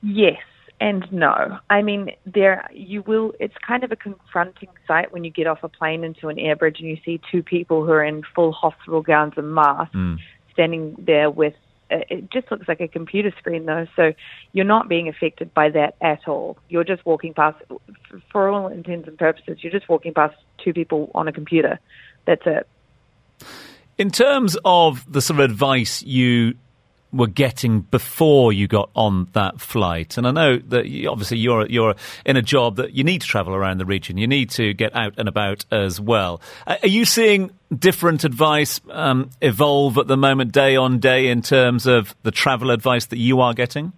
Yes 0.01 0.37
and 0.81 1.09
no. 1.11 1.59
I 1.69 1.83
mean, 1.83 2.09
there 2.25 2.67
you 2.73 3.03
will. 3.03 3.33
It's 3.39 3.53
kind 3.65 3.83
of 3.83 3.91
a 3.91 3.95
confronting 3.95 4.69
sight 4.87 5.13
when 5.13 5.23
you 5.23 5.29
get 5.29 5.45
off 5.45 5.63
a 5.63 5.69
plane 5.69 6.03
into 6.03 6.27
an 6.27 6.39
air 6.39 6.55
bridge 6.55 6.79
and 6.79 6.89
you 6.89 6.97
see 7.05 7.21
two 7.31 7.43
people 7.43 7.85
who 7.85 7.91
are 7.91 8.03
in 8.03 8.23
full 8.35 8.51
hospital 8.51 9.01
gowns 9.03 9.33
and 9.37 9.53
masks 9.53 9.95
mm. 9.95 10.17
standing 10.51 10.95
there 10.97 11.29
with. 11.29 11.53
Uh, 11.91 11.99
it 12.09 12.31
just 12.31 12.49
looks 12.49 12.67
like 12.67 12.81
a 12.81 12.87
computer 12.87 13.31
screen, 13.37 13.67
though. 13.67 13.85
So 13.95 14.13
you're 14.53 14.65
not 14.65 14.89
being 14.89 15.07
affected 15.07 15.53
by 15.53 15.69
that 15.69 15.95
at 16.01 16.27
all. 16.27 16.57
You're 16.67 16.83
just 16.83 17.05
walking 17.05 17.35
past, 17.35 17.61
for 18.31 18.49
all 18.49 18.67
intents 18.67 19.07
and 19.07 19.19
purposes, 19.19 19.59
you're 19.61 19.71
just 19.71 19.87
walking 19.87 20.15
past 20.15 20.35
two 20.63 20.73
people 20.73 21.11
on 21.13 21.27
a 21.27 21.31
computer. 21.31 21.79
That's 22.25 22.43
it. 22.45 22.67
In 23.99 24.09
terms 24.09 24.57
of 24.65 25.05
the 25.11 25.21
sort 25.21 25.41
of 25.41 25.51
advice 25.51 26.01
you 26.01 26.55
were 27.13 27.27
getting 27.27 27.81
before 27.81 28.53
you 28.53 28.67
got 28.67 28.89
on 28.95 29.27
that 29.33 29.59
flight. 29.59 30.17
And 30.17 30.27
I 30.27 30.31
know 30.31 30.57
that 30.57 30.87
you, 30.87 31.09
obviously 31.09 31.37
you're 31.37 31.67
you're 31.67 31.95
in 32.25 32.37
a 32.37 32.41
job 32.41 32.77
that 32.77 32.93
you 32.93 33.03
need 33.03 33.21
to 33.21 33.27
travel 33.27 33.53
around 33.53 33.79
the 33.79 33.85
region. 33.85 34.17
You 34.17 34.27
need 34.27 34.49
to 34.51 34.73
get 34.73 34.95
out 34.95 35.15
and 35.17 35.27
about 35.27 35.65
as 35.71 35.99
well. 35.99 36.41
Are 36.67 36.87
you 36.87 37.05
seeing 37.05 37.51
different 37.77 38.23
advice 38.23 38.79
um, 38.89 39.29
evolve 39.41 39.97
at 39.97 40.07
the 40.07 40.17
moment, 40.17 40.51
day 40.51 40.75
on 40.75 40.99
day, 40.99 41.27
in 41.27 41.41
terms 41.41 41.85
of 41.85 42.15
the 42.23 42.31
travel 42.31 42.71
advice 42.71 43.05
that 43.07 43.17
you 43.17 43.41
are 43.41 43.53
getting? 43.53 43.93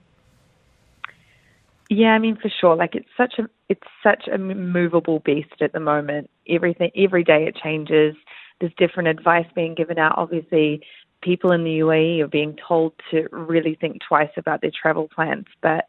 Yeah, 1.90 2.10
I 2.10 2.20
mean 2.20 2.38
for 2.38 2.50
sure. 2.50 2.76
Like 2.76 2.96
it's 2.96 3.10
such 3.16 3.36
a 3.38 3.48
it's 3.70 3.88
such 4.02 4.28
a 4.28 4.38
movable 4.38 5.20
beast 5.20 5.62
at 5.62 5.74
the 5.74 5.80
moment. 5.80 6.30
Everything 6.50 6.92
every 6.96 7.24
day 7.24 7.46
it 7.48 7.56
changes. 7.56 8.16
There's 8.60 8.74
different 8.78 9.10
advice 9.10 9.46
being 9.56 9.76
given 9.76 10.00
out. 10.00 10.18
Obviously, 10.18 10.82
people 11.24 11.52
in 11.52 11.64
the 11.64 11.80
UAE 11.80 12.22
are 12.22 12.28
being 12.28 12.58
told 12.68 12.94
to 13.12 13.28
really 13.32 13.76
think 13.80 14.02
twice 14.08 14.32
about 14.38 14.62
their 14.62 14.72
travel 14.80 15.08
plans. 15.14 15.46
But 15.62 15.86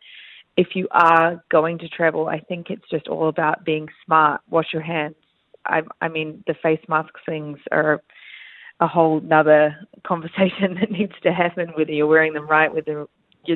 if 0.56 0.68
you 0.74 0.86
are 0.92 1.42
going 1.50 1.78
to 1.78 1.88
travel, 1.88 2.28
I 2.28 2.38
think 2.40 2.70
it's 2.70 2.88
just 2.90 3.08
all 3.08 3.28
about 3.28 3.64
being 3.64 3.88
smart. 4.04 4.40
Wash 4.48 4.72
your 4.72 4.82
hands. 4.82 5.16
I, 5.66 5.82
I 6.00 6.08
mean, 6.08 6.44
the 6.46 6.54
face 6.62 6.80
mask 6.88 7.14
things 7.26 7.58
are 7.72 8.02
a 8.80 8.86
whole 8.86 9.20
nother 9.20 9.76
conversation 10.06 10.76
that 10.80 10.90
needs 10.90 11.14
to 11.22 11.32
happen, 11.32 11.72
whether 11.76 11.92
you're 11.92 12.06
wearing 12.06 12.34
them 12.34 12.48
right, 12.48 12.72
whether 12.72 13.06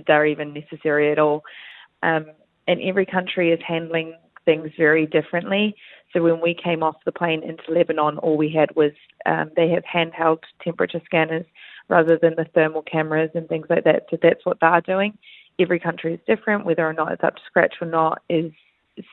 they're 0.07 0.27
even 0.27 0.53
necessary 0.53 1.13
at 1.13 1.19
all. 1.19 1.43
Um, 2.03 2.27
and 2.67 2.81
every 2.83 3.07
country 3.07 3.53
is 3.53 3.61
handling 3.67 4.15
things 4.45 4.71
very 4.77 5.07
differently. 5.07 5.75
So 6.13 6.23
when 6.23 6.41
we 6.41 6.55
came 6.55 6.83
off 6.83 6.97
the 7.05 7.13
plane 7.13 7.43
into 7.43 7.71
Lebanon, 7.71 8.19
all 8.19 8.37
we 8.37 8.51
had 8.51 8.75
was 8.75 8.93
um, 9.27 9.51
they 9.57 9.69
have 9.71 9.85
handheld 9.85 10.39
temperature 10.63 11.01
scanners 11.05 11.45
rather 11.89 12.19
than 12.21 12.35
the 12.37 12.45
thermal 12.55 12.83
cameras 12.83 13.31
and 13.35 13.49
things 13.49 13.67
like 13.71 13.85
that. 13.85 14.07
So 14.11 14.19
that's 14.23 14.45
what 14.45 14.59
they're 14.61 14.81
doing. 14.81 15.17
Every 15.59 15.81
country 15.81 16.15
is 16.15 16.21
different. 16.27 16.65
Whether 16.65 16.87
or 16.87 16.93
not 16.93 17.13
it's 17.13 17.25
up 17.25 17.37
to 17.37 17.43
scratch 17.47 17.75
or 17.81 17.87
not 17.87 18.23
is 18.29 18.53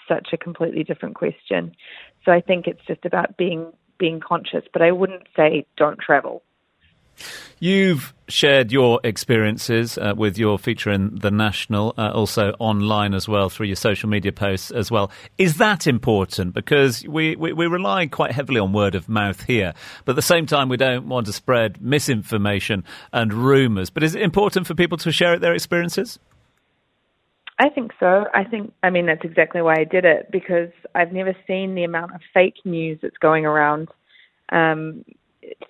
such 0.07 0.29
a 0.33 0.37
completely 0.37 0.83
different 0.83 1.15
question. 1.15 1.75
So 2.23 2.31
I 2.31 2.41
think 2.41 2.67
it's 2.67 2.85
just 2.87 3.05
about 3.05 3.37
being 3.37 3.71
being 3.97 4.19
conscious. 4.19 4.63
But 4.73 4.81
I 4.81 4.91
wouldn't 4.91 5.27
say 5.35 5.65
don't 5.77 5.99
travel. 5.99 6.43
You've 7.59 8.13
shared 8.27 8.71
your 8.71 8.99
experiences 9.03 9.97
uh, 9.97 10.13
with 10.15 10.37
your 10.37 10.57
feature 10.57 10.91
in 10.91 11.19
The 11.19 11.31
National, 11.31 11.93
uh, 11.97 12.11
also 12.11 12.53
online 12.59 13.13
as 13.13 13.27
well 13.27 13.49
through 13.49 13.67
your 13.67 13.75
social 13.75 14.09
media 14.09 14.31
posts 14.31 14.71
as 14.71 14.89
well. 14.89 15.11
Is 15.37 15.57
that 15.57 15.87
important? 15.87 16.53
Because 16.53 17.05
we, 17.07 17.35
we, 17.35 17.53
we 17.53 17.67
rely 17.67 18.07
quite 18.07 18.31
heavily 18.31 18.59
on 18.59 18.73
word 18.73 18.95
of 18.95 19.07
mouth 19.07 19.43
here, 19.43 19.73
but 20.05 20.13
at 20.13 20.15
the 20.15 20.21
same 20.21 20.45
time, 20.45 20.69
we 20.69 20.77
don't 20.77 21.07
want 21.07 21.27
to 21.27 21.33
spread 21.33 21.81
misinformation 21.81 22.83
and 23.13 23.33
rumours. 23.33 23.89
But 23.89 24.03
is 24.03 24.15
it 24.15 24.21
important 24.21 24.67
for 24.67 24.73
people 24.73 24.97
to 24.99 25.11
share 25.11 25.37
their 25.37 25.53
experiences? 25.53 26.19
I 27.57 27.69
think 27.69 27.91
so. 27.99 28.25
I 28.33 28.43
think, 28.43 28.73
I 28.83 28.89
mean, 28.89 29.05
that's 29.05 29.23
exactly 29.23 29.61
why 29.61 29.75
I 29.79 29.85
did 29.85 30.03
it 30.03 30.29
because 30.29 30.71
I've 30.93 31.13
never 31.13 31.33
seen 31.47 31.75
the 31.75 31.85
amount 31.85 32.13
of 32.13 32.21
fake 32.33 32.57
news 32.65 32.99
that's 33.01 33.17
going 33.17 33.45
around. 33.45 33.87
Um, 34.51 35.05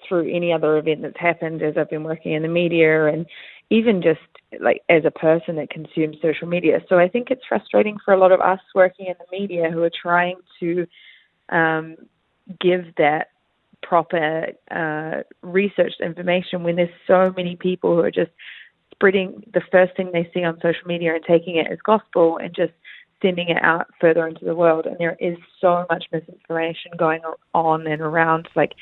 through 0.07 0.33
any 0.33 0.53
other 0.53 0.77
event 0.77 1.01
that's 1.01 1.19
happened 1.19 1.61
as 1.61 1.75
I've 1.77 1.89
been 1.89 2.03
working 2.03 2.33
in 2.33 2.41
the 2.41 2.47
media 2.47 3.07
and 3.07 3.25
even 3.69 4.01
just 4.01 4.19
like 4.61 4.81
as 4.89 5.03
a 5.05 5.11
person 5.11 5.55
that 5.55 5.69
consumes 5.69 6.17
social 6.21 6.47
media. 6.47 6.81
So 6.87 6.99
I 6.99 7.07
think 7.07 7.31
it's 7.31 7.45
frustrating 7.47 7.97
for 8.03 8.13
a 8.13 8.19
lot 8.19 8.31
of 8.31 8.39
us 8.39 8.59
working 8.73 9.07
in 9.07 9.15
the 9.19 9.37
media 9.37 9.69
who 9.71 9.83
are 9.83 9.91
trying 10.01 10.37
to 10.59 10.87
um, 11.49 11.95
give 12.59 12.85
that 12.97 13.29
proper 13.81 14.47
uh, 14.71 15.23
researched 15.41 16.01
information 16.01 16.63
when 16.63 16.75
there's 16.75 16.89
so 17.07 17.33
many 17.35 17.55
people 17.55 17.95
who 17.95 18.01
are 18.01 18.11
just 18.11 18.31
spreading 18.91 19.43
the 19.53 19.61
first 19.71 19.95
thing 19.95 20.09
they 20.11 20.29
see 20.33 20.43
on 20.43 20.55
social 20.61 20.87
media 20.87 21.13
and 21.13 21.23
taking 21.25 21.57
it 21.57 21.67
as 21.71 21.77
gospel 21.83 22.37
and 22.37 22.55
just 22.55 22.71
sending 23.21 23.49
it 23.49 23.61
out 23.61 23.87
further 23.99 24.27
into 24.27 24.45
the 24.45 24.55
world. 24.55 24.85
And 24.85 24.97
there 24.99 25.17
is 25.19 25.37
so 25.59 25.85
much 25.89 26.05
misinformation 26.11 26.91
going 26.97 27.21
on 27.53 27.87
and 27.87 28.01
around. 28.01 28.47
Like 28.55 28.73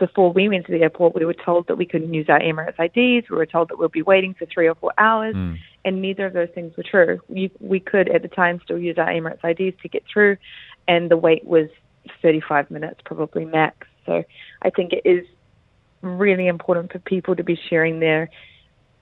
before 0.00 0.32
we 0.32 0.48
went 0.48 0.66
to 0.66 0.72
the 0.72 0.82
airport, 0.82 1.14
we 1.14 1.24
were 1.24 1.34
told 1.34 1.68
that 1.68 1.76
we 1.76 1.86
couldn't 1.86 2.12
use 2.12 2.26
our 2.28 2.40
Emirates 2.40 2.80
IDs. 2.80 3.30
We 3.30 3.36
were 3.36 3.46
told 3.46 3.68
that 3.68 3.78
we'd 3.78 3.92
be 3.92 4.02
waiting 4.02 4.34
for 4.34 4.46
three 4.46 4.66
or 4.66 4.74
four 4.74 4.92
hours, 4.98 5.36
mm. 5.36 5.58
and 5.84 6.02
neither 6.02 6.26
of 6.26 6.32
those 6.32 6.48
things 6.54 6.76
were 6.76 6.82
true. 6.82 7.20
We, 7.28 7.52
we 7.60 7.78
could, 7.78 8.08
at 8.08 8.22
the 8.22 8.28
time, 8.28 8.60
still 8.64 8.78
use 8.78 8.98
our 8.98 9.06
Emirates 9.06 9.44
IDs 9.44 9.80
to 9.82 9.88
get 9.88 10.02
through, 10.12 10.38
and 10.88 11.10
the 11.10 11.16
wait 11.16 11.44
was 11.44 11.68
35 12.22 12.70
minutes, 12.70 13.00
probably 13.04 13.44
max. 13.44 13.86
So 14.06 14.24
I 14.62 14.70
think 14.70 14.92
it 14.92 15.02
is 15.04 15.26
really 16.02 16.48
important 16.48 16.90
for 16.90 16.98
people 16.98 17.36
to 17.36 17.44
be 17.44 17.60
sharing 17.68 18.00
their 18.00 18.30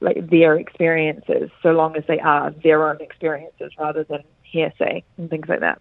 like 0.00 0.30
their 0.30 0.56
experiences, 0.56 1.50
so 1.60 1.70
long 1.70 1.96
as 1.96 2.04
they 2.06 2.20
are 2.20 2.52
their 2.62 2.88
own 2.88 3.00
experiences, 3.00 3.72
rather 3.78 4.04
than 4.04 4.22
hearsay 4.42 5.02
and 5.16 5.28
things 5.28 5.48
like 5.48 5.60
that. 5.60 5.80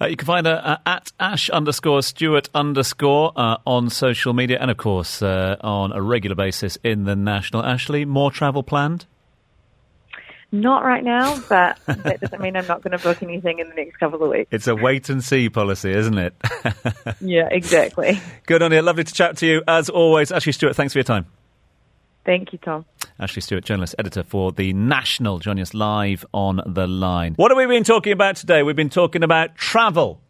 Uh, 0.00 0.06
you 0.06 0.16
can 0.16 0.26
find 0.26 0.46
her 0.46 0.60
uh, 0.62 0.76
at 0.84 1.10
ash 1.18 1.48
underscore 1.50 2.02
Stewart 2.02 2.48
underscore 2.54 3.32
uh, 3.34 3.56
on 3.66 3.88
social 3.88 4.34
media 4.34 4.58
and, 4.60 4.70
of 4.70 4.76
course, 4.76 5.22
uh, 5.22 5.56
on 5.62 5.92
a 5.92 6.02
regular 6.02 6.36
basis 6.36 6.76
in 6.84 7.04
the 7.04 7.16
National. 7.16 7.62
Ashleigh, 7.62 8.06
more 8.06 8.30
travel 8.30 8.62
planned? 8.62 9.06
Not 10.52 10.84
right 10.84 11.02
now, 11.02 11.40
but 11.48 11.78
that 11.86 12.20
doesn't 12.20 12.40
mean 12.40 12.56
I'm 12.56 12.66
not 12.66 12.82
going 12.82 12.96
to 12.96 13.02
book 13.02 13.22
anything 13.22 13.58
in 13.58 13.68
the 13.68 13.74
next 13.74 13.96
couple 13.96 14.22
of 14.22 14.30
weeks. 14.30 14.48
It's 14.52 14.68
a 14.68 14.76
wait 14.76 15.08
and 15.08 15.22
see 15.24 15.48
policy, 15.48 15.90
isn't 15.90 16.18
it? 16.18 16.34
yeah, 17.20 17.48
exactly. 17.50 18.20
Good 18.46 18.62
on 18.62 18.72
you. 18.72 18.80
Lovely 18.80 19.04
to 19.04 19.12
chat 19.12 19.38
to 19.38 19.46
you 19.46 19.62
as 19.66 19.88
always. 19.88 20.30
Ashleigh 20.30 20.54
Stewart, 20.54 20.76
thanks 20.76 20.92
for 20.92 20.98
your 20.98 21.04
time. 21.04 21.26
Thank 22.26 22.52
you, 22.52 22.58
Tom. 22.58 22.84
Ashleigh 23.20 23.42
Stewart, 23.42 23.64
journalist, 23.64 23.94
editor 23.98 24.24
for 24.24 24.50
The 24.52 24.72
National, 24.72 25.38
joining 25.38 25.62
us 25.62 25.72
live 25.72 26.26
on 26.34 26.60
the 26.66 26.86
line. 26.88 27.34
What 27.36 27.52
have 27.52 27.56
we 27.56 27.66
been 27.66 27.84
talking 27.84 28.12
about 28.12 28.34
today? 28.34 28.62
We've 28.64 28.76
been 28.76 28.90
talking 28.90 29.22
about 29.22 29.54
travel. 29.54 30.20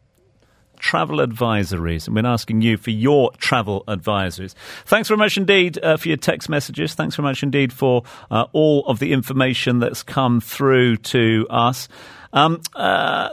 Travel 0.78 1.16
advisories. 1.26 2.06
I've 2.06 2.14
been 2.14 2.26
asking 2.26 2.60
you 2.60 2.76
for 2.76 2.90
your 2.90 3.32
travel 3.38 3.82
advisories. 3.88 4.54
Thanks 4.84 5.08
very 5.08 5.16
much 5.16 5.38
indeed 5.38 5.82
uh, 5.82 5.96
for 5.96 6.08
your 6.08 6.18
text 6.18 6.50
messages. 6.50 6.92
Thanks 6.92 7.16
very 7.16 7.24
much 7.24 7.42
indeed 7.42 7.72
for 7.72 8.02
uh, 8.30 8.44
all 8.52 8.84
of 8.86 8.98
the 8.98 9.14
information 9.14 9.78
that's 9.78 10.02
come 10.02 10.38
through 10.40 10.98
to 10.98 11.46
us. 11.48 11.88
Um, 12.34 12.60
uh, 12.74 13.30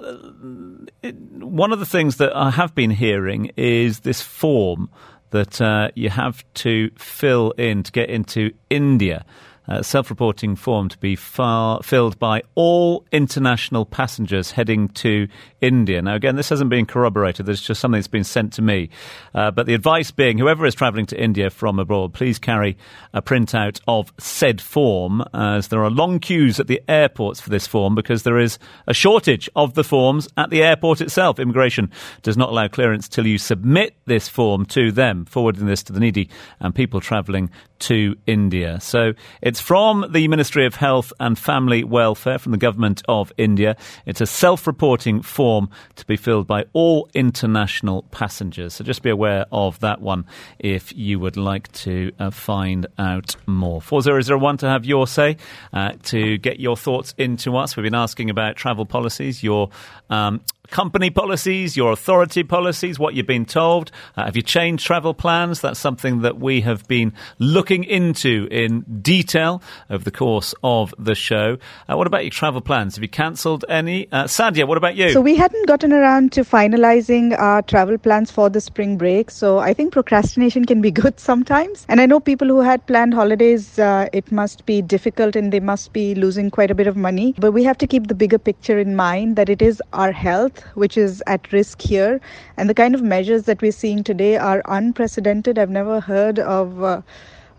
it, 1.02 1.16
one 1.16 1.74
of 1.74 1.80
the 1.80 1.86
things 1.86 2.16
that 2.18 2.34
I 2.34 2.50
have 2.52 2.74
been 2.74 2.92
hearing 2.92 3.52
is 3.58 4.00
this 4.00 4.22
form 4.22 4.90
that 5.34 5.60
uh, 5.60 5.90
you 5.96 6.10
have 6.10 6.44
to 6.54 6.90
fill 6.98 7.52
in 7.58 7.84
to 7.84 7.92
get 7.92 8.10
into 8.10 8.52
India. 8.70 9.26
Uh, 9.68 9.82
self-reporting 9.82 10.56
form 10.58 10.90
to 10.90 10.98
be 10.98 11.16
far, 11.16 11.82
filled 11.84 12.20
by 12.20 12.44
all 12.56 13.06
international 13.14 13.86
passengers 13.86 14.52
heading 14.52 14.90
to 14.90 15.28
India. 15.64 16.02
Now, 16.02 16.16
again, 16.16 16.36
this 16.36 16.50
hasn't 16.50 16.70
been 16.70 16.86
corroborated. 16.86 17.46
This 17.46 17.62
is 17.62 17.66
just 17.66 17.80
something 17.80 17.98
that's 17.98 18.08
been 18.10 18.26
sent 18.26 18.52
to 18.54 18.62
me. 18.62 18.90
Uh, 19.34 19.50
but 19.50 19.66
the 19.66 19.74
advice 19.74 20.12
being, 20.12 20.38
whoever 20.38 20.66
is 20.66 20.76
travelling 20.76 21.06
to 21.06 21.20
India 21.20 21.50
from 21.50 21.80
abroad, 21.80 22.14
please 22.14 22.38
carry 22.38 22.78
a 23.14 23.22
printout 23.22 23.80
of 23.88 24.12
said 24.20 24.60
form, 24.60 25.24
as 25.34 25.70
there 25.70 25.82
are 25.82 25.90
long 25.90 26.20
queues 26.20 26.60
at 26.60 26.68
the 26.68 26.82
airports 26.90 27.40
for 27.40 27.50
this 27.50 27.66
form 27.66 27.96
because 27.96 28.24
there 28.24 28.38
is 28.38 28.60
a 28.88 28.94
shortage 28.94 29.50
of 29.56 29.74
the 29.76 29.86
forms 29.86 30.28
at 30.36 30.50
the 30.50 30.62
airport 30.62 31.00
itself. 31.00 31.40
Immigration 31.40 31.90
does 32.24 32.36
not 32.36 32.50
allow 32.50 32.68
clearance 32.68 33.08
till 33.08 33.26
you 33.26 33.38
submit 33.38 33.96
this 34.04 34.28
form 34.28 34.66
to 34.66 34.92
them, 34.92 35.24
forwarding 35.24 35.66
this 35.66 35.84
to 35.84 35.94
the 35.94 36.02
needy 36.02 36.30
and 36.60 36.76
people 36.76 37.00
travelling 37.00 37.50
to 37.80 38.16
India. 38.28 38.80
So 38.82 39.14
it's 39.42 39.62
from 39.62 40.06
the 40.10 40.28
Ministry 40.28 40.66
of 40.66 40.76
Health 40.76 41.14
and 41.20 41.38
Family 41.38 41.84
Welfare 41.84 42.38
from 42.40 42.52
the 42.52 42.58
Government 42.58 43.02
of 43.08 43.32
India. 43.38 43.78
It's 44.06 44.22
a 44.22 44.26
self 44.26 44.68
reporting 44.68 45.22
form 45.22 45.53
to 45.96 46.06
be 46.06 46.16
filled 46.16 46.48
by 46.48 46.66
all 46.74 47.10
international 47.14 48.04
passengers. 48.12 48.74
So 48.76 48.84
just 48.84 49.02
be 49.02 49.10
aware 49.10 49.46
of 49.52 49.80
that 49.80 50.02
one 50.02 50.26
if 50.60 50.96
you 50.96 51.20
would 51.20 51.38
like 51.38 51.72
to 51.74 52.12
uh, 52.20 52.32
find 52.32 52.88
out 52.98 53.36
more. 53.46 53.82
4001 53.82 54.58
to 54.58 54.68
have 54.68 54.86
your 54.86 55.08
say, 55.08 55.38
uh, 55.72 55.94
to 56.04 56.38
get 56.38 56.60
your 56.60 56.78
thoughts 56.78 57.14
into 57.18 57.56
us. 57.58 57.76
We've 57.76 57.84
been 57.84 57.96
asking 57.96 58.30
about 58.30 58.56
travel 58.56 58.86
policies, 58.86 59.44
your 59.44 59.70
um, 60.10 60.42
company 60.74 61.12
policies, 61.12 61.78
your 61.78 61.92
authority 61.92 62.42
policies, 62.42 62.98
what 62.98 63.14
you've 63.14 63.28
been 63.28 63.46
told. 63.46 63.92
Uh, 64.18 64.26
have 64.26 64.36
you 64.36 64.42
changed 64.42 64.84
travel 64.84 65.14
plans? 65.14 65.62
That's 65.62 65.80
something 65.80 66.22
that 66.22 66.40
we 66.40 66.62
have 66.62 66.88
been 66.88 67.14
looking 67.38 67.84
into 67.84 68.48
in 68.50 68.82
detail 69.00 69.62
over 69.92 70.04
the 70.04 70.10
course 70.10 70.56
of 70.64 70.92
the 70.98 71.14
show. 71.14 71.58
Uh, 71.88 71.96
what 71.96 72.08
about 72.08 72.24
your 72.24 72.32
travel 72.32 72.60
plans? 72.60 72.96
Have 72.96 73.04
you 73.04 73.10
cancelled 73.10 73.64
any? 73.70 74.12
Uh, 74.12 74.24
Sadia, 74.24 74.68
what 74.68 74.80
about 74.80 74.96
you? 74.96 75.12
So 75.12 75.22
we 75.22 75.36
hadn't 75.36 75.68
gotten 75.68 75.94
around 75.94 76.32
to 76.32 76.42
finalizing 76.42 77.38
our 77.38 77.62
travel 77.62 78.00
plans 78.00 78.32
for 78.32 78.50
the 78.50 78.60
spring 78.60 78.98
break. 78.98 79.30
So 79.30 79.60
I 79.60 79.76
think 79.76 79.94
procrastination 79.94 80.66
can 80.66 80.82
be 80.82 80.90
good 81.04 81.20
sometimes. 81.20 81.86
And 81.88 82.02
I 82.02 82.08
know 82.08 82.20
people 82.20 82.48
who 82.48 82.62
had 82.62 82.84
planned 82.88 83.14
holidays, 83.14 83.78
uh, 83.78 84.10
it 84.12 84.32
must 84.32 84.66
be 84.66 84.82
difficult 84.82 85.36
and 85.36 85.54
they 85.54 85.60
must 85.60 85.94
be 85.94 86.16
losing 86.16 86.50
quite 86.50 86.72
a 86.72 86.76
bit 86.76 86.88
of 86.88 86.98
money. 86.98 87.36
But 87.38 87.52
we 87.52 87.64
have 87.64 87.78
to 87.78 87.86
keep 87.86 88.08
the 88.08 88.16
bigger 88.16 88.40
picture 88.40 88.80
in 88.80 88.96
mind 88.96 89.36
that 89.36 89.50
it 89.50 89.62
is 89.62 89.80
our 89.94 90.12
health 90.12 90.63
which 90.76 90.98
is 90.98 91.24
at 91.28 91.52
risk 91.52 91.82
here. 91.82 92.20
And 92.58 92.70
the 92.70 92.74
kind 92.74 92.96
of 92.96 93.02
measures 93.02 93.44
that 93.44 93.62
we're 93.62 93.72
seeing 93.72 94.04
today 94.04 94.38
are 94.38 94.62
unprecedented. 94.66 95.58
I've 95.60 95.70
never 95.70 96.00
heard 96.00 96.40
of. 96.40 96.84
Uh, 96.84 97.02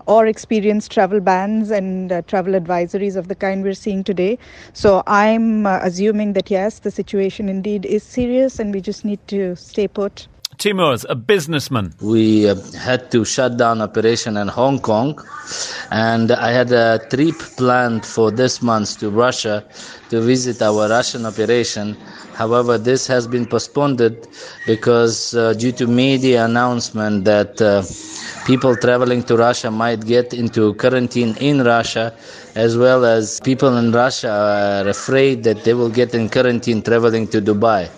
or 0.06 0.26
experienced 0.26 0.90
travel 0.90 1.20
bans 1.20 1.70
and 1.70 2.12
uh, 2.12 2.22
travel 2.22 2.52
advisories 2.52 3.16
of 3.16 3.28
the 3.28 3.34
kind 3.34 3.62
we're 3.62 3.74
seeing 3.74 4.04
today. 4.04 4.38
So 4.74 5.02
I'm 5.06 5.66
uh, 5.66 5.78
assuming 5.82 6.34
that 6.34 6.50
yes, 6.50 6.80
the 6.80 6.90
situation 6.90 7.48
indeed 7.48 7.86
is 7.86 8.02
serious 8.02 8.58
and 8.58 8.74
we 8.74 8.80
just 8.82 9.04
need 9.04 9.26
to 9.28 9.56
stay 9.56 9.88
put. 9.88 10.28
Timur's 10.58 11.04
a 11.08 11.14
businessman. 11.14 11.94
We 12.00 12.48
uh, 12.48 12.54
had 12.78 13.10
to 13.12 13.24
shut 13.24 13.56
down 13.56 13.80
operation 13.80 14.36
in 14.36 14.48
Hong 14.48 14.78
Kong, 14.78 15.18
and 15.90 16.30
I 16.32 16.50
had 16.52 16.72
a 16.72 17.00
trip 17.10 17.36
planned 17.56 18.04
for 18.06 18.30
this 18.30 18.62
month 18.62 18.98
to 19.00 19.10
Russia 19.10 19.64
to 20.10 20.20
visit 20.20 20.62
our 20.62 20.88
Russian 20.88 21.26
operation. 21.26 21.96
However, 22.34 22.78
this 22.78 23.06
has 23.06 23.26
been 23.26 23.46
postponed 23.46 24.00
because 24.66 25.34
uh, 25.34 25.52
due 25.54 25.72
to 25.72 25.86
media 25.86 26.44
announcement 26.44 27.24
that 27.24 27.60
uh, 27.62 27.82
people 28.46 28.76
traveling 28.76 29.22
to 29.24 29.36
Russia 29.36 29.70
might 29.70 30.04
get 30.04 30.34
into 30.34 30.74
quarantine 30.74 31.36
in 31.38 31.62
Russia, 31.62 32.14
as 32.54 32.76
well 32.76 33.04
as 33.04 33.40
people 33.40 33.76
in 33.76 33.92
Russia 33.92 34.30
are 34.84 34.88
afraid 34.88 35.44
that 35.44 35.64
they 35.64 35.74
will 35.74 35.90
get 35.90 36.14
in 36.14 36.28
quarantine 36.28 36.82
traveling 36.82 37.26
to 37.28 37.40
Dubai. 37.40 37.88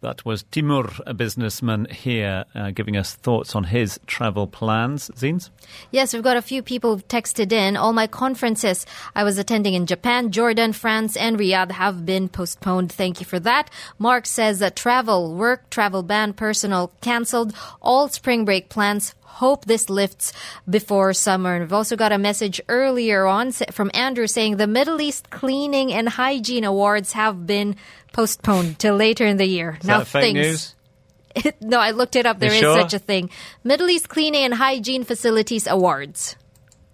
That 0.00 0.24
was 0.24 0.44
Timur, 0.52 0.92
a 1.06 1.12
businessman 1.14 1.86
here, 1.86 2.44
uh, 2.54 2.70
giving 2.70 2.96
us 2.96 3.16
thoughts 3.16 3.56
on 3.56 3.64
his 3.64 3.98
travel 4.06 4.46
plans. 4.46 5.10
Zines? 5.16 5.50
Yes, 5.90 6.14
we've 6.14 6.22
got 6.22 6.36
a 6.36 6.42
few 6.42 6.62
people 6.62 6.98
texted 6.98 7.50
in. 7.50 7.76
All 7.76 7.92
my 7.92 8.06
conferences 8.06 8.86
I 9.16 9.24
was 9.24 9.38
attending 9.38 9.74
in 9.74 9.86
Japan, 9.86 10.30
Jordan, 10.30 10.72
France, 10.72 11.16
and 11.16 11.36
Riyadh 11.36 11.72
have 11.72 12.06
been 12.06 12.28
postponed. 12.28 12.92
Thank 12.92 13.18
you 13.18 13.26
for 13.26 13.40
that. 13.40 13.70
Mark 13.98 14.26
says 14.26 14.60
that 14.60 14.76
travel, 14.76 15.34
work, 15.34 15.68
travel 15.68 16.04
ban, 16.04 16.32
personal 16.32 16.92
cancelled. 17.00 17.52
All 17.82 18.08
spring 18.08 18.44
break 18.44 18.68
plans 18.68 19.16
hope 19.38 19.64
this 19.66 19.88
lifts 19.88 20.32
before 20.68 21.12
summer. 21.12 21.54
And 21.54 21.62
we've 21.62 21.72
also 21.72 21.94
got 21.96 22.10
a 22.10 22.18
message 22.18 22.60
earlier 22.68 23.24
on 23.24 23.52
from 23.52 23.90
Andrew 23.94 24.26
saying 24.26 24.56
the 24.56 24.66
Middle 24.66 25.00
East 25.00 25.30
Cleaning 25.30 25.92
and 25.92 26.08
Hygiene 26.08 26.64
Awards 26.64 27.12
have 27.12 27.46
been 27.46 27.76
postponed 28.12 28.78
till 28.78 28.96
later 28.96 29.24
in 29.24 29.36
the 29.36 29.46
year. 29.46 29.78
Is 29.80 29.86
now, 29.86 30.02
fake 30.02 30.34
news? 30.34 30.74
no, 31.60 31.78
I 31.78 31.92
looked 31.92 32.16
it 32.16 32.26
up. 32.26 32.40
There 32.40 32.50
you 32.50 32.56
is 32.56 32.60
sure? 32.60 32.80
such 32.80 32.94
a 32.94 32.98
thing. 32.98 33.30
Middle 33.62 33.88
East 33.88 34.08
Cleaning 34.08 34.42
and 34.42 34.54
Hygiene 34.54 35.04
Facilities 35.04 35.68
Awards. 35.68 36.36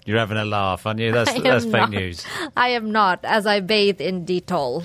You're 0.05 0.19
having 0.19 0.37
a 0.37 0.45
laugh, 0.45 0.85
aren't 0.87 1.01
you? 1.01 1.13
That's, 1.13 1.33
that's 1.43 1.65
fake 1.65 1.73
not. 1.73 1.91
news. 1.91 2.27
I 2.57 2.71
am 2.71 2.93
not, 2.93 3.21
as 3.25 3.47
I 3.47 3.61
bathe 3.61 4.03
in 4.03 4.27
Dettol. 4.27 4.85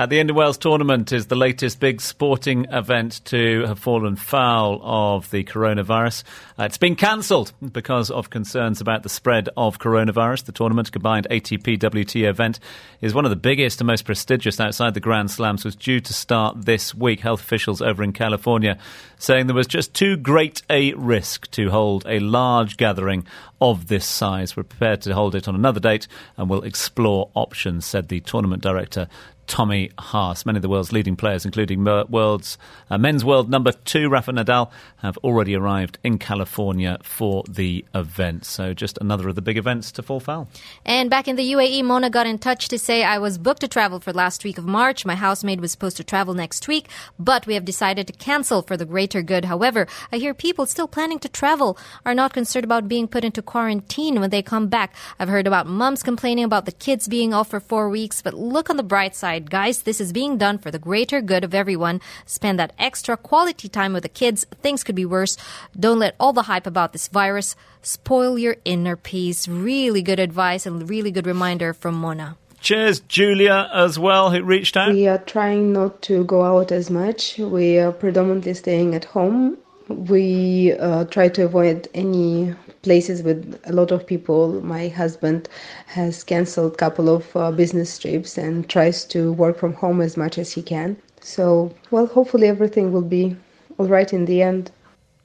Uh, 0.00 0.06
the 0.06 0.18
Indian 0.18 0.34
Wells 0.34 0.56
tournament 0.56 1.12
is 1.12 1.26
the 1.26 1.36
latest 1.36 1.78
big 1.78 2.00
sporting 2.00 2.64
event 2.70 3.22
to 3.26 3.66
have 3.66 3.78
fallen 3.78 4.16
foul 4.16 4.80
of 4.82 5.30
the 5.30 5.44
coronavirus. 5.44 6.24
Uh, 6.58 6.62
it's 6.62 6.78
been 6.78 6.96
cancelled 6.96 7.52
because 7.70 8.10
of 8.10 8.30
concerns 8.30 8.80
about 8.80 9.02
the 9.02 9.10
spread 9.10 9.50
of 9.58 9.78
coronavirus. 9.78 10.46
The 10.46 10.52
tournament, 10.52 10.90
combined 10.90 11.26
ATP 11.30 11.78
WTA 11.78 12.30
event, 12.30 12.60
is 13.02 13.12
one 13.12 13.26
of 13.26 13.30
the 13.30 13.36
biggest 13.36 13.82
and 13.82 13.88
most 13.88 14.06
prestigious 14.06 14.58
outside 14.58 14.94
the 14.94 15.00
Grand 15.00 15.30
Slams, 15.30 15.66
was 15.66 15.76
due 15.76 16.00
to 16.00 16.14
start 16.14 16.64
this 16.64 16.94
week. 16.94 17.20
Health 17.20 17.42
officials 17.42 17.82
over 17.82 18.02
in 18.02 18.14
California 18.14 18.78
saying 19.18 19.48
there 19.48 19.54
was 19.54 19.66
just 19.66 19.92
too 19.92 20.16
great 20.16 20.62
a 20.70 20.94
risk 20.94 21.50
to 21.50 21.68
hold 21.68 22.06
a 22.06 22.20
large 22.20 22.78
gathering 22.78 23.26
of 23.60 23.88
this 23.88 24.06
size. 24.06 24.56
We're 24.56 24.62
prepared 24.62 25.02
to 25.02 25.12
hold 25.12 25.34
it 25.34 25.46
on 25.46 25.54
another 25.54 25.78
date 25.78 26.08
and 26.38 26.48
will 26.48 26.62
explore 26.62 27.30
options, 27.34 27.84
said 27.84 28.08
the 28.08 28.20
tournament 28.20 28.62
director 28.62 29.06
Tommy 29.50 29.90
Haas. 29.98 30.46
Many 30.46 30.58
of 30.58 30.62
the 30.62 30.68
world's 30.68 30.92
leading 30.92 31.16
players, 31.16 31.44
including 31.44 31.84
world's 31.84 32.56
uh, 32.88 32.96
men's 32.96 33.24
world 33.24 33.50
number 33.50 33.72
two 33.72 34.08
Rafa 34.08 34.30
Nadal, 34.30 34.70
have 34.98 35.18
already 35.18 35.56
arrived 35.56 35.98
in 36.04 36.18
California 36.18 36.98
for 37.02 37.42
the 37.48 37.84
event. 37.92 38.44
So 38.44 38.72
just 38.72 38.96
another 39.00 39.28
of 39.28 39.34
the 39.34 39.42
big 39.42 39.58
events 39.58 39.90
to 39.92 40.04
fall 40.04 40.20
foul. 40.20 40.48
And 40.86 41.10
back 41.10 41.26
in 41.26 41.34
the 41.34 41.52
UAE, 41.52 41.82
Mona 41.82 42.10
got 42.10 42.28
in 42.28 42.38
touch 42.38 42.68
to 42.68 42.78
say 42.78 43.02
I 43.02 43.18
was 43.18 43.38
booked 43.38 43.62
to 43.62 43.68
travel 43.68 43.98
for 43.98 44.12
last 44.12 44.44
week 44.44 44.56
of 44.56 44.66
March. 44.66 45.04
My 45.04 45.16
housemaid 45.16 45.60
was 45.60 45.72
supposed 45.72 45.96
to 45.96 46.04
travel 46.04 46.32
next 46.32 46.68
week, 46.68 46.86
but 47.18 47.44
we 47.48 47.54
have 47.54 47.64
decided 47.64 48.06
to 48.06 48.12
cancel 48.12 48.62
for 48.62 48.76
the 48.76 48.86
greater 48.86 49.20
good. 49.20 49.46
However, 49.46 49.88
I 50.12 50.18
hear 50.18 50.32
people 50.32 50.64
still 50.64 50.86
planning 50.86 51.18
to 51.18 51.28
travel 51.28 51.76
are 52.06 52.14
not 52.14 52.32
concerned 52.32 52.64
about 52.64 52.86
being 52.86 53.08
put 53.08 53.24
into 53.24 53.42
quarantine 53.42 54.20
when 54.20 54.30
they 54.30 54.42
come 54.42 54.68
back. 54.68 54.94
I've 55.18 55.28
heard 55.28 55.48
about 55.48 55.66
mums 55.66 56.04
complaining 56.04 56.44
about 56.44 56.66
the 56.66 56.72
kids 56.72 57.08
being 57.08 57.34
off 57.34 57.48
for 57.48 57.58
four 57.58 57.90
weeks, 57.90 58.22
but 58.22 58.34
look 58.34 58.70
on 58.70 58.76
the 58.76 58.84
bright 58.84 59.16
side 59.16 59.39
guys. 59.48 59.82
This 59.82 60.00
is 60.00 60.12
being 60.12 60.36
done 60.36 60.58
for 60.58 60.70
the 60.70 60.78
greater 60.78 61.22
good 61.22 61.44
of 61.44 61.54
everyone. 61.54 62.00
Spend 62.26 62.58
that 62.58 62.74
extra 62.78 63.16
quality 63.16 63.68
time 63.68 63.92
with 63.92 64.02
the 64.02 64.08
kids. 64.10 64.44
Things 64.60 64.84
could 64.84 64.96
be 64.96 65.06
worse. 65.06 65.36
Don't 65.78 65.98
let 65.98 66.16
all 66.20 66.32
the 66.32 66.42
hype 66.42 66.66
about 66.66 66.92
this 66.92 67.08
virus 67.08 67.56
spoil 67.80 68.38
your 68.38 68.56
inner 68.64 68.96
peace. 68.96 69.48
Really 69.48 70.02
good 70.02 70.20
advice 70.20 70.66
and 70.66 70.90
really 70.90 71.10
good 71.10 71.26
reminder 71.26 71.72
from 71.72 71.94
Mona. 71.94 72.36
Cheers, 72.60 73.00
Julia, 73.00 73.70
as 73.72 73.98
well, 73.98 74.30
who 74.30 74.42
reached 74.42 74.76
out. 74.76 74.92
We 74.92 75.06
are 75.08 75.16
trying 75.16 75.72
not 75.72 76.02
to 76.02 76.24
go 76.24 76.42
out 76.42 76.70
as 76.70 76.90
much. 76.90 77.38
We 77.38 77.78
are 77.78 77.92
predominantly 77.92 78.52
staying 78.52 78.94
at 78.94 79.06
home. 79.06 79.56
We 79.90 80.72
uh, 80.78 81.04
try 81.06 81.28
to 81.28 81.44
avoid 81.44 81.88
any 81.94 82.54
places 82.82 83.22
with 83.22 83.60
a 83.64 83.72
lot 83.72 83.90
of 83.90 84.06
people. 84.06 84.60
My 84.62 84.88
husband 84.88 85.48
has 85.86 86.24
canceled 86.24 86.74
a 86.74 86.76
couple 86.76 87.08
of 87.08 87.36
uh, 87.36 87.50
business 87.50 87.98
trips 87.98 88.38
and 88.38 88.68
tries 88.68 89.04
to 89.06 89.32
work 89.32 89.58
from 89.58 89.74
home 89.74 90.00
as 90.00 90.16
much 90.16 90.38
as 90.38 90.52
he 90.52 90.62
can. 90.62 90.96
So, 91.20 91.74
well, 91.90 92.06
hopefully 92.06 92.48
everything 92.48 92.92
will 92.92 93.02
be 93.02 93.36
all 93.78 93.86
right 93.86 94.12
in 94.12 94.24
the 94.24 94.42
end. 94.42 94.70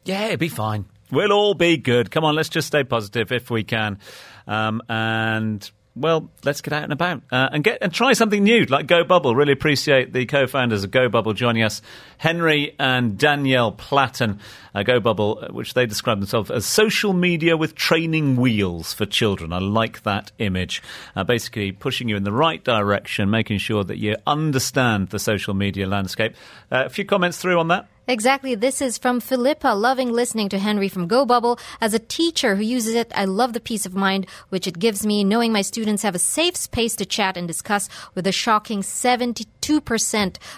Yeah, 0.04 0.26
it'll 0.26 0.38
be 0.38 0.50
fine. 0.50 0.86
We'll 1.12 1.32
all 1.32 1.54
be 1.54 1.78
good. 1.78 2.12
Come 2.12 2.24
on, 2.24 2.36
let's 2.36 2.50
just 2.50 2.68
stay 2.68 2.84
positive 2.84 3.32
if 3.32 3.50
we 3.50 3.64
can. 3.64 4.00
Um, 4.48 4.82
and 4.90 5.70
well, 5.96 6.30
let's 6.44 6.62
get 6.62 6.74
out 6.74 6.84
and 6.84 6.92
about 6.92 7.22
uh, 7.32 7.50
and 7.52 7.64
get 7.64 7.78
and 7.82 7.94
try 7.94 8.14
something 8.14 8.44
new 8.44 8.66
like 8.66 8.86
Go 8.86 9.04
Bubble. 9.04 9.34
Really 9.34 9.54
appreciate 9.54 10.12
the 10.12 10.26
co-founders 10.26 10.84
of 10.84 10.92
Go 10.92 11.08
Bubble 11.08 11.34
joining 11.34 11.64
us, 11.64 11.82
Henry 12.18 12.76
and 12.78 13.18
Danielle 13.18 13.72
Platten. 13.72 14.40
Uh, 14.74 14.84
Go 14.84 15.00
Bubble, 15.00 15.40
uh, 15.42 15.54
which 15.54 15.74
they 15.74 15.86
describe 15.86 16.20
themselves 16.20 16.52
as 16.52 16.66
social 16.66 17.14
media 17.14 17.56
with 17.56 17.76
training 17.76 18.36
wheels 18.36 18.94
for 18.94 19.06
children. 19.06 19.54
I 19.54 19.60
like 19.60 20.04
that 20.04 20.34
image. 20.38 20.84
Uh, 21.16 21.24
basically, 21.24 21.72
pushing 21.72 22.10
you 22.10 22.18
in 22.18 22.26
the 22.26 22.34
right 22.34 22.62
direction, 22.62 23.30
making 23.30 23.60
sure 23.60 23.86
that 23.86 23.98
you 23.98 24.18
understand 24.28 25.10
the 25.10 25.20
social 25.20 25.54
media 25.54 25.88
landscape. 25.88 26.36
Uh, 26.70 26.84
a 26.86 26.90
few 26.90 27.06
comments 27.06 27.38
through 27.38 27.58
on 27.58 27.70
that. 27.70 27.88
Exactly. 28.08 28.54
This 28.54 28.82
is 28.82 29.00
from 29.00 29.20
Philippa, 29.20 29.70
loving 29.70 30.12
listening 30.12 30.48
to 30.50 30.60
Henry 30.60 30.88
from 30.88 31.08
Go 31.08 31.26
Bubble. 31.26 31.58
As 31.82 31.96
a 31.96 32.00
teacher 32.00 32.56
who 32.56 32.62
uses 32.62 32.94
it, 32.94 33.12
I 33.16 33.26
love 33.26 33.54
the 33.54 33.60
peace 33.60 33.88
of 33.88 33.96
mind 33.96 34.28
which 34.50 34.68
it 34.68 34.78
gives 34.78 35.08
me, 35.08 35.24
knowing 35.24 35.52
my 35.52 35.64
students 35.64 36.04
have 36.04 36.14
a 36.14 36.20
safe 36.20 36.56
space 36.56 36.96
to 36.98 37.06
chat 37.06 37.36
and 37.36 37.48
discuss 37.48 37.90
with 38.14 38.28
a 38.28 38.32
shocking 38.32 38.84
72% 38.84 39.46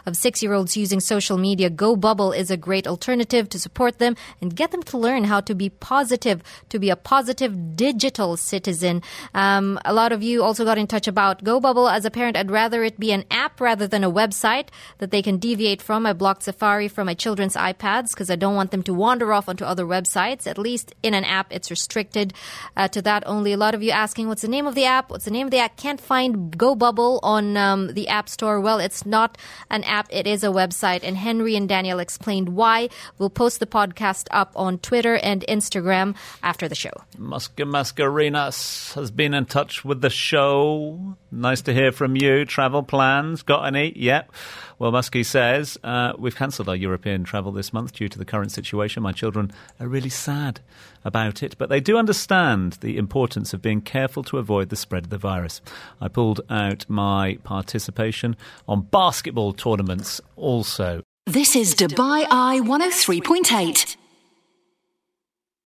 of 0.06 0.16
six 0.16 0.44
year 0.44 0.54
olds 0.54 0.78
using 0.78 1.00
social 1.00 1.38
media. 1.38 1.70
Go 1.70 1.96
Bubble 1.96 2.32
is 2.32 2.52
a 2.52 2.58
great 2.58 2.88
alternative 2.88 3.50
to 3.50 3.60
support 3.60 4.00
them 4.00 4.16
and 4.42 4.56
get 4.56 4.72
them 4.72 4.84
to 4.84 4.98
learn 4.98 5.24
how 5.26 5.42
to 5.42 5.56
be 5.56 5.70
positive, 5.70 6.42
to 6.70 6.80
be 6.80 6.90
a 6.90 6.96
positive 6.96 7.76
digital 7.76 8.38
citizen. 8.38 9.02
Um, 9.34 9.80
a 9.86 9.94
lot 9.94 10.12
of 10.12 10.24
you 10.24 10.44
also 10.44 10.66
got 10.66 10.78
in 10.78 10.88
touch 10.88 11.08
about 11.08 11.44
Go 11.44 11.60
Bubble. 11.60 11.90
As 11.90 12.06
a 12.06 12.12
parent, 12.12 12.38
I'd 12.38 12.52
rather 12.52 12.84
it 12.84 13.00
be 13.00 13.12
an 13.12 13.26
app 13.32 13.62
rather 13.62 13.88
than 13.88 14.04
a 14.04 14.12
website 14.12 14.68
that 15.00 15.12
they 15.12 15.22
can 15.22 15.38
deviate 15.38 15.82
from. 15.82 16.06
I 16.06 16.14
blocked 16.14 16.44
Safari 16.44 16.88
from 16.88 17.06
my 17.06 17.14
children's 17.14 17.56
iPads 17.56 18.12
because 18.12 18.30
I 18.30 18.36
don't 18.36 18.56
want 18.56 18.72
them 18.72 18.84
to 18.84 18.94
wander 18.94 19.34
off 19.34 19.50
onto 19.50 19.66
other 19.66 19.86
websites. 19.86 20.48
At 20.48 20.58
least 20.58 20.94
in 21.04 21.14
an 21.14 21.24
app, 21.24 21.48
it's 21.52 21.70
restricted 21.70 22.34
uh, 22.76 22.88
to 22.90 23.02
that 23.04 23.24
only. 23.26 23.54
A 23.54 23.58
lot 23.58 23.76
of 23.76 23.84
you 23.84 23.92
asking, 23.92 24.28
what's 24.28 24.42
the 24.42 24.48
name 24.48 24.68
of 24.68 24.76
the 24.76 24.86
app? 24.86 25.10
What's 25.10 25.26
the 25.26 25.32
name 25.32 25.48
of 25.48 25.52
the 25.52 25.60
app? 25.60 25.78
Can't 25.78 26.02
find 26.02 26.58
Go 26.58 26.76
Bubble 26.76 27.20
on 27.24 27.58
um, 27.58 27.94
the 27.94 28.08
App 28.08 28.30
Store. 28.30 28.60
Well, 28.60 28.80
it's 28.80 28.97
not 29.06 29.38
an 29.70 29.84
app, 29.84 30.08
it 30.10 30.28
is 30.28 30.44
a 30.44 30.48
website. 30.48 31.02
And 31.04 31.18
Henry 31.18 31.56
and 31.56 31.68
Daniel 31.68 32.00
explained 32.00 32.50
why. 32.50 32.90
We'll 33.18 33.30
post 33.30 33.60
the 33.60 33.66
podcast 33.66 34.28
up 34.32 34.52
on 34.56 34.80
Twitter 34.80 35.16
and 35.16 35.44
Instagram 35.48 36.16
after 36.44 36.68
the 36.68 36.76
show. 36.76 36.92
Muska 37.18 37.66
Mascarenas 37.66 38.94
has 38.94 39.12
been 39.12 39.34
in 39.34 39.46
touch 39.46 39.84
with 39.84 40.02
the 40.02 40.10
show. 40.10 41.16
Nice 41.32 41.62
to 41.64 41.74
hear 41.74 41.92
from 41.92 42.16
you. 42.16 42.46
Travel 42.46 42.84
plans? 42.84 43.44
Got 43.44 43.66
any? 43.68 43.94
Yep. 43.98 44.32
Well, 44.80 44.92
Muskie 44.92 45.26
says, 45.26 45.78
uh, 45.84 46.14
we've 46.20 46.36
cancelled 46.36 46.70
our 46.70 46.76
European 46.76 47.24
travel 47.24 47.52
this 47.52 47.74
month 47.74 47.94
due 47.94 48.08
to 48.10 48.18
the 48.18 48.26
current 48.26 48.52
situation. 48.52 49.02
My 49.02 49.12
children 49.12 49.52
are 49.80 49.88
really 49.88 50.10
sad 50.10 50.60
about 51.04 51.42
it, 51.42 51.58
but 51.58 51.70
they 51.70 51.80
do 51.80 51.98
understand 51.98 52.74
the 52.74 52.98
importance 52.98 53.54
of 53.54 53.62
being 53.62 53.82
careful 53.82 54.24
to 54.26 54.38
avoid 54.38 54.70
the 54.70 54.76
spread 54.76 55.06
of 55.06 55.10
the 55.10 55.18
virus. 55.18 55.62
I 56.00 56.10
pulled 56.10 56.42
out 56.50 56.86
my 56.88 57.40
participation 57.44 58.36
on 58.68 58.82
basketball 58.82 59.54
tournaments 59.54 60.22
also. 60.36 61.02
This 61.26 61.56
is 61.56 61.74
Dubai 61.74 62.28
Eye 62.30 62.60
103.8. 62.64 63.98